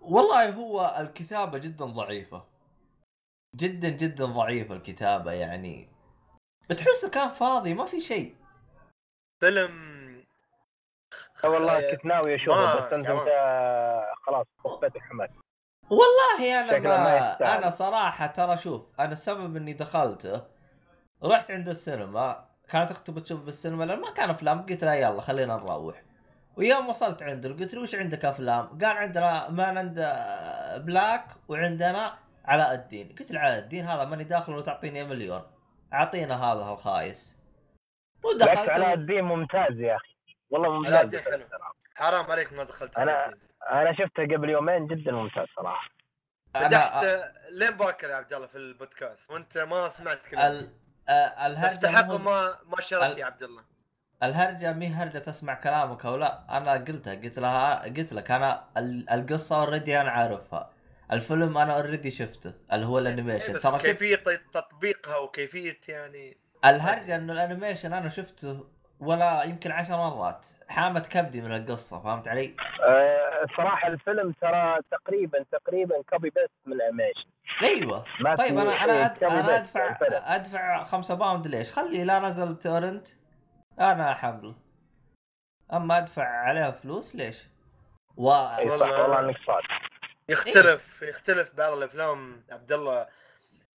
[0.00, 2.44] والله هو الكتابة جدا ضعيفة.
[3.56, 5.88] جدا جدا ضعيفة الكتابة يعني
[6.68, 8.34] تحسه كان فاضي ما في شيء
[9.40, 9.94] فيلم
[11.44, 13.28] والله كنت ناوي أشوفه بس أنت انت
[14.26, 15.30] خلاص طفيت الحماس
[15.90, 17.54] والله أنا ما ما.
[17.58, 20.42] أنا صراحة ترى شوف أنا السبب إني دخلته
[21.24, 25.56] رحت عند السينما كانت أختي بتشوف بالسينما لأن ما كان أفلام قلت لها يلا خلينا
[25.56, 26.02] نروح
[26.56, 29.94] ويوم وصلت عنده قلت له وش عندك أفلام؟ قال عندنا ما عند
[30.84, 33.14] بلاك وعندنا علاء الدين.
[33.18, 35.42] قلت له علاء الدين هذا ماني داخل لو تعطيني مليون.
[35.92, 37.36] اعطينا هذا الخايس.
[38.24, 40.16] ودخلت علاء الدين ممتاز يا أخي؟
[40.50, 41.04] والله علاء ممتاز.
[41.04, 41.44] الدين حلو.
[41.94, 43.34] حرام عليك ما دخلت أنا-
[43.72, 45.88] أنا شفته قبل يومين جدا ممتاز صراحة.
[46.54, 50.52] فتحت أنا لين باكر يا عبد الله في البودكاست وأنت ما سمعت كلام.
[50.52, 50.70] ال...
[51.46, 53.62] الهرجة مو- ما ما شربت ال- يا عبد الله.
[54.22, 59.10] الهرجة مي هرجة تسمع كلامك أو لا؟ أنا قلتها قلت لها قلت لك أنا ال-
[59.10, 60.70] القصة already أنا عارفها.
[61.12, 64.22] الفيلم أنا already شفته اللي هو إيه ال animation بس ترى كيفية
[64.52, 68.64] تطبيقها وكيفية يعني الهرجة إنه ال animation أنا شفته
[69.00, 72.56] ولا يمكن عشر مرات حامت كبدي من القصة فهمت علي؟
[72.88, 77.28] أه صراحة الفيلم ترى تقريبا تقريبا copy paste من ال animation
[77.62, 78.04] أيوه
[78.38, 79.24] طيب أنا أنا أد...
[79.24, 79.96] أنا ادفع.
[80.34, 83.08] أدفع خمسة pound ليش؟ خلي لا نزل torrent
[83.80, 84.54] أنا حمل
[85.72, 87.44] أما أدفع عليها فلوس ليش؟
[88.16, 88.24] و...
[88.28, 89.64] والله- والله إنك صادق
[90.28, 92.42] يختلف يختلف بعض الأفلام.
[92.50, 93.06] عبد الله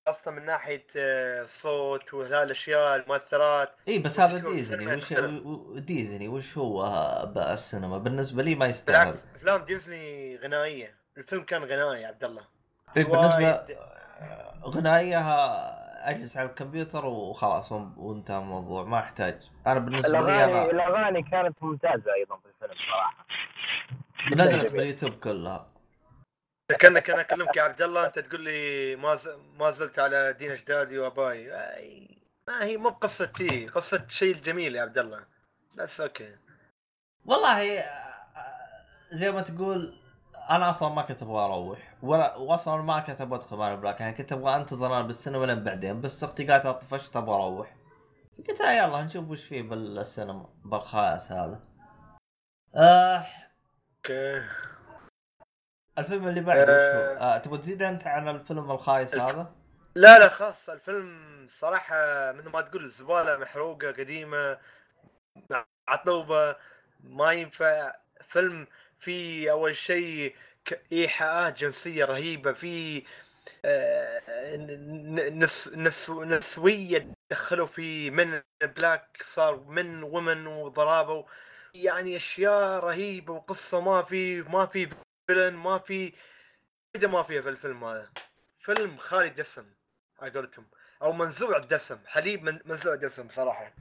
[0.08, 3.70] خاصة من ناحية آه، الصوت وهالاشياء المؤثرات.
[3.88, 4.96] اي إيه، بس هذا ديزني.
[4.96, 5.14] وش
[5.80, 6.86] ديزني وش هو
[7.38, 8.98] السينما؟ بالنسبة لي ما يستاهل.
[9.06, 10.96] بالعكس أفلام ديزني غنائية.
[11.18, 12.42] الفيلم كان غنائي عبد الله.
[12.98, 13.78] إيه بالنسبة وايد-
[14.64, 15.78] غنائيها
[16.10, 18.84] أجلس على الكمبيوتر وخلاص وانتهى الموضوع.
[18.84, 19.52] ما أحتاج.
[19.68, 23.26] أنا بالنسبة لي الاغاني أنا الأغاني كانت ممتازة أيضا في الفيلم صراحة.
[24.36, 24.72] نزلت.
[24.72, 25.68] باليوتيوب كلها.
[26.76, 29.20] كأنك أنا أكلمك يا عبد الله أنت تقول لي ما.
[29.60, 31.52] ما زلت على دين أجدادي وأباي.
[32.48, 35.26] ما هي مو بقصه شيء قصة شيء الجميل يا عبد الله.
[35.76, 36.36] بس okay.
[37.26, 38.14] والله آه،
[39.12, 40.00] زي ما تقول
[40.50, 44.02] أنا أصلا ما كنت أبغى أروح ولا واصلا ما كنت أبغى أدخل Men in Black.
[44.02, 47.76] يعني كنت أبغى أنتظر أنا بالسينما لين بعدين بس أختي قالت طفشت أبغى أروح.
[48.50, 51.60] قلت لها يلا نشوف وش فيه بالسينما بالخايس هذا.
[52.76, 53.26] آه
[53.98, 54.48] okay.
[55.98, 57.38] الفيلم اللي بعده وش هو؟ آه.
[57.38, 59.52] تبغى تزيد أنت عن الفيلم الخايس الف- هذا؟
[59.96, 64.58] لا لا خلاص الفيلم صراحة مثل ما تقول زبالة محروقة قديمة
[65.88, 66.56] عطوبة
[67.04, 67.92] ما ينفع
[68.30, 68.68] فيلم
[69.00, 70.36] في أول شيء
[70.92, 73.04] إيحاءات جنسية رهيبة في
[73.66, 74.22] آه،
[75.30, 81.26] نس نس نسوية دخلوا في من بلاك صار من ومن وضرابة
[81.74, 84.90] يعني أشياء رهيبة وقصة ما في ما في
[85.28, 86.14] فيلن ما في
[86.94, 88.12] كذا ما فيها في الفيلم هذا.
[88.60, 89.74] فيلم خالي دسم
[90.20, 90.68] على قولتهم
[91.02, 93.74] أو منزوع الدسم حليب من منزوع الدسم صراحة.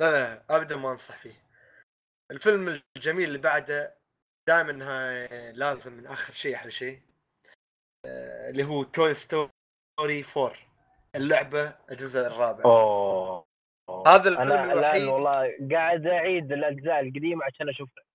[0.00, 1.46] لا لا ابدا ما أنصح فيه.
[2.30, 3.96] الفيلم الجميل اللي بعده
[4.48, 7.00] دائما إنها لازم من آخر شيء أحلى شيء.
[8.06, 10.52] آه، اللي هو توي ستوري 4
[11.14, 12.64] اللعبة الجزء الرابع.
[12.64, 13.46] أوه.
[14.06, 18.05] هذا الفيلم الآن الوحيد والله قاعد أعيد الأجزاء القديمة عشان أشوفها.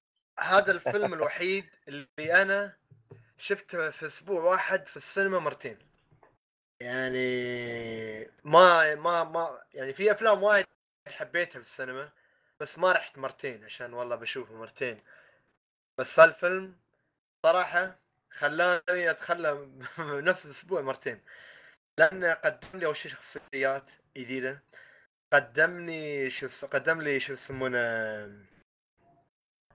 [0.42, 2.74] هذا الفيلم الوحيد اللي أنا
[3.38, 5.78] شفته في أسبوع واحد في السينما مرتين.
[6.80, 10.66] يعني ما ما ما يعني في أفلام وايد
[11.08, 12.10] حبيتها في السينما
[12.60, 15.02] بس ما رحت مرتين عشان والله بشوفه مرتين.
[15.98, 16.76] بس هالفيلم
[17.46, 18.00] صراحة
[18.32, 19.68] خلاني أتخلى
[20.00, 21.22] نفس الأسبوع مرتين.
[22.00, 24.64] لأنه قدم لي أول شيء شخصيات جديدة.
[25.34, 27.80] قدمني شو اس- قدم لي شو يسمونه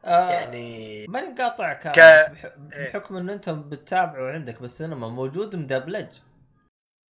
[0.06, 2.84] آه يعني ماني مقاطعك ك- إيه.
[2.86, 6.06] بحكم انه أنتم بتتابعوا عندك بالسينما موجود مدبلج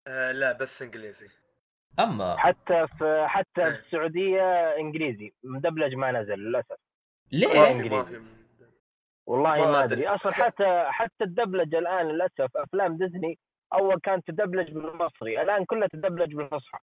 [0.07, 1.29] آه لا بس إنجليزي
[1.99, 3.71] أما حتى في حتى إيه.
[3.71, 4.43] في السعودية
[4.77, 6.77] إنجليزي مدبلج ما نزل للأسف
[7.33, 7.49] ليه؟
[8.05, 8.23] في
[9.27, 9.85] والله ما.
[9.85, 13.39] أدري أصلا حتى حتى الدبلجه الآن للأسف أفلام ديزني
[13.73, 16.79] أول كانت تدبلج بالمصري الآن كلها تدبلج بالفصحى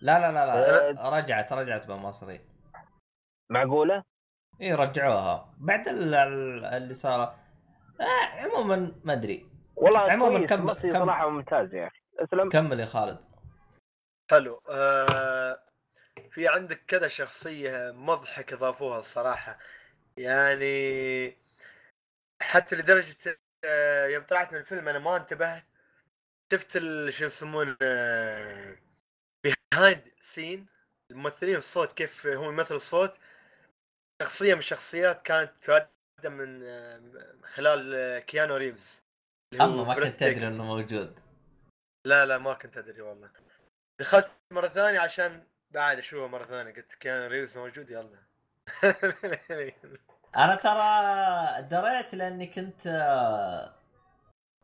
[0.00, 0.90] لا لا لا آه.
[0.90, 2.40] لا رجعت رجعت بالمصري
[3.50, 4.04] معقولة؟
[4.60, 5.54] إي رجعوها.
[5.58, 7.20] بعد ال- ال- اللي صار
[8.00, 9.46] آه عموما ما أدري.
[9.76, 12.00] والله عموماً كويس كم- صراحة ممتاز يا أخي.
[12.18, 12.48] اسلم.
[12.48, 13.18] كمل يا خالد.
[14.30, 14.62] حلو.
[14.70, 15.58] آه
[16.32, 19.58] في عندك كذا شخصية مضحك إضافوها الصراحة
[20.16, 21.36] يعني
[22.42, 25.64] حتى لدرجة آه يوم طلعت من الفيلم أنا ما انتبهت
[26.52, 27.76] شفت ال- شو يسمونه
[29.44, 30.66] behind scene
[31.10, 33.14] الممثلين الصوت كيف هو يمثل الصوت.
[34.20, 37.00] شخصية من الشخصيات كانت تقدم من آه،
[37.44, 39.02] خلال آه، كيانو ريفز.
[39.60, 40.04] أما ما كنت.
[40.06, 41.20] تدري إنه موجود.
[42.06, 43.30] لا لا ما كنت أدري والله.
[44.00, 48.18] دخلت مرة ثانية عشان بعد أشوفه مرة ثانية قلت كيانو ريفز موجود يلا.
[50.36, 52.86] أنا ترى دريت لأني كنت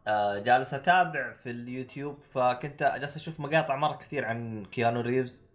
[0.07, 5.46] آه، جالس أتابع في اليوتيوب فكنت جالس أشوف مقاطع مرة كثير عن كيانو ريفز.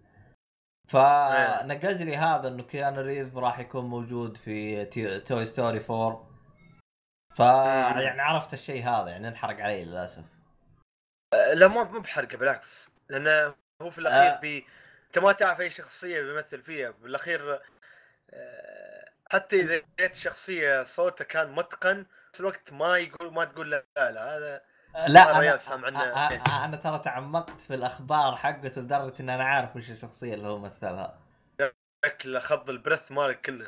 [0.92, 6.28] فنقز لي هذا إنه كيانو ريف راح يكون موجود في تي- Toy Story 4
[7.36, 10.24] ف يعني عرفت الشيء هذا يعني انحرق علي للأسف.
[11.54, 12.90] لا مو مو بحرقه بالعكس.
[13.10, 14.02] لأنه هو في آه.
[14.02, 14.66] الاخير بي
[15.08, 16.90] أنت ما تعرف أي شخصية بيمثل فيها.
[16.92, 17.60] بالاخير
[18.34, 23.86] آه، حتى إذا جت شخصية صوته كان متقن بس الوقت ما يقول ما تقول لا,
[23.98, 24.62] لا هذا
[25.08, 29.14] لا هذا أنا يا سام عنا- أ- أ- أنا ترى تعمقت في الأخبار حقته لدرجة
[29.20, 31.20] إن أنا عارف وش الشخصية اللي هو مثلها.
[32.06, 33.68] شكله خض البرث مالك كله.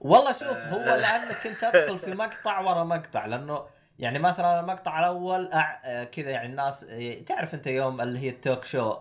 [0.00, 0.96] والله شوف هو آه.
[0.96, 3.66] لأن كنت أدخل في مقطع ورا مقطع لأنه
[3.98, 5.80] يعني مثلا المقطع الأول أع...
[5.84, 8.98] آه، كذا يعني الناس آه، تعرف أنت يوم اللي هي التوك شو؟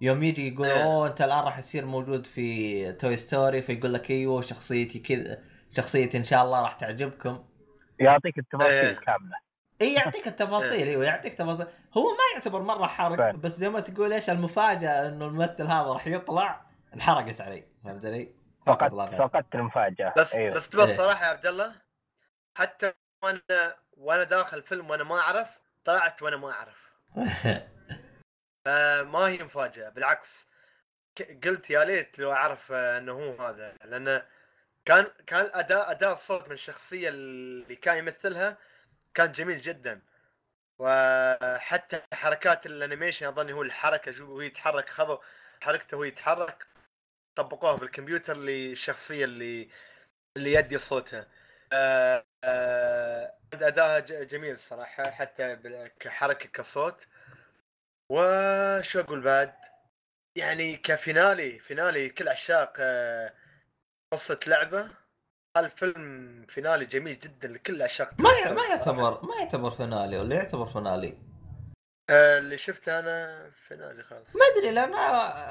[0.00, 0.82] يوم يجي يقول إيه.
[0.84, 5.38] أوه أنت الآن راح تصير موجود في توي ستوري فيقول لك أيوه شخصيتي كذا
[5.76, 7.44] شخصيتي إن شاء الله راح تعجبكم.
[7.98, 8.94] يعطيك التفاصيل إيه.
[9.00, 9.36] كاملة.
[9.82, 13.34] اي يعطيك التفاصيل أيوه يعطيك تفاصيل هو ما يعتبر مرة حرق.
[13.34, 18.34] بس زي ما تقول إيش المفاجأة إنه الممثل هذا راح يطلع انحرقت علي فهمت علي؟
[18.66, 19.14] فقدت.
[19.14, 20.90] فقدت المفاجأة بس أيوه بس تبى إيه.
[20.90, 21.72] الصراحه يا عبد الله
[22.56, 22.92] حتى
[23.22, 25.48] وأنا وأنا داخل فيلم وأنا ما أعرف
[25.84, 26.92] طلعت وأنا ما أعرف
[28.64, 30.46] فما هي مفاجأة بالعكس
[31.44, 34.22] قلت يا ليت لو أعرف آه، إنه هو هذا لأن
[34.84, 38.56] كان كان اداء أداء الصوت من الشخصية اللي كان يمثلها
[39.14, 40.00] كان جميل جدا.
[40.78, 45.18] وحتى حركات الانيميشن أظن هو الحركه شو هو يتحرك خذوا
[45.60, 46.66] حركته وهو يتحرك
[47.36, 49.68] طبقوها بالكمبيوتر للشخصية اللي
[50.36, 51.26] اللي يدي صوتها.
[51.72, 55.56] آه، آه، أداءها ج- جميل صراحة حتى
[56.00, 57.06] كحركة كصوت.
[58.10, 59.54] وشو أقول بعد؟
[60.36, 63.34] يعني كفينالي فينالي كل عشاق آه،
[64.12, 64.90] قصة لعبة.
[65.56, 68.62] الفيلم فينالي جميل جدا لكل عشاق ما ما.
[68.70, 71.18] يعتبر ما يعتبر فينالي ولا يعتبر فينالي؟
[72.10, 74.36] آه، اللي شفته أنا فينالي خلاص.
[74.36, 74.98] ما أدري لأنه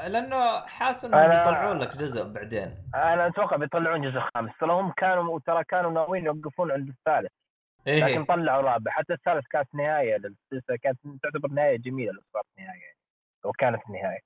[0.07, 2.77] لأنه حاسس إنهم أنا- بيطلعون لك جزء بعدين.
[2.95, 4.51] أنا أتوقع بيطلعون جزء خامس.
[4.59, 7.31] ترى هم كانوا ترى كانوا ناويين يوقفون عند الثالث.
[7.87, 8.03] إيه.
[8.05, 8.91] لكن طلعوا رابع.
[8.91, 10.77] حتى الثالث كانت نهاية للسلسلة.
[10.83, 12.93] كانت تعتبر نهاية جميلة لو صارت نهايه
[13.45, 14.19] أو كانت نهاية.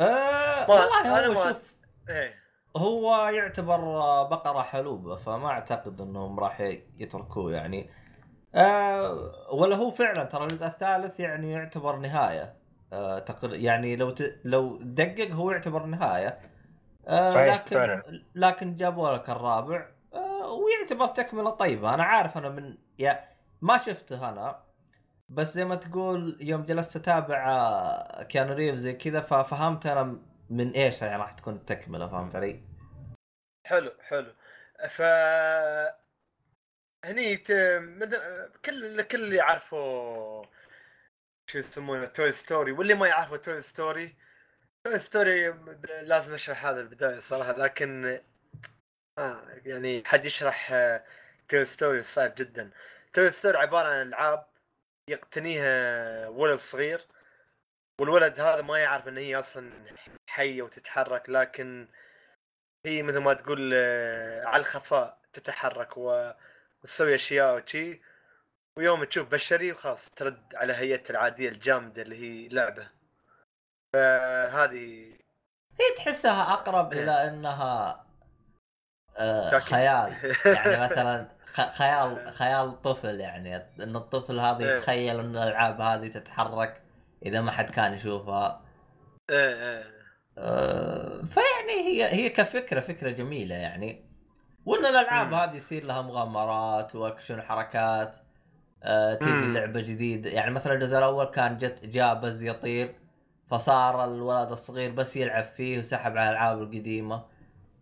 [0.00, 1.74] آه والله هو شوف.
[2.08, 2.47] إيه.
[2.76, 3.78] هو يعتبر
[4.22, 6.60] بقرة حلوبة فما أعتقد إنهم راح
[6.98, 7.90] يتركوه يعني.
[8.54, 12.54] آه ولا هو فعلا ترى الجزء الثالث يعني يعتبر نهاية.
[12.92, 13.54] آه تقر...
[13.54, 14.40] يعني لو ت...
[14.44, 16.38] لو دقق هو يعتبر نهاية.
[17.08, 18.02] آه لكن فعلا.
[18.34, 19.86] لكن جابوا لك الرابع.
[20.14, 21.94] آه ويعتبر تكملة طيبة.
[21.94, 23.24] أنا عارف أنا من يا
[23.62, 24.68] ما شفته أنا.
[25.28, 30.18] بس زي ما تقول يوم جلست أتابع آه، كيانو ريف زي كذا ففهمت أنا
[30.50, 32.62] من إيش يعني راح تكون التكملة فهمت علي؟
[33.66, 34.34] حلو حلو.
[34.88, 35.02] ف
[37.04, 37.52] هني ت...
[38.64, 40.44] كل كل اللي يعرفوا
[41.50, 44.16] شو يسمونه Toy Story واللي ما يعرفوا Toy Story
[44.84, 45.50] Toy Story
[46.02, 48.20] لازم نشرح هذا البداية صراحة لكن
[49.18, 50.72] آه يعني حد يشرح
[51.48, 52.70] Toy Story صعب جدا.
[53.12, 54.46] Toy Story عبارة عن ألعاب
[55.08, 57.06] يقتنيها ولد صغير
[58.00, 59.72] والولد هذا ما يعرف إن هي أصلا
[60.38, 61.88] حيه وتتحرك لكن
[62.86, 66.30] هي مثل ما تقول آه، على الخفاء تتحرك و-
[66.84, 68.02] وتسوي أشياء وشي
[68.78, 72.88] ويوم تشوف بشري وخلاص ترد على هيئتها العادية الجامدة اللي هي لعبة.
[73.92, 75.12] فهذه
[75.80, 77.02] هي تحسها أقرب إيه.
[77.02, 78.06] إلى إنها
[79.16, 80.36] آه خيال.
[80.46, 81.28] يعني مثلا
[81.70, 84.76] خيال خيال طفل يعني إن الطفل هذا إيه.
[84.76, 86.82] يتخيل إن الألعاب هذه تتحرك
[87.26, 88.64] إذا ما حد كان يشوفها.
[89.30, 89.97] إيه إيه.
[91.30, 94.04] فيعني هي هي كفكرة فكرة جميلة يعني.
[94.66, 95.32] وإن الألعاب.
[95.32, 98.16] هذه يصير لها مغامرات وأكشن حركات
[98.82, 99.52] آه تيجي.
[99.52, 100.30] لعبة جديدة.
[100.30, 102.94] يعني مثلا الجزء الأول كان جت جاء بز يطير
[103.50, 107.24] فصار الولد الصغير بس يلعب فيه وسحب على الألعاب القديمة.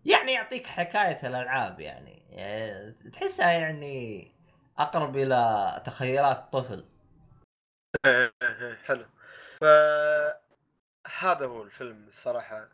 [0.05, 4.31] يعني يعطيك حكاية الألعاب يعني, يعني تحسها يعني
[4.79, 6.85] أقرب إلى تخيلات طفل.
[8.87, 9.05] حلو.
[9.61, 9.65] ف
[11.19, 12.69] هذا هو الفيلم الصراحة.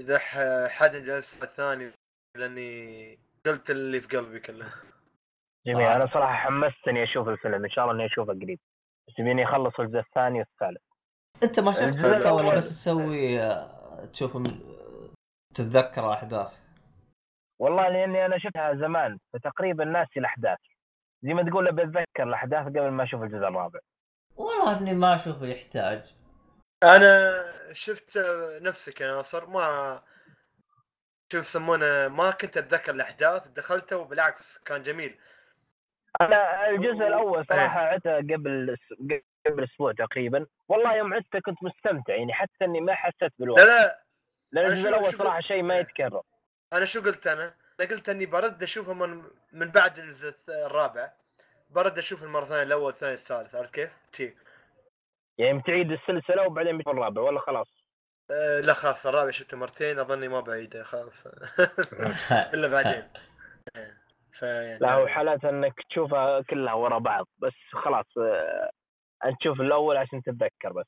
[0.00, 1.92] إذا ح- حد جلس الثاني
[2.36, 4.72] لأني قلت اللي في قلبي كله.
[5.66, 5.96] جميل طبعاً.
[5.96, 8.58] أنا صراحة حمستني أشوف الفيلم إن شاء الله إني أشوفه قريب.
[9.08, 10.82] بس يبيني أخلص الجزء الثاني والثالث.
[11.42, 14.36] أنت ما شفته الجزء انت ولا الأول- بس تسوي آه، تشوف
[15.54, 16.60] تتذكر الاحداث
[17.60, 20.58] والله لأني أنا شفتها زمان فتقريبا ناسي الأحداث.
[21.22, 23.80] زي ما تقول أبي أتذكر الأحداث قبل ما أشوف الجزء الرابع.
[24.36, 26.14] والله إني ما أشوفه يحتاج.
[26.82, 28.18] أنا شفت
[28.62, 30.02] نفسك يا ناصر ما
[31.32, 35.18] شو يسمونه ما كنت أتذكر الأحداث دخلته وبالعكس كان جميل
[36.20, 37.44] أنا الجزء الأول إيه.
[37.44, 38.76] صراحة عدته قبل
[39.46, 43.60] قبل أسبوع تقريبا والله يوم عدته كنت مستمتع يعني حتى إني ما حسيت لا بالوقت
[43.60, 44.04] لا
[44.52, 45.80] لأن أنا الجزء الأول صراحة قلت؟ شيء ما إيه.
[45.80, 46.22] يتكرر
[46.72, 51.12] أنا شو قلت أنا؟ أنا قلت إني برد أشوفه من من بعد الجزء الرابع
[51.70, 54.34] برد أشوف المرة الثانية الأول الثاني الثالث عرفت كيف؟
[55.38, 57.68] يعني بتعيد السلسلة وبعدين بتشوف الرابع ولا خلاص؟
[58.30, 61.26] أه لا خلاص الرابع شفته مرتين أظني ما بعيده خلاص.
[62.54, 63.08] إلا بعدين.
[63.76, 64.00] إيه.
[64.38, 68.70] فيعني لا هو حالات إنك تشوفها كلها ورا بعض بس خلاص آه،
[69.24, 70.86] أنت تشوف الأول عشان تتذكر بس.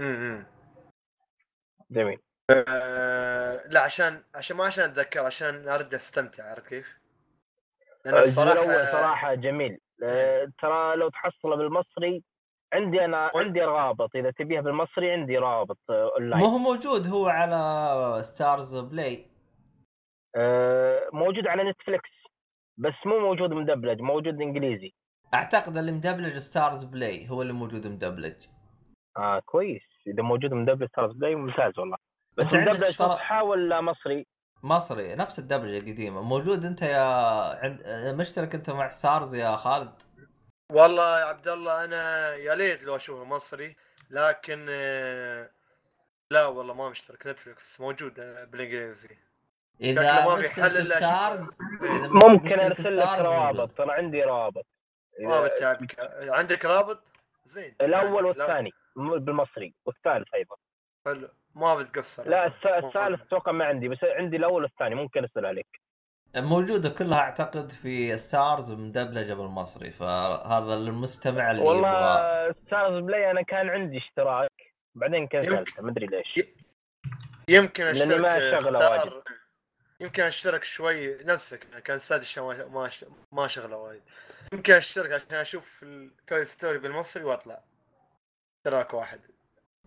[0.00, 0.46] امم
[1.90, 2.18] جميل.
[2.50, 6.98] أه لا عشان عشان ما عشان أتذكر عشان أرد أستمتع عرفت كيف؟
[8.04, 9.78] لأن الصراحة الأول صراحة جميل.
[10.02, 12.22] آه، ترى لو تحصله بالمصري
[12.74, 17.26] عندي أنا عندي رابط إذا تبيها بالمصري عندي رابط آه، ما اونلاين هو موجود هو
[17.28, 19.26] على Starz Play
[20.36, 22.10] آه، موجود على نتفلكس
[22.78, 24.94] بس مو موجود مدبلج موجود إنجليزي.
[25.34, 28.34] أعتقد اللي مدبلج Starz Play هو اللي موجود مدبلج.
[29.16, 29.82] آه كويس.
[30.06, 31.96] إذا موجود مدبلج ترى Play ممتاز والله.
[32.36, 34.26] بس أنت عندك فصحى ولا مصري؟
[34.62, 36.22] مصري نفس الدبلجة القديمة.
[36.22, 37.04] موجود أنت يا
[37.64, 37.80] عند
[38.18, 39.94] مشترك أنت مع Starz يا خالد؟
[40.72, 43.76] والله يا عبد الله أنا يا ليت لو أشوفه مصري
[44.10, 45.50] لكن آه،
[46.30, 47.26] لا والله ما مشترك.
[47.26, 49.08] نتفلكس موجود آه، بالإنجليزي.
[49.80, 51.58] إذا ما في حل Starz.
[51.82, 53.70] إذا ممكن أرسل لك روابط.
[53.78, 54.66] ترى عندي روابط
[55.20, 55.96] رابط تعبك
[56.28, 57.02] عندك رابط؟
[57.46, 57.74] زين.
[57.80, 59.74] الأول لا- والثاني بالمصري.
[59.84, 60.56] والثالث أيضا.
[61.06, 61.28] حلو.
[61.54, 62.28] ما بتقصر.
[62.28, 65.80] لا الثالث أتوقع ما عندي بس عندي الأول والثاني ممكن ارسل عليك
[66.36, 72.54] موجودة كلها أعتقد في Starz مدبلجة بالمصري فهذا المستمع اللي والله يبغى.
[72.66, 74.52] Starz Play أنا كان عندي اشتراك
[74.94, 76.40] بعدين كنسلته ما أدري ليش.
[77.48, 79.22] يمكن أشترك ما واجد.
[80.00, 82.90] يمكن أشترك شوي نفسك كان سادس ما
[83.32, 84.02] ما شغله وايد
[84.52, 87.60] يمكن أشترك عشان أشوف ال Toy Story بالمصري وأطلع.
[88.58, 89.20] اشتراك واحد.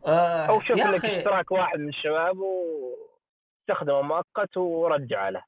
[0.06, 5.44] آه أو شوف لك اشتراك واحد من الشباب واستخدمه مؤقت ورجع له.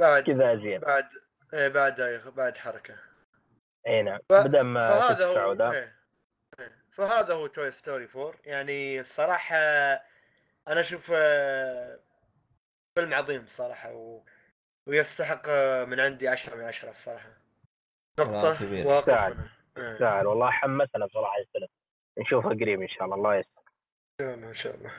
[0.00, 1.08] بعد كذا زين بعد
[1.54, 2.94] إيه بعد بعد حركة
[3.86, 5.96] إي نعم ف- بدل ما فهذا هو إيه.
[6.60, 6.82] إيه.
[6.92, 9.56] فهذا هو Toy Story 4 يعني الصراحة
[10.68, 11.98] أنا أشوف آه،
[12.98, 14.22] فيلم عظيم الصراحة و...
[14.86, 17.28] ويستحق آه، من عندي 10 من 10 الصراحة
[18.20, 18.86] نقطة كبير.
[18.86, 19.48] وأقف تعال.
[19.76, 19.98] إيه.
[19.98, 21.68] سهل والله حمسنا بصراحة الفيلم
[22.18, 23.62] نشوفه قريب إن شاء الله الله يستر
[24.20, 24.92] ان شاء الله إن شاء الله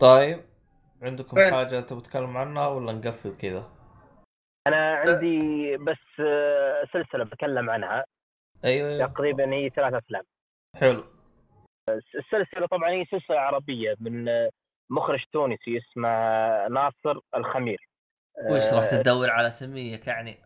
[0.00, 0.44] طيب
[1.04, 3.70] عندكم وين؟ حاجة تبغى تتكلم عنها ولا نقفل كذا؟
[4.66, 8.04] أنا عندي بس آه، سلسلة بتكلم عنها.
[8.64, 9.06] أيوه أيوه.
[9.06, 10.22] تقريبا هي ثلاث أفلام.
[10.76, 11.04] حلو.
[12.14, 14.50] السلسلة طبعا هي سلسلة عربية من آه،
[14.90, 16.08] مخرج تونسي اسمه
[16.68, 17.88] ناصر الخمير.
[18.50, 20.38] وش راح آه، تدور على سميك يعني؟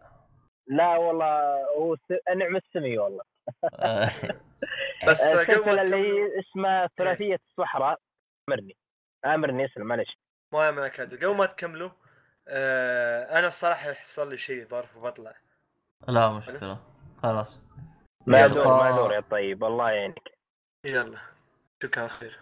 [0.66, 1.96] لا والله هو
[2.36, 3.22] نعم السمي والله.
[3.74, 4.04] آه،
[5.08, 7.98] بس آه، السلسلة اللي هي اسمها ثلاثية الصحراء.
[8.48, 8.76] آمرني.
[9.24, 10.18] آمرني اسم معلش
[10.52, 11.90] ما ما كادر قبل ما تكملوا
[12.48, 15.34] آه أنا الصراحة يحصل لي شيء ظرف وبطلع.
[16.08, 16.78] لا مشكلة.
[17.22, 17.60] خلاص.
[18.26, 18.76] معذور يلا.
[18.76, 19.64] معذور يا طيب.
[19.64, 20.28] الله يعينك.
[20.84, 21.18] يلا.
[21.82, 22.38] شكرا خير.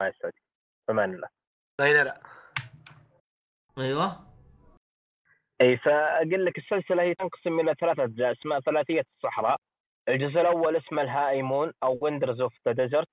[0.00, 0.42] الله يسعدك.
[0.90, 1.28] أمان الله.
[1.80, 2.14] لا ينرى.
[3.78, 4.34] أيوه.
[5.60, 9.56] إي فأقول لك السلسلة هي تنقسم إلى ثلاثة أجزاء اسمها ثلاثية الصحراء.
[10.08, 13.08] الجزء الأول اسمه الهائمون أو Wanderers of the Desert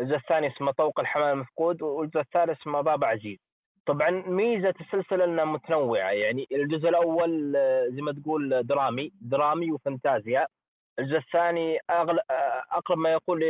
[0.00, 1.82] الجزء الثاني اسمه طوق الحمام المفقود.
[1.82, 3.38] والجزء الثالث اسمه باب عزيز
[3.86, 10.46] طبعا ميزة السلسلة إنها متنوعة يعني الجزء الأول آه، زي ما تقول درامي درامي وفانتازيا.
[10.98, 12.18] الجزء الثاني أغل...
[12.30, 13.42] آه، أقرب ما يقول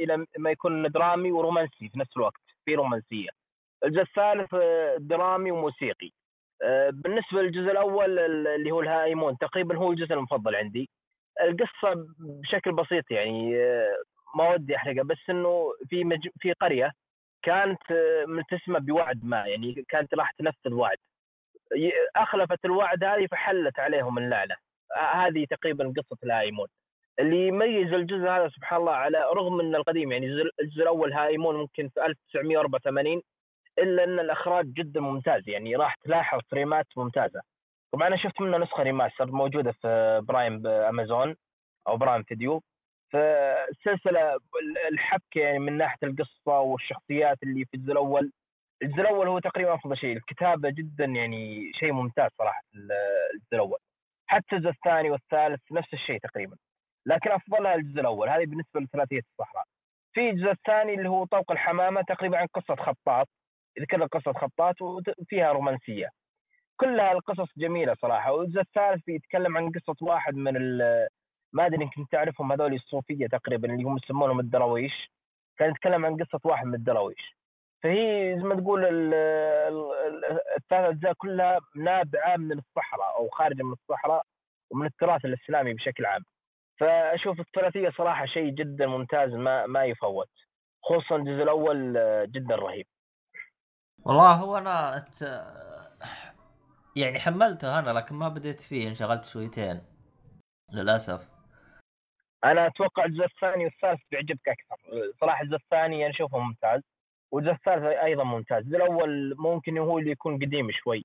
[0.00, 3.28] إلى ما يكون درامي ورومانسي في نفس الوقت في رومانسية.
[3.84, 6.10] الجزء الثالث آه، درامي وموسيقي.
[6.62, 10.88] آه، بالنسبة للجزء الأول ال- اللي هو الهائمون تقريبا هو الجزء المفضل عندي.
[11.42, 13.96] القصة بشكل بسيط يعني آه،
[14.36, 16.28] ما ودي أحرقها بس إنه في مج...
[16.40, 16.92] في قرية
[17.42, 20.96] كانت آه، ملتزمه بوعد ما يعني كانت راح تنفذ وعد
[22.16, 24.54] أخلفت الوعد هذه فحلت عليهم اللعنة.
[24.96, 26.68] آه، هذه تقريبا قصة الهائمون
[27.18, 31.88] اللي يميز الجزء هذا سبحان الله على رغم إن القديم يعني الجزء- الأول هائمون ممكن
[31.88, 33.22] في 1984
[33.78, 37.40] إلا أن الأخراج جدا ممتاز يعني راح تلاحظ فريمات ممتازة.
[37.92, 41.36] طبعا أنا شفت منه نسخة remaster موجودة في برايم أمازون
[41.88, 42.62] أو برايم فيديو.
[43.12, 44.38] فالسلسلة
[44.92, 48.32] الحبكة يعني من ناحية القصة والشخصيات اللي في الجزء الأول.
[48.82, 50.16] الجزء الأول هو تقريبا أفضل شيء.
[50.16, 53.78] الكتابة جدا يعني شيء ممتاز صراحة الجزء الأول.
[54.26, 56.56] حتى الجزء الثاني والثالث نفس الشيء تقريبا.
[57.06, 58.28] لكن أفضلها الجزء الأول.
[58.28, 59.64] هذه بالنسبة لثلاثية الصحراء.
[60.12, 63.28] في الجزء الثاني اللي هو طوق الحمامة تقريبا عن قصة خطاط.
[63.78, 66.08] يذكر قصة خطاط وفيها رومانسية.
[66.76, 68.32] كلها القصص جميلة صراحة.
[68.32, 70.56] والجزء الثالث يتكلم عن قصة واحد من
[71.52, 75.10] ما أدري يمكن تعرفهم هذول الصوفية تقريبا اللي هم يسمونهم الدراويش.
[75.58, 77.36] كان يتكلم عن قصة واحد من الدراويش.
[77.82, 83.62] فهي زي ما تقول ال- ال- ال- الثلاث أجزاء كلها نابعه من الصحراء أو خارجة
[83.62, 84.22] من الصحراء
[84.70, 86.22] ومن التراث الإسلامي بشكل عام.
[86.80, 90.30] فأشوف الثلاثية صراحة شيء جدا ممتاز ما ما يفوت.
[90.84, 92.86] خصوصا الجزء الأول آه، جدا رهيب.
[94.04, 95.22] والله هو أنا أت...
[96.96, 99.80] يعني حملته أنا لكن ما بديت فيه انشغلت شويتين
[100.74, 101.31] للأسف.
[102.44, 104.76] أنا أتوقع الجزء الثاني والثالث بيعجبك أكثر.
[105.20, 106.80] صراحة الجزء الثاني أنا أشوفه ممتاز
[107.30, 108.58] والجزء الثالث أيضا ممتاز.
[108.58, 111.04] الجزء الأول ممكن هو اللي يكون قديم شوي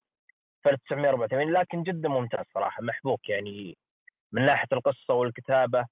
[0.64, 3.77] في 1984 لكن جدا ممتاز صراحة محبوك يعني
[4.31, 5.85] من ناحية القصة والكتابة.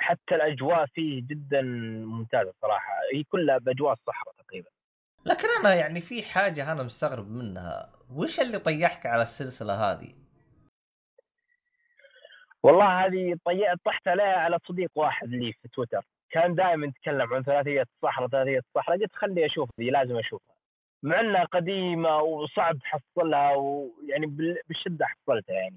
[0.00, 1.62] حتى الأجواء فيه جدا
[2.06, 4.68] ممتازة صراحة هي كلها بأجواء الصحراء تقريبا.
[5.26, 10.14] لكن أنا يعني في حاجة أنا مستغرب منها وش اللي طيحك على السلسلة هذه؟
[12.62, 13.36] والله هذه.
[13.84, 16.02] طحت عليها على صديق واحد لي في تويتر.
[16.30, 20.56] كان دائما يتكلم عن ثلاثية الصحراء ثلاثية الصحراء قلت خلي أشوف ذي لازم أشوفها.
[21.02, 25.76] مع إنها قديمة وصعب تحصلها ويعني بال- بالشده حصلتها يعني.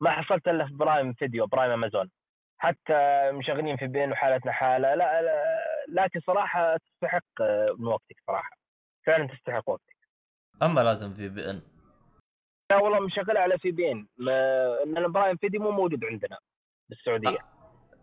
[0.00, 2.10] ما حصلت إلا في Prime Video Prime أمازون.
[2.58, 4.94] حتى مشغلين VPN وحالتنا حالة.
[4.94, 5.44] لا, لا
[5.88, 7.42] لكن صراحة تستحق
[7.78, 8.56] من وقتك صراحة.
[9.06, 9.96] فعلا تستحق وقتك.
[10.62, 11.62] أما لازم في VPN.
[12.70, 16.38] لا والله مشغلها على VPN ما- إن Prime Video مو موجود عندنا
[16.88, 17.38] بالسعودية.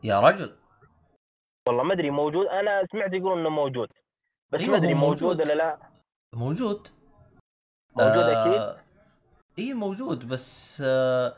[0.03, 0.55] يا رجل.
[1.67, 2.47] والله ما أدري موجود.
[2.47, 3.89] أنا سمعت يقولون إنه موجود.
[4.51, 5.41] بس أيوة ما ادري موجود موجود.
[5.41, 5.79] ولا لا.
[6.35, 6.87] موجود.
[7.95, 8.53] موجود أكيد.
[8.61, 8.77] آه...
[9.59, 10.27] إي موجود.
[10.27, 11.35] بس آه،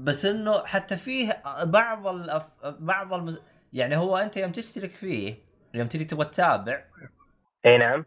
[0.00, 2.48] بس إنه حتى فيه بعض الأف...
[2.64, 3.42] بعض المز...
[3.72, 5.34] يعني هو أنت يوم تشترك فيه
[5.74, 6.84] يوم تجي تبغى تتابع
[7.66, 8.04] أي نعم.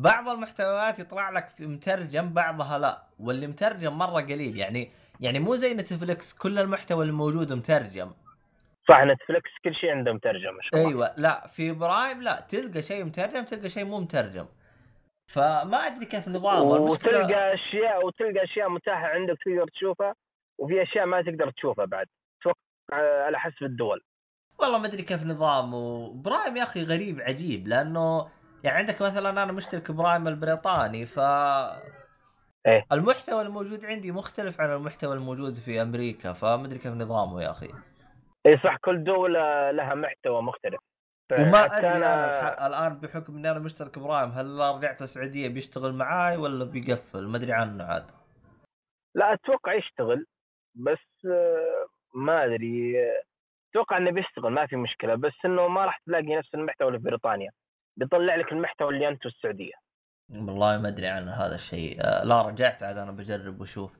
[0.00, 4.56] بعض المحتويات يطلع لك في مترجم بعضها لا واللي مترجم مرة قليل.
[4.56, 4.90] يعني
[5.20, 8.12] يعني مو زي نتفلكس كل المحتوى الموجود مترجم.
[8.88, 13.68] صح نتفلكس كل شيء عنده مترجم أيوه لا في Prime لا تلقى شيء مترجم تلقى
[13.68, 14.46] شيء مو مترجم.
[15.30, 20.14] فما أدري كيف نظامه وتلقى أشياء وتلقى أشياء متاحة عندك تقدر تشوفها
[20.58, 22.06] وفي أشياء ما تقدر تشوفها بعد.
[22.40, 24.00] أتوقع على حسب الدول.
[24.58, 26.12] والله ما أدري كيف نظامه.
[26.12, 28.28] Prime يا أخي غريب عجيب لأنه
[28.64, 31.18] يعني عندك مثلا أنا مشترك Prime البريطاني ف
[32.66, 32.86] إيه.
[32.92, 37.68] المحتوى الموجود عندي مختلف عن المحتوى الموجود في أمريكا فما ادري كيف نظامه يا أخي.
[38.46, 40.80] اي صح كل دولة لها محتوى مختلف.
[41.32, 46.36] وما أدري أنا أنا- الآن بحكم إني أنا مشترك برايم هل رجعت السعودية بيشتغل معاي
[46.36, 48.10] ولا بيقفل؟ ما ادري عنه عاد.
[49.14, 50.26] لا أتوقع يشتغل
[50.74, 52.94] بس آه، ما أدري.
[53.70, 57.04] أتوقع إنه بيشتغل ما في مشكلة بس إنه ما راح تلاقي نفس المحتوى اللي في
[57.04, 57.50] بريطانيا.
[58.00, 59.72] بيطلع لك المحتوى اللي أنت السعودية.
[60.34, 61.96] والله ما أدري عن هذا الشيء.
[62.00, 63.92] آه، لا رجعت عاد أنا بجرب وأشوف.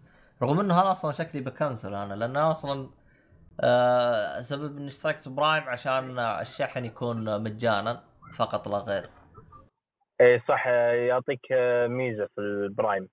[0.42, 2.90] رغم إنه أنا أصلا شكلي بكنسل أنا لأن أصلا
[3.60, 8.00] آه سبب إني اشتركت Prime عشان الشحن يكون مجانا
[8.34, 9.10] فقط لا غير.
[10.20, 10.66] اي صح.
[11.08, 13.08] يعطيك آه، ميزة في ال Prime.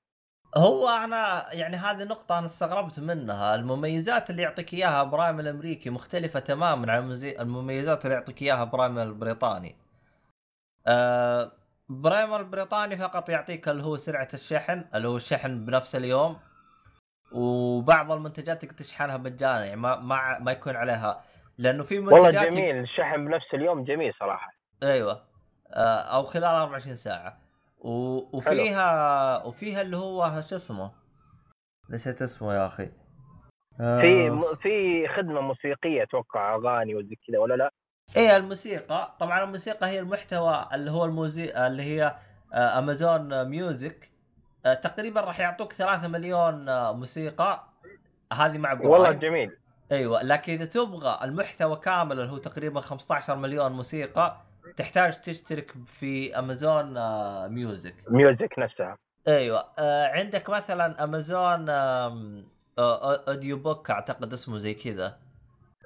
[0.57, 6.39] هو أنا يعني هذه نقطة أنا استغربت منها، المميزات اللي يعطيك إياها Prime الأمريكي مختلفة
[6.39, 9.75] تماما عن المميزات اللي يعطيك إياها Prime البريطاني.
[10.87, 11.51] آه
[11.89, 16.39] Prime البريطاني فقط يعطيك اللي هو سرعة الشحن، اللي هو الشحن بنفس اليوم.
[17.31, 21.23] وبعض المنتجات تقدر تشحنها مجانا يعني ما ما ما يكون عليها.
[21.57, 24.51] لأنه في منتجات والله جميل الشحن بنفس اليوم جميل صراحة.
[24.83, 25.23] أيوه.
[25.73, 27.37] آه، أو خلال 24 ساعة.
[27.77, 27.89] و...
[28.37, 30.91] وفيها وفيها اللي هو شو اسمه؟
[31.89, 32.89] نسيت اسمه يا أخي.
[33.81, 37.71] آه، في في خدمة موسيقية أتوقع أغاني وزي كذا ولا لا؟
[38.15, 39.15] إيه الموسيقى.
[39.19, 42.15] طبعا الموسيقى هي المحتوى اللي هو الموزي اللي هي
[42.53, 44.09] آه، Amazon Music
[44.65, 47.63] آه، تقريبا راح يعطوك 3 مليون آه، موسيقى.
[48.33, 49.51] هذه مع Prime والله جميل.
[49.91, 54.37] أيوه لكن إذا تبغى المحتوى كامل اللي هو تقريبا 15 مليون موسيقى
[54.77, 58.97] تحتاج تشترك في امازون آه، Music Music نفسها.
[59.27, 62.43] أيوه آه عندك مثلا امازون آه،
[62.79, 65.05] آه، audiobook أعتقد اسمه زي كذا.
[65.05, 65.17] آه،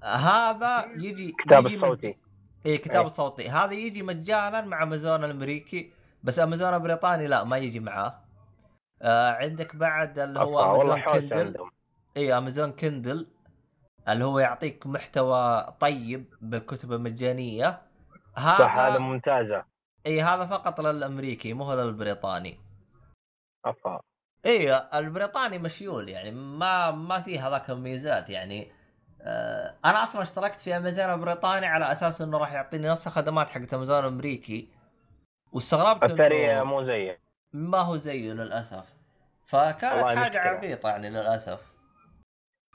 [0.03, 2.17] هذا يجي كتاب يجي الصوتي.
[2.65, 3.05] اي كتاب إيه.
[3.05, 3.49] الصوتي.
[3.49, 8.19] هذا يجي مجانا مع أمازون الأمريكي بس أمازون البريطاني لا ما يجي معاه.
[9.01, 11.71] آه عندك بعد اللي هو Amazon Kindle عندهم.
[12.17, 13.27] اي Amazon Kindle
[14.09, 17.81] اللي هو يعطيك محتوى طيب بالكتب المجانية.
[18.35, 19.63] هذا صح هذا ممتازة.
[20.05, 22.59] اي هذا فقط للأمريكي مو للبريطاني
[23.65, 24.01] افا
[24.45, 28.71] اي البريطاني مش يول يعني ما ما في هذاك الميزات يعني.
[28.71, 28.80] آه
[29.85, 33.99] أنا أصلا اشتركت في أمازون البريطاني على أساس إنه راح يعطيني نفس الخدمات حقت أمازون
[33.99, 34.69] الامريكي
[35.51, 37.19] واستغربت إنه مو زيه
[37.53, 38.93] ما هو زيه للأسف
[39.47, 40.41] فكانت حاجة مشكلة.
[40.41, 41.71] عبيطة يعني للأسف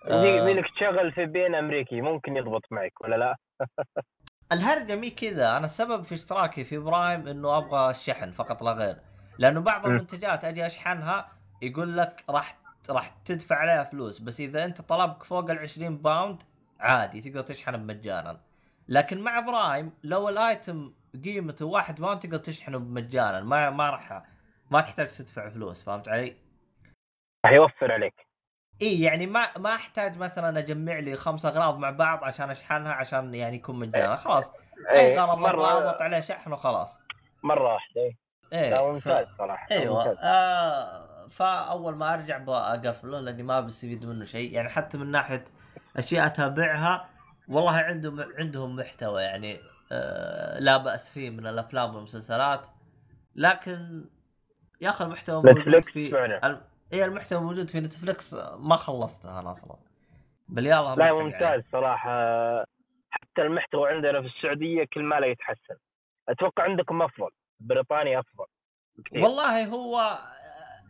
[0.06, 0.62] يجي- آه.
[0.76, 3.36] تشغل VPN امريكي ممكن يضبط معك ولا لا؟
[4.52, 8.96] الهرجة مي كذا أنا السبب في اشتراكي في Prime إنه أبغى الشحن فقط لا غير
[9.38, 9.86] لأنه بعض.
[9.86, 11.28] المنتجات أجي أشحنها
[11.62, 12.56] يقول لك راح
[12.90, 16.42] راح تدفع عليها فلوس بس إذا أنت طلبك فوق ال 20 pound
[16.80, 18.40] عادي تقدر تشحنه مجانا
[18.88, 20.92] لكن مع Prime لو ال item
[21.24, 24.22] قيمته واحد pound تقدر تشحنه مجانا ما ما راح
[24.70, 26.36] ما تحتاج تدفع فلوس فهمت علي؟
[27.44, 28.26] راح يوفر عليك
[28.82, 33.34] إي يعني ما ما أحتاج مثلا أجمع لي خمس اغراض مع بعض عشان أشحنها عشان
[33.34, 34.52] يعني يكون مجانا خلاص
[34.90, 36.98] أي إيه، غرض مرة أضغط عليه شحن وخلاص
[37.42, 38.16] مرة واحدة إيه.
[38.52, 38.80] إيه ف...
[38.80, 40.18] ممتاز صراحة أيوه.
[40.22, 45.44] آه فأول ما أرجع بقفله لأني ما بستفيد منه شيء يعني حتى من ناحية
[45.96, 47.08] أشياء أتابعها
[47.48, 49.60] والله عندهم عندهم محتوى يعني
[49.92, 52.66] آه لا بأس فيه من الأفلام والمسلسلات
[53.34, 54.04] لكن
[54.80, 56.28] يا أخي المحتوى موجود في.
[56.44, 56.60] الم...
[56.92, 59.76] إيه المحتوى موجود في نتفلكس ما خلصته أنا أصلا
[60.48, 61.64] بل يلا لا ممتاز عليه.
[61.72, 62.10] صراحة
[63.10, 65.76] حتى المحتوى عندنا في السعودية كل ما لا يتحسن
[66.28, 67.30] أتوقع عندكم أفضل
[67.60, 68.46] بريطانيا أفضل
[68.96, 69.22] بكثير.
[69.22, 70.18] والله هو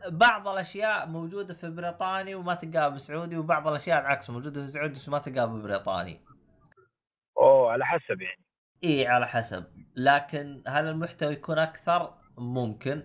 [0.08, 5.08] بعض الأشياء موجودة في بريطاني وما تلقاها بسعودي وبعض الأشياء العكس موجودة في سعودي بس
[5.08, 6.20] ما تلقاها ببريطاني
[7.38, 8.44] أوه على حسب يعني.
[8.84, 9.64] إي على حسب.
[9.96, 13.02] لكن هل المحتوى يكون أكثر؟ ممكن.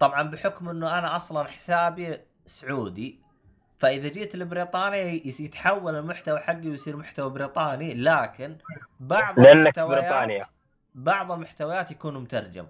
[0.00, 3.24] طبعا بحكم إنه أنا أصلا حسابي سعودي
[3.76, 8.58] فإذا جيت لبريطانيا يتحول المحتوى حقي ويصير محتوى بريطاني لكن
[9.00, 10.46] بعض المحتويات بريطانيا.
[10.94, 12.66] بعض المحتويات يكون مترجم.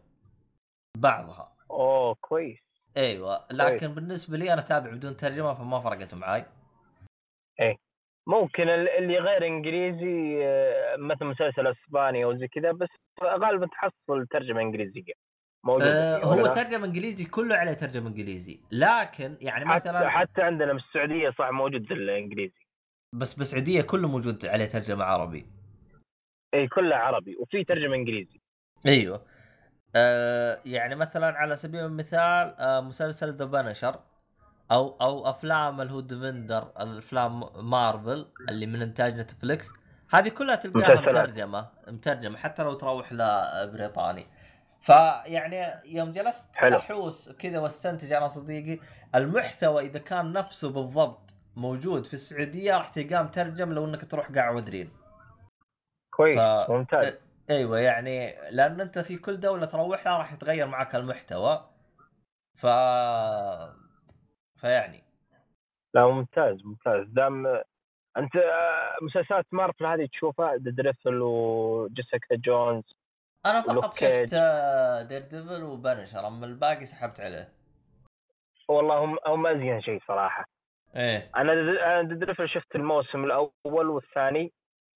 [0.96, 1.52] بعضها.
[1.70, 2.63] أوه كويس.
[2.96, 6.46] أيوه لكن بالنسبة لي أنا اتابع بدون ترجمة فما فرقت معاي.
[8.26, 12.88] ممكن ال- اللي غير إنجليزي آه، مثل مسلسل أسباني أو زي كذا بس
[13.22, 15.12] غالبا تحصل ترجمة إنجليزية.
[15.64, 18.60] موجودة آه فيه، هو؟ ترجمة إنجليزي كله عليه ترجمة إنجليزي.
[18.72, 22.66] لكن يعني حتى مثلا حتى عندنا في السعودية صح موجود الإنجليزي.
[23.14, 25.46] بس بالسعودية كله موجود عليه ترجمة عربي.
[26.54, 28.40] اي كله عربي وفي ترجمة إنجليزي.
[28.86, 29.26] أيوه.
[29.96, 34.00] آه يعني مثلا على سبيل المثال آه مسلسل The Punisher
[34.72, 39.72] أو أو أفلام اللي هو Defenders الأفلام مارفل اللي من إنتاج نتفليكس
[40.10, 41.00] هذه كلها تلقاها.
[41.00, 44.26] مترجمة مترجمة حتى لو تروح لبريطاني
[44.80, 46.76] فيعني يوم جلست حلو.
[46.76, 48.80] أحوس كذا واستنتج أنا صديقي
[49.14, 54.50] المحتوى إذا كان نفسه بالضبط موجود في السعودية راح تلقاه مترجم لو إنك تروح قاع
[54.50, 54.90] ودرين
[56.10, 57.18] كويس ف- ممتاز
[57.50, 61.70] أيوه يعني لأن أنت في كل دولة تروح لها راح يتغير معك المحتوى
[62.54, 62.66] ف
[64.60, 65.04] فيعني.
[65.94, 67.06] لا ممتاز ممتاز.
[67.08, 67.46] دام
[68.16, 72.84] أنت آه، مسلسلات مارفل هذه تشوفها؟ Daredevil و Jessica Jones
[73.46, 73.94] أنا فقط.
[73.94, 74.34] شفت
[75.08, 77.52] Daredevil و Punisher أما الباقي سحبت عليه.
[78.68, 80.44] والله هم هم أزين شيء صراحة.
[80.96, 81.30] إيه.
[81.36, 81.54] أنا
[82.02, 84.52] Daredevil شفت الموسم الأول والثاني.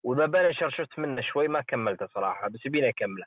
[0.08, 3.24] و The Punisher شفت منه شوي ما كملته صراحة بس يبيني أكمله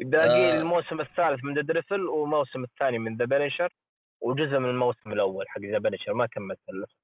[0.00, 0.60] باقي آه.
[0.60, 3.72] الموسم الثالث من Daredevil والموسم الثاني من The Punisher
[4.20, 6.96] وجزء من الموسم الأول حق The Punisher ما كملته للأسف.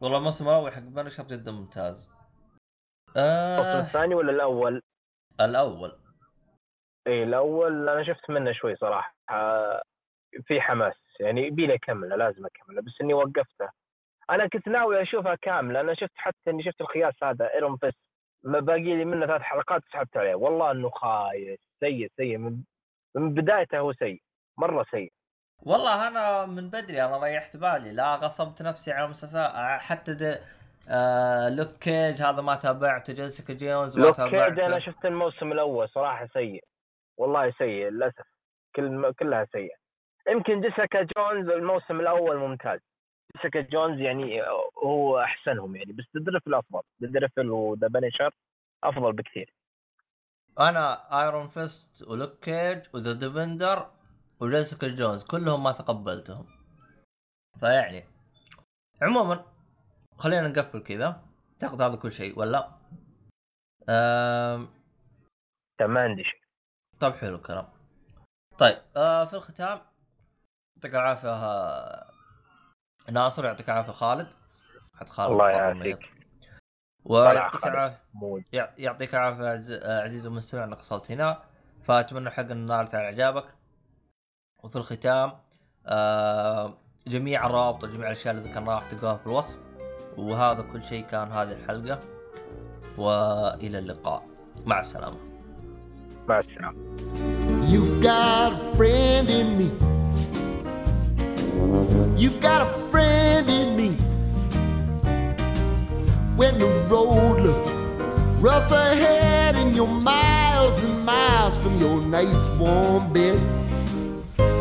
[0.00, 2.10] والله الموسم الأول حق Punisher جدا ممتاز
[3.16, 4.82] الموسم آه الثاني ولا الأول؟
[5.40, 5.92] الأول
[7.06, 9.14] اي الأول أنا شفت منه شوي صراحة
[10.46, 13.70] في حماس يعني يبيني أكمله لازم أكمله بس إني وقفته
[14.30, 18.11] أنا كنت ناوي أشوفها كاملة أنا شفت حتى إني شفت الخياس هذا Iron Fist
[18.44, 20.34] ما باقي لي منه ثلاث حلقات سحبت عليه.
[20.34, 21.60] والله إنه خايس.
[21.80, 22.38] سيء سيء.
[22.38, 22.62] من
[23.14, 24.22] من بدايته هو سيء.
[24.58, 25.12] مرة سيء.
[25.62, 27.92] والله أنا من بدري أنا ريحت بالي.
[27.92, 29.48] لا غصبت نفسي على مسلسل
[29.80, 30.40] حتى ده
[30.88, 33.12] آه Luke Cage هذا ما تابعته.
[33.12, 34.66] Jessica Jones ما Luke Cage تابعته.
[34.66, 36.64] أنا شفت الموسم الأول صراحة سيء.
[37.16, 38.26] والله سيء للأسف.
[38.76, 39.76] كل كلها سيئة.
[40.28, 42.80] يمكن Jessica Jones الموسم الأول ممتاز.
[43.36, 44.42] Jessica Jones يعني
[44.84, 48.34] هو أحسنهم يعني بس Daredevil أفضل Daredevil و The Punisher
[48.84, 49.54] أفضل بكثير.
[50.60, 53.90] أنا Iron Fist و Luke Cage و The Defenders
[54.40, 56.46] و Jessica Jones كلهم ما تقبلتهم.
[57.60, 58.04] فيعني
[59.02, 59.44] عموما
[60.18, 61.22] خلينا نقفل كذا.
[61.62, 62.68] أعتقد هذا كل شيء ولا؟
[63.88, 64.68] أم...
[65.80, 66.40] ما عندي شيء.
[67.00, 67.68] طيب حلو الكلام.
[68.58, 69.80] طيب آه في الختام
[70.76, 72.11] يعطيك العافية آه،
[73.10, 73.92] ناصر يعطيك العافية.
[73.92, 74.26] خالد؟
[74.94, 75.98] حد خالد الله يعافيك.
[77.04, 77.66] ويعطيك.
[77.66, 78.70] العافية.
[78.78, 81.42] يعطيك العافية عز- عزيزي المستمع إنك وصلت هنا.
[81.84, 83.44] فأتمنى حق ان نالت على إعجابك.
[84.64, 85.32] وفي الختام
[85.86, 86.74] آه
[87.06, 89.56] جميع الروابط وجميع الأشياء اللي ذكرناها راح تلقاها في الوصف.
[90.16, 92.00] وهذا كل شيء كان هذه الحلقة.
[92.98, 94.26] وإلى اللقاء.
[94.66, 95.18] مع السلامة.
[96.28, 96.92] مع السلامة.
[97.72, 99.92] You've got a friend in me.
[102.22, 103.88] You've got a friend in me.
[106.36, 107.72] When the road looks
[108.40, 113.40] rough ahead and you're miles and miles from your nice warm bed,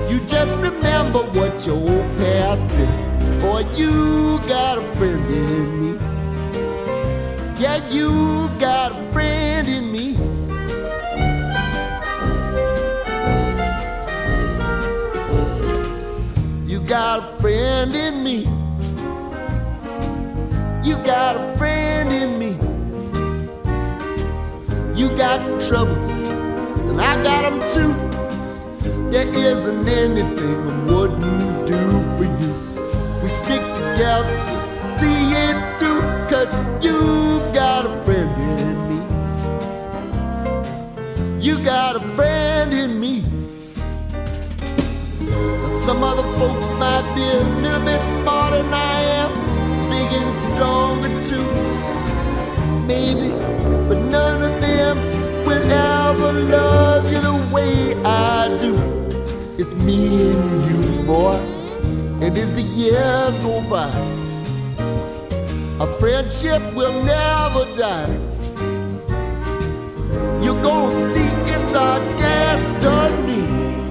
[0.10, 3.42] you just remember what your old past said.
[3.42, 6.00] Boy, you got a friend in me.
[7.62, 9.91] Yeah, you got a friend in me.
[16.92, 18.40] Got a friend in me.
[20.84, 22.58] You got a friend in me.
[24.94, 25.96] You got trouble,
[26.90, 27.94] and I got them too.
[29.10, 31.82] There isn't anything I wouldn't do
[32.18, 32.52] for you.
[33.24, 34.36] We stick together,
[34.84, 36.52] see it through, cause
[36.84, 39.00] you got a friend in me.
[41.40, 42.91] You got a friend in me.
[45.86, 49.32] Some other folks might be a little bit smarter than I am,
[49.90, 51.48] big and stronger too.
[52.86, 53.30] Maybe,
[53.90, 54.98] but none of them
[55.44, 58.76] will ever love you the way I do.
[59.58, 61.38] It's me and you, boy,
[62.22, 63.90] and as the years go by,
[65.84, 68.20] a friendship will never die.
[70.44, 73.91] You're gonna see it's our destiny.